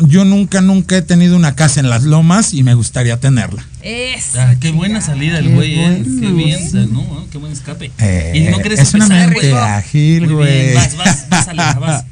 yo 0.00 0.24
nunca, 0.24 0.60
nunca 0.60 0.96
he 0.96 1.02
tenido 1.02 1.36
una 1.36 1.54
casa 1.54 1.80
en 1.80 1.88
las 1.88 2.02
lomas 2.02 2.52
y 2.52 2.62
me 2.64 2.74
gustaría 2.74 3.20
tenerla. 3.20 3.64
Eso. 3.82 4.40
Ah, 4.40 4.54
qué 4.60 4.72
buena 4.72 5.00
salida 5.00 5.38
el 5.38 5.46
Qué 5.48 5.54
güey, 5.54 5.74
¿eh? 5.78 6.02
bueno. 6.02 6.20
Qué 6.20 6.32
bien, 6.32 6.92
¿no? 6.92 7.26
Qué 7.30 7.38
buen 7.38 7.52
escape. 7.52 7.92
Eh, 7.98 8.32
y 8.34 8.40
no 8.50 8.58
quieres 8.58 8.80
es 8.80 8.92
una 8.94 9.06
mente 9.06 9.50
güey. 9.50 9.52
ágil, 9.52 10.32
güey. 10.32 10.74
vas, 10.74 10.96
vas, 10.96 11.28
vas, 11.30 11.78
vas. 11.80 12.04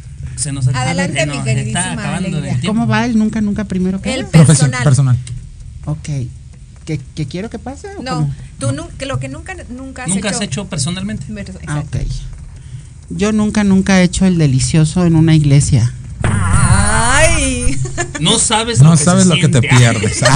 Se 0.43 0.53
nos 0.53 0.67
acaba- 0.69 0.85
Adelante, 0.85 1.25
no, 1.27 1.35
mi 1.37 1.43
queridísima 1.43 1.93
está 1.95 2.19
el. 2.19 2.67
¿Cómo 2.67 2.87
va 2.87 3.05
el 3.05 3.17
nunca, 3.19 3.41
nunca 3.41 3.65
primero 3.65 4.01
que 4.01 4.13
El 4.15 4.27
personal. 4.27 4.83
personal. 4.83 5.17
Ok. 5.85 6.09
¿Que, 6.85 6.99
que 7.15 7.27
quiero 7.27 7.49
que 7.49 7.59
pase? 7.61 7.89
o 7.97 8.03
No, 8.03 8.15
cómo? 8.17 8.35
tú 8.59 8.89
que 8.99 9.07
lo 9.07 9.21
que 9.21 9.29
nunca, 9.29 9.55
nunca 9.71 10.03
has 10.05 10.09
¿Nunca 10.09 10.29
hecho. 10.31 10.37
has 10.39 10.43
hecho 10.43 10.67
personalmente? 10.69 11.27
Ah, 11.69 11.79
ok. 11.81 11.97
Yo 13.11 13.31
nunca, 13.33 13.63
nunca 13.63 14.01
he 14.01 14.03
hecho 14.05 14.27
el 14.27 14.37
delicioso 14.39 15.05
en 15.07 15.15
una 15.17 15.35
iglesia. 15.35 15.93
Ay. 16.25 17.77
No 18.21 18.39
sabes 18.39 18.81
No 18.81 18.91
lo 18.93 18.97
que 18.97 19.05
sabes 19.05 19.25
se 19.25 19.29
lo 19.29 19.35
que 19.37 19.49
te 19.49 19.61
pierdes. 19.63 20.23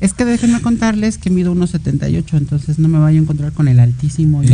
Es 0.00 0.12
que 0.14 0.24
déjenme 0.24 0.60
contarles 0.60 1.18
que 1.18 1.30
mido 1.30 1.54
1.78, 1.54 2.24
entonces 2.36 2.78
no 2.78 2.88
me 2.88 2.98
vaya 2.98 3.18
a 3.18 3.22
encontrar 3.22 3.52
con 3.52 3.68
el 3.68 3.78
altísimo. 3.80 4.42
y- 4.44 4.48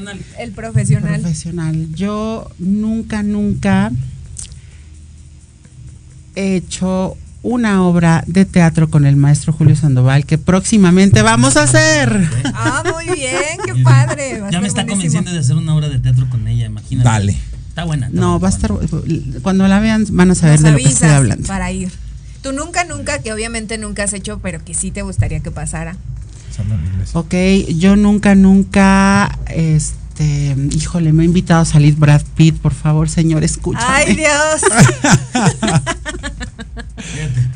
Profesional. 0.00 0.24
El 0.38 0.52
profesional. 0.52 1.20
profesional. 1.20 1.88
Yo 1.94 2.50
nunca, 2.58 3.22
nunca 3.22 3.90
he 6.34 6.56
hecho 6.56 7.16
una 7.42 7.82
obra 7.84 8.24
de 8.26 8.44
teatro 8.46 8.88
con 8.88 9.04
el 9.04 9.16
maestro 9.16 9.52
Julio 9.52 9.76
Sandoval 9.76 10.24
que 10.24 10.38
próximamente 10.38 11.20
vamos 11.22 11.56
a 11.56 11.64
hacer. 11.64 12.26
Ah, 12.54 12.82
muy 12.90 13.04
bien, 13.16 13.58
qué 13.66 13.74
padre. 13.82 14.40
va 14.40 14.50
Ya 14.50 14.60
me 14.60 14.68
está 14.68 14.82
buenísimo. 14.84 14.86
convenciendo 14.86 15.32
de 15.32 15.38
hacer 15.40 15.56
una 15.56 15.74
obra 15.74 15.88
de 15.88 15.98
teatro 15.98 16.28
con 16.30 16.46
ella, 16.48 16.66
imagínate. 16.66 17.08
Dale. 17.08 17.36
Está 17.68 17.84
buena. 17.84 18.06
está 18.06 18.18
No, 18.18 18.38
buena, 18.38 18.42
va 18.42 18.48
a 18.48 18.50
estar. 18.50 18.72
buena. 18.72 19.40
Cuando 19.42 19.68
la 19.68 19.80
vean, 19.80 20.06
van 20.12 20.30
a 20.30 20.34
saber 20.34 20.60
Nos 20.60 20.64
de 20.64 20.70
lo 20.72 20.76
que 20.78 20.84
avisas 20.84 21.02
estoy 21.02 21.16
hablando. 21.16 21.46
Para 21.48 21.70
ir. 21.72 21.90
Tú 22.42 22.52
nunca, 22.52 22.84
nunca, 22.84 23.18
que 23.20 23.32
obviamente 23.32 23.76
nunca 23.78 24.04
has 24.04 24.12
hecho, 24.14 24.38
pero 24.40 24.64
que 24.64 24.72
sí 24.74 24.90
te 24.90 25.02
gustaría 25.02 25.40
que 25.40 25.50
pasara. 25.50 25.96
Ok, 27.14 27.34
yo 27.76 27.96
nunca, 27.96 28.34
nunca. 28.34 29.38
Este. 29.48 30.56
Híjole, 30.72 31.12
me 31.12 31.22
ha 31.22 31.26
invitado 31.26 31.62
a 31.62 31.64
salir 31.64 31.96
Brad 31.96 32.22
Pitt, 32.36 32.58
por 32.58 32.74
favor, 32.74 33.08
señor, 33.08 33.44
escúchame. 33.44 33.86
Ay, 33.88 34.14
Dios. 34.14 34.60
Fíjate. 36.96 37.48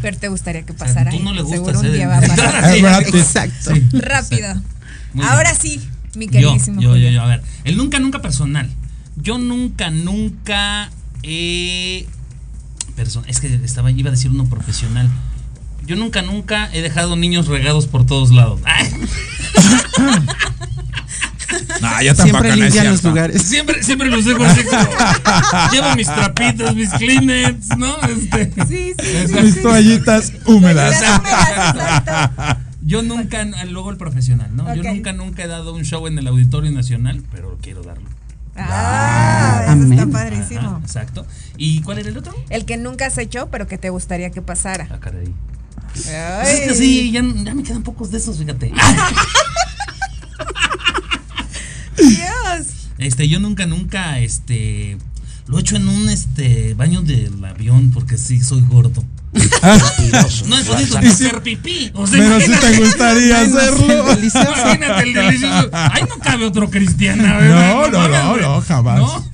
pero 0.00 0.16
te 0.16 0.28
gustaría 0.28 0.62
que 0.62 0.72
sea, 0.72 0.86
pasara. 0.86 1.10
tú 1.10 1.20
no 1.20 1.32
le 1.32 1.40
Seguro 1.40 1.60
gustas, 1.60 1.80
un 1.80 1.86
¿eh? 1.86 1.92
día 1.92 2.08
va 2.08 2.18
a 2.18 2.20
pasar. 2.26 2.74
Es 2.74 2.82
Brad 2.82 3.04
Pitt. 3.04 3.14
Exacto. 3.16 3.74
Sí. 3.74 3.88
Rápido. 3.92 4.48
Ahora 5.22 5.54
sí, 5.54 5.80
mi 6.14 6.28
queridísimo. 6.28 6.80
yo, 6.80 6.96
yo, 6.96 7.10
yo, 7.10 7.22
a 7.22 7.26
ver. 7.26 7.42
El 7.64 7.76
nunca, 7.76 7.98
nunca 7.98 8.22
personal. 8.22 8.70
Yo 9.16 9.38
nunca, 9.38 9.90
nunca 9.90 10.90
he. 11.22 12.06
es 13.26 13.40
que 13.40 13.54
estaba, 13.64 13.90
iba 13.90 14.08
a 14.08 14.12
decir 14.12 14.30
uno 14.30 14.46
profesional. 14.46 15.10
Yo 15.90 15.96
nunca, 15.96 16.22
nunca 16.22 16.70
he 16.72 16.82
dejado 16.82 17.16
niños 17.16 17.48
regados 17.48 17.88
por 17.88 18.06
todos 18.06 18.30
lados. 18.30 18.60
Ay, 18.62 18.86
No, 21.80 22.00
yo 22.00 22.14
tampoco 22.14 22.44
Siempre 22.44 22.48
no 22.50 22.56
limpian 22.56 22.86
los 22.86 23.00
cierto. 23.00 23.08
lugares. 23.08 23.42
siempre, 23.42 23.82
siempre 23.82 24.08
los 24.08 24.24
dejo 24.24 24.44
así. 24.44 24.60
Llevo 25.72 25.96
mis 25.96 26.06
trapitos, 26.06 26.76
mis 26.76 26.90
Kleenex, 26.90 27.76
¿no? 27.76 27.96
Este, 28.02 28.52
Sí, 28.68 28.94
sí. 29.02 29.34
Mis 29.42 29.60
toallitas 29.60 30.32
húmedas. 30.46 30.94
Exacto. 30.94 32.60
Yo 32.82 33.02
nunca, 33.02 33.44
luego 33.68 33.90
el 33.90 33.96
profesional, 33.96 34.54
¿no? 34.54 34.72
Yo 34.72 34.84
nunca, 34.84 35.12
nunca 35.12 35.42
he 35.42 35.48
dado 35.48 35.74
un 35.74 35.82
show 35.84 36.06
en 36.06 36.16
el 36.20 36.28
Auditorio 36.28 36.70
Nacional, 36.70 37.24
pero 37.32 37.58
quiero 37.60 37.82
darlo. 37.82 38.08
Ah, 38.54 39.74
eso 39.76 39.92
está 39.92 40.06
padrísimo. 40.06 40.60
Ajá, 40.60 40.78
exacto. 40.84 41.26
¿Y 41.56 41.82
cuál 41.82 41.98
era 41.98 42.10
el 42.10 42.16
otro? 42.16 42.32
El 42.48 42.64
que 42.64 42.76
nunca 42.76 43.06
has 43.06 43.18
hecho, 43.18 43.48
pero 43.50 43.66
que 43.66 43.76
te 43.76 43.90
gustaría 43.90 44.30
que 44.30 44.40
pasara. 44.40 44.86
Ah, 44.88 45.00
caray. 45.00 45.34
Pues 45.92 46.06
es 46.06 46.60
que 46.68 46.74
sí, 46.74 47.10
ya, 47.10 47.22
ya 47.44 47.54
me 47.54 47.62
quedan 47.62 47.82
pocos 47.82 48.10
de 48.10 48.18
esos, 48.18 48.38
fíjate. 48.38 48.72
Dios. 51.96 52.66
Este, 52.98 53.28
yo 53.28 53.40
nunca, 53.40 53.66
nunca, 53.66 54.18
este, 54.20 54.98
lo 55.46 55.58
he 55.58 55.60
hecho 55.62 55.76
en 55.76 55.88
un, 55.88 56.08
este, 56.08 56.74
baño 56.74 57.02
del 57.02 57.42
avión 57.44 57.90
porque 57.92 58.18
sí 58.18 58.40
soy 58.40 58.62
gordo. 58.62 59.04
no 59.32 60.58
he 60.58 60.64
podido 60.64 60.98
hacer 60.98 61.40
pipí. 61.42 61.90
O 61.94 62.06
sea, 62.06 62.18
Pero 62.18 62.40
sí 62.40 62.52
te 62.60 62.78
gustaría 62.78 63.38
Ay, 63.38 63.48
no, 63.48 63.58
hacerlo. 63.58 64.04
delicioso. 64.14 64.50
Imagínate 64.52 65.02
el 65.04 65.14
delicioso. 65.14 65.70
Ay, 65.72 66.02
no 66.08 66.18
cabe 66.18 66.46
otro 66.46 66.68
cristiana, 66.70 67.34
No, 67.34 67.38
¿verdad? 67.38 67.90
no, 67.92 68.08
no, 68.08 68.30
güey. 68.30 68.42
no, 68.42 68.60
jamás. 68.60 68.98
¿No? 68.98 69.30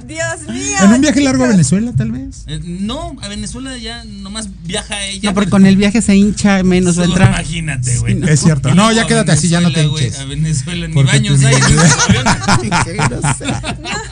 Dios 0.00 0.42
mío. 0.48 0.76
En 0.82 0.92
un 0.92 1.00
viaje 1.00 1.20
largo 1.20 1.44
a 1.44 1.48
Venezuela, 1.48 1.92
tal 1.96 2.12
vez. 2.12 2.44
Eh, 2.46 2.60
no, 2.64 3.16
a 3.22 3.28
Venezuela 3.28 3.76
ya 3.76 4.04
nomás 4.04 4.48
viaja 4.64 5.02
ella. 5.04 5.30
No, 5.30 5.34
porque 5.34 5.50
con 5.50 5.66
el 5.66 5.76
viaje 5.76 6.02
se 6.02 6.16
hincha 6.16 6.62
menos 6.62 6.98
va 6.98 7.02
a 7.02 7.06
Solo 7.06 7.16
entrar. 7.16 7.30
Imagínate, 7.40 7.98
güey. 7.98 8.20
Es 8.28 8.40
cierto. 8.40 8.74
No, 8.74 8.92
ya 8.92 9.06
quédate 9.06 9.32
así, 9.32 9.48
ya 9.48 9.60
no 9.60 9.72
te 9.72 9.84
hinches. 9.84 10.18
A 10.20 10.24
Venezuela, 10.24 10.88
ni 10.88 10.94
Porque 10.94 11.12
baños 11.12 11.40
hay. 11.44 11.54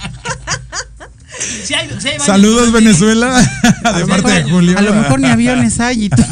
Sí 1.65 1.75
hay, 1.75 1.89
sí 1.99 2.09
hay 2.09 2.21
Saludos, 2.21 2.73
Venezuela. 2.73 3.41
De 3.97 4.03
Sí, 4.05 4.09
parte 4.09 4.31
de. 4.33 4.43
Julio. 4.45 4.79
A 4.79 4.83
lo 4.83 4.95
mejor 4.95 5.21
ni 5.21 5.29
aviones 5.29 5.81
hay. 5.81 6.05
y 6.05 6.09
tú-. 6.09 6.23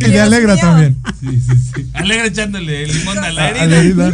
Y 0.00 0.10
de 0.10 0.20
Alegra 0.20 0.56
también. 0.56 0.96
Sí, 1.20 1.40
sí, 1.40 1.52
sí. 1.74 1.90
Alegra 1.94 2.26
echándole 2.26 2.86
limón 2.86 3.18
a 3.18 3.30
la 3.32 3.48
herida. 3.50 3.66
la 3.66 3.76
herida. 3.76 4.12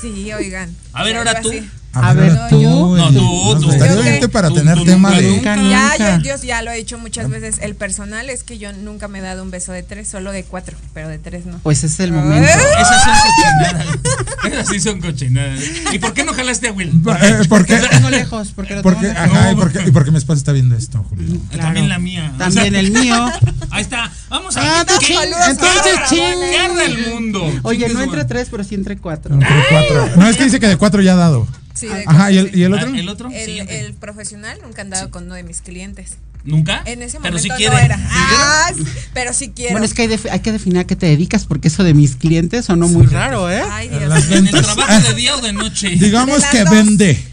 Sí, 0.00 0.32
oigan. 0.32 0.70
A 0.92 1.04
ver, 1.04 1.16
ahora 1.16 1.40
tú. 1.40 1.50
así. 1.50 1.62
A 1.94 2.14
ver, 2.14 2.32
No, 2.32 2.48
tú. 2.48 2.62
yo. 2.62 2.96
No, 2.96 3.08
tú, 3.12 3.12
nos 3.54 3.60
tú. 3.60 3.66
gustaría 3.68 3.96
oírte 3.98 4.28
para 4.28 4.48
Tú, 4.48 4.54
tener 4.54 4.78
tú 4.78 4.84
tema 4.84 5.10
nunca, 5.10 5.20
de. 5.20 5.28
nunca. 5.28 5.56
Ya, 5.98 6.18
yo, 6.18 6.22
yo 6.22 6.42
ya 6.42 6.62
lo 6.62 6.70
he 6.70 6.76
dicho 6.76 6.98
muchas 6.98 7.28
veces. 7.28 7.56
El 7.60 7.74
personal 7.74 8.30
es 8.30 8.42
que 8.44 8.56
yo 8.58 8.72
nunca 8.72 9.08
me 9.08 9.18
he 9.18 9.22
dado 9.22 9.42
un 9.42 9.50
beso 9.50 9.72
de 9.72 9.82
tres, 9.82 10.08
solo 10.08 10.32
de 10.32 10.44
cuatro, 10.44 10.76
pero 10.94 11.08
de 11.08 11.18
tres 11.18 11.44
no. 11.44 11.58
Pues 11.62 11.84
es 11.84 12.00
el 12.00 12.12
momento. 12.12 12.48
Esas 12.48 13.04
son 13.04 13.14
cochinadas. 13.22 13.86
Esas 14.52 14.68
sí 14.68 14.80
son 14.80 15.00
cochinadas. 15.00 15.60
¿Y 15.92 15.98
por 15.98 16.14
qué 16.14 16.24
no 16.24 16.32
jalaste 16.32 16.68
a 16.68 16.72
Will? 16.72 16.90
Eh, 17.22 17.44
¿Por 17.48 17.66
qué? 17.66 17.78
Lo 17.78 17.88
tengo 17.88 18.10
lejos, 18.10 18.52
porque 18.56 18.74
lo 18.76 18.82
Porque, 18.82 19.08
tengo 19.08 19.14
lejos. 19.20 19.36
ajá, 19.36 19.52
y 19.52 19.54
porque, 19.54 19.82
y 19.86 19.90
porque 19.90 20.10
mi 20.10 20.18
esposa 20.18 20.38
está 20.38 20.52
viendo 20.52 20.74
esto, 20.76 21.04
Julio. 21.10 21.38
Claro. 21.50 21.64
También 21.64 21.88
la 21.88 21.98
mía. 21.98 22.32
También 22.38 22.74
el 22.74 22.90
mío. 22.92 23.30
Ahí 23.70 23.82
está. 23.82 24.10
Vamos 24.30 24.56
a 24.56 24.80
Ah, 24.80 24.84
¿Qué? 24.86 25.06
ching, 25.06 25.16
¿Qué 25.18 25.50
entonces, 25.50 25.94
ching. 26.08 26.40
¿Qué 26.50 26.58
arda 26.58 26.84
el 26.84 27.06
mundo? 27.12 27.52
Oye, 27.64 27.88
no 27.90 28.00
entre 28.00 28.24
tres, 28.24 28.48
pero 28.50 28.64
sí 28.64 28.74
entre 28.74 28.96
cuatro. 28.96 29.34
Entre 29.34 29.48
cuatro. 29.70 30.08
No, 30.16 30.26
es 30.28 30.36
que 30.36 30.44
dice 30.44 30.58
que 30.58 30.68
de 30.68 30.76
cuatro 30.76 31.02
ya 31.02 31.12
ha 31.12 31.16
dado. 31.16 31.46
Sí, 31.74 31.86
de 31.88 32.04
Ajá, 32.06 32.30
¿y 32.32 32.38
el, 32.38 32.56
y 32.56 32.62
el 32.64 32.72
Ah, 32.74 32.76
otro? 32.76 32.94
¿El 32.94 33.08
otro? 33.08 33.30
El, 33.30 33.44
Siguiente. 33.46 33.80
el 33.80 33.94
profesional 33.94 34.58
nunca 34.62 34.82
han 34.82 34.90
dado 34.90 35.10
con 35.10 35.24
uno 35.24 35.34
de 35.34 35.42
mis 35.42 35.60
clientes. 35.60 36.16
¿Nunca? 36.44 36.82
En 36.86 37.02
ese 37.02 37.18
Pero 37.20 37.34
momento 37.34 37.38
si 37.42 37.48
no 37.50 37.56
quiere. 37.56 37.84
era. 37.84 37.98
Ah, 38.10 38.72
pero 39.14 39.32
sí 39.32 39.52
quiero. 39.54 39.72
Bueno, 39.72 39.86
es 39.86 39.94
que 39.94 40.02
hay, 40.02 40.18
hay 40.30 40.40
que 40.40 40.50
definir 40.52 40.78
a 40.78 40.84
qué 40.84 40.96
te 40.96 41.06
dedicas, 41.06 41.46
porque 41.46 41.68
eso 41.68 41.84
de 41.84 41.94
mis 41.94 42.16
clientes 42.16 42.64
sonó 42.64 42.88
muy 42.88 43.06
raro, 43.06 43.48
¿eh? 43.50 43.62
Ay, 43.70 43.88
Dios. 43.88 44.30
¿En 44.30 44.46
el 44.48 44.50
trabajo 44.50 45.08
de 45.08 45.14
día 45.14 45.36
o 45.36 45.40
de 45.40 45.52
noche? 45.52 45.90
Digamos 45.90 46.40
De 46.42 46.48
que 46.50 46.64
dos. 46.64 46.70
vende. 46.70 47.24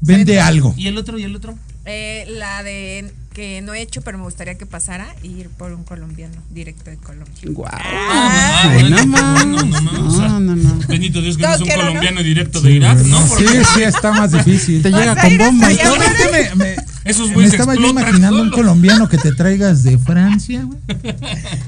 Vende 0.00 0.38
algo. 0.40 0.72
¿Y 0.76 0.86
el 0.86 0.98
otro? 0.98 1.18
¿Y 1.18 1.24
el 1.24 1.34
otro? 1.34 1.58
Eh, 1.86 2.26
la 2.28 2.62
de 2.62 3.12
que 3.34 3.60
no 3.62 3.74
he 3.74 3.82
hecho, 3.82 4.00
pero 4.00 4.16
me 4.16 4.24
gustaría 4.24 4.56
que 4.56 4.64
pasara 4.64 5.14
y 5.22 5.28
ir 5.40 5.48
por 5.50 5.72
un 5.72 5.82
colombiano, 5.82 6.36
directo 6.50 6.88
de 6.88 6.96
Colombia. 6.96 7.34
Guau. 7.48 7.68
Ah, 7.74 8.70
bueno, 8.72 9.04
no 9.04 9.44
no, 9.44 9.62
no, 9.64 9.80
no, 9.80 10.08
o 10.08 10.10
sea, 10.16 10.28
No, 10.28 10.40
no, 10.40 10.54
no. 10.56 10.78
Bendito 10.86 11.20
Dios 11.20 11.36
que 11.36 11.42
no 11.42 11.54
es 11.54 11.60
un 11.60 11.68
colombiano 11.68 12.22
directo 12.22 12.60
Sí, 12.60 12.66
de 12.68 12.72
Irak, 12.74 12.98
¿no? 12.98 13.20
sí, 13.26 13.44
sí, 13.74 13.82
está 13.82 14.12
más 14.12 14.30
difícil. 14.32 14.80
Te 14.82 14.90
llega 14.90 15.16
con 15.16 15.36
bomba 15.36 15.72
y 15.72 15.76
todo. 15.76 15.96
Me, 17.04 17.10
me, 17.10 17.10
Esos 17.10 17.28
me 17.28 17.34
güeyes 17.34 17.52
estaba 17.52 17.74
yo 17.74 17.86
imaginando 17.88 18.42
un 18.42 18.50
colombiano 18.50 19.08
que 19.08 19.18
te 19.18 19.32
traigas 19.32 19.82
de 19.82 19.98
Francia, 19.98 20.62
güey. 20.64 20.78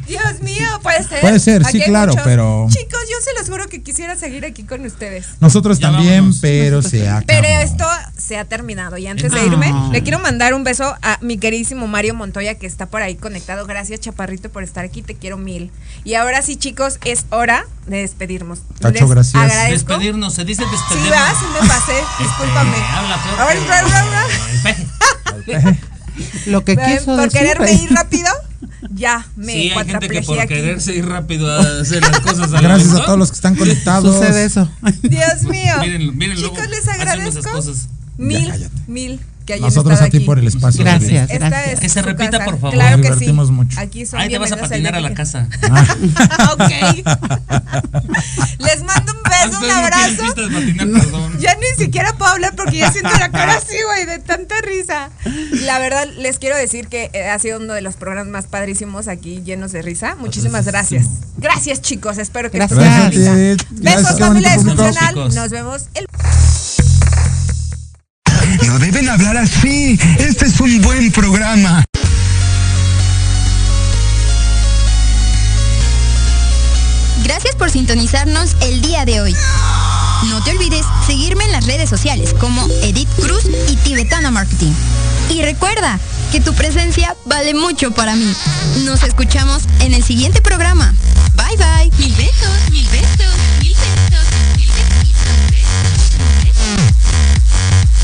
Dios 0.09 0.41
mío, 0.43 0.67
puede 0.83 1.03
ser. 1.05 1.21
Puede 1.21 1.39
ser, 1.41 1.63
sí, 1.65 1.79
Aquí 1.79 1.87
claro, 1.87 2.13
mucho. 2.13 2.25
pero- 2.25 2.67
Chicos, 2.71 3.01
yo 3.11 3.17
se 3.23 3.39
los 3.39 3.49
juro 3.51 3.69
que 3.69 3.83
quisiera 3.83 4.17
seguir 4.17 4.45
aquí 4.45 4.63
con 4.65 4.85
ustedes. 4.85 5.27
Nosotros 5.41 5.79
Ya 5.79 5.91
también, 5.93 6.17
vámonos. 6.19 6.39
pero 6.41 6.83
se 6.83 7.09
acabó. 7.09 7.27
Pero 7.27 7.47
esto 7.63 7.85
se 8.17 8.39
ha 8.39 8.45
terminado. 8.45 8.97
Y 8.99 9.07
antes 9.07 9.31
de 9.33 9.41
Ah. 9.41 9.45
irme, 9.45 9.73
le 9.93 10.03
quiero 10.03 10.19
mandar 10.19 10.55
un 10.55 10.65
beso 10.65 10.95
a 11.03 11.19
mi 11.21 11.39
queridísimo 11.39 11.87
Mario 11.87 12.15
Montoya, 12.15 12.55
que 12.55 12.67
está 12.67 12.87
por 12.87 13.03
ahí 13.03 13.17
conectado. 13.17 13.67
Gracias, 13.67 14.01
Chaparrito, 14.01 14.51
por 14.51 14.63
estar 14.63 14.85
aquí. 14.85 15.03
Te 15.03 15.15
quiero 15.15 15.37
mil. 15.37 15.71
Y 16.05 16.15
ahora 16.15 16.41
sí, 16.43 16.57
chicos, 16.57 16.99
es 17.05 17.27
hora 17.31 17.65
de 17.87 17.99
despedirnos. 17.99 18.61
Tacho, 18.81 19.01
Les 19.05 19.11
gracias. 19.11 19.43
agradezco. 19.43 19.89
Despedirnos, 19.93 20.35
se 20.35 20.45
dice 20.45 20.63
Sí, 20.65 20.69
despedirnos. 20.71 21.13
va, 21.13 21.31
sí 21.39 21.47
me 21.61 21.69
pasé. 21.69 21.93
Este, 21.97 22.25
Discúlpame. 22.25 22.77
habla 22.77 23.23
peor 23.23 23.41
Ahora, 23.41 23.55
Lo 26.47 26.65
que 26.65 26.77
quiso 26.77 27.15
Por 27.17 27.29
quererme 27.31 27.67
güey. 27.73 27.85
ir 27.85 27.91
rápido, 27.91 28.29
ya 28.95 29.27
me 29.37 29.53
Sí, 29.53 29.71
hay 29.71 29.87
gente 29.87 30.09
que 30.09 30.23
por 30.23 30.39
aquí. 30.41 30.55
quererse 30.55 30.95
ir 30.97 31.07
rápido 31.07 31.51
a 31.53 31.61
hacer 31.83 32.01
las 32.03 32.21
cosas 32.21 32.53
a 32.55 32.55
la 32.55 32.61
Gracias 32.69 32.93
vez, 32.93 33.01
a 33.03 33.05
todos 33.05 33.19
los 33.19 33.29
que 33.31 33.35
están 33.35 33.55
conectados. 33.55 34.17
Sucede 34.17 34.45
eso. 34.47 34.67
Dios 35.03 35.43
mío. 35.43 35.75
Miren, 35.81 36.17
miren, 36.17 36.41
luego 36.41 36.55
Chicos, 36.57 36.71
les 36.71 36.89
hacen 36.89 37.03
esas 37.03 37.47
agradezco. 37.47 37.63
Mil, 38.17 38.47
Ya, 38.47 38.69
mil 38.87 39.21
que 39.47 39.55
hayan 39.55 39.65
Nosotros 39.67 39.95
estado 39.95 40.09
a 40.09 40.11
ti 40.11 40.17
aquí. 40.19 40.27
por 40.27 40.39
el 40.39 40.47
espacio. 40.47 40.85
Gracias. 40.85 41.31
Esta 41.31 41.49
gracias. 41.49 41.75
es 41.75 41.81
Que 41.81 41.89
se 41.89 42.03
repita, 42.03 42.33
casa. 42.33 42.45
por 42.45 42.55
favor. 42.61 42.75
Claro 42.75 42.97
Nos 42.99 43.07
que 43.07 43.13
sí. 43.13 43.19
divertimos 43.21 43.51
mucho. 43.51 43.81
Aquí 43.81 44.05
son 44.05 44.21
Ahí 44.21 44.29
te 44.29 44.39
vas 44.39 44.53
a 44.53 44.57
patinar 44.57 44.95
a 44.95 45.01
la 45.01 45.09
que 45.09 45.15
casa. 45.15 45.49
ok. 46.53 46.61
Les 48.59 48.83
mando 48.83 49.13
un 49.13 49.23
beso, 49.23 49.65
un 49.65 49.71
abrazo. 49.71 50.35
patinar. 50.35 50.89
Ya 51.41 51.55
ni 51.57 51.85
siquiera 51.85 52.13
puedo 52.17 52.33
hablar 52.33 52.55
porque 52.57 52.79
ya 52.79 52.91
siento 52.91 53.11
la 53.19 53.31
cara 53.31 53.55
así, 53.57 53.77
güey, 53.87 54.07
de 54.07 54.19
tanta 54.19 54.55
risa. 54.63 55.11
La 55.65 55.79
verdad, 55.79 56.09
les 56.19 56.39
quiero 56.39 56.57
decir 56.57 56.89
que 56.89 57.11
eh, 57.13 57.29
ha 57.29 57.39
sido 57.39 57.59
uno 57.61 57.75
de 57.75 57.83
los 57.83 57.95
programas 57.97 58.31
más 58.33 58.47
padrísimos 58.47 59.07
aquí, 59.07 59.43
llenos 59.45 59.73
de 59.73 59.83
risa. 59.83 60.17
Muchísimas 60.17 60.65
gracias. 60.67 61.07
Gracias, 61.37 61.83
chicos. 61.83 62.19
Espero 62.19 62.51
que 62.51 62.59
Gracias. 62.59 62.81
estén 63.13 63.57
Gracias 63.71 64.03
Besos, 64.03 64.19
familia 64.19 64.55
disfuncional. 64.55 65.15
Nos 65.35 65.51
vemos 65.51 65.87
el 65.95 66.07
No 68.67 68.81
deben 68.81 69.09
hablar 69.09 69.37
así. 69.37 69.99
Este 70.19 70.47
es 70.47 70.59
un 70.59 70.83
buen 70.83 71.13
programa. 71.13 71.85
Gracias 77.23 77.55
por 77.55 77.71
sintonizarnos 77.71 78.57
el 78.63 78.81
día 78.83 79.05
de 79.05 79.21
hoy. 79.21 79.37
No 80.29 80.43
te 80.43 80.51
olvides 80.51 80.85
seguirme 81.07 81.45
en 81.45 81.53
las 81.53 81.67
redes 81.67 81.89
sociales 81.89 82.35
como 82.41 82.67
Edith 82.83 83.09
Cruz 83.21 83.45
y 83.69 83.77
Tibetana 83.77 84.33
Marketing. 84.33 84.73
Y 85.31 85.43
recuerda 85.43 86.01
que 86.33 86.41
tu 86.41 86.53
presencia 86.53 87.15
vale 87.25 87.55
mucho 87.55 87.93
para 87.93 88.17
mí. 88.17 88.35
Nos 88.85 89.05
escuchamos 89.05 89.63
en 89.81 89.95
el 89.95 90.03
siguiente 90.03 90.41
programa. 90.41 90.93
Bye 91.37 91.57
bye. 91.57 91.99
Mil 91.99 92.15
besos. 92.17 93.36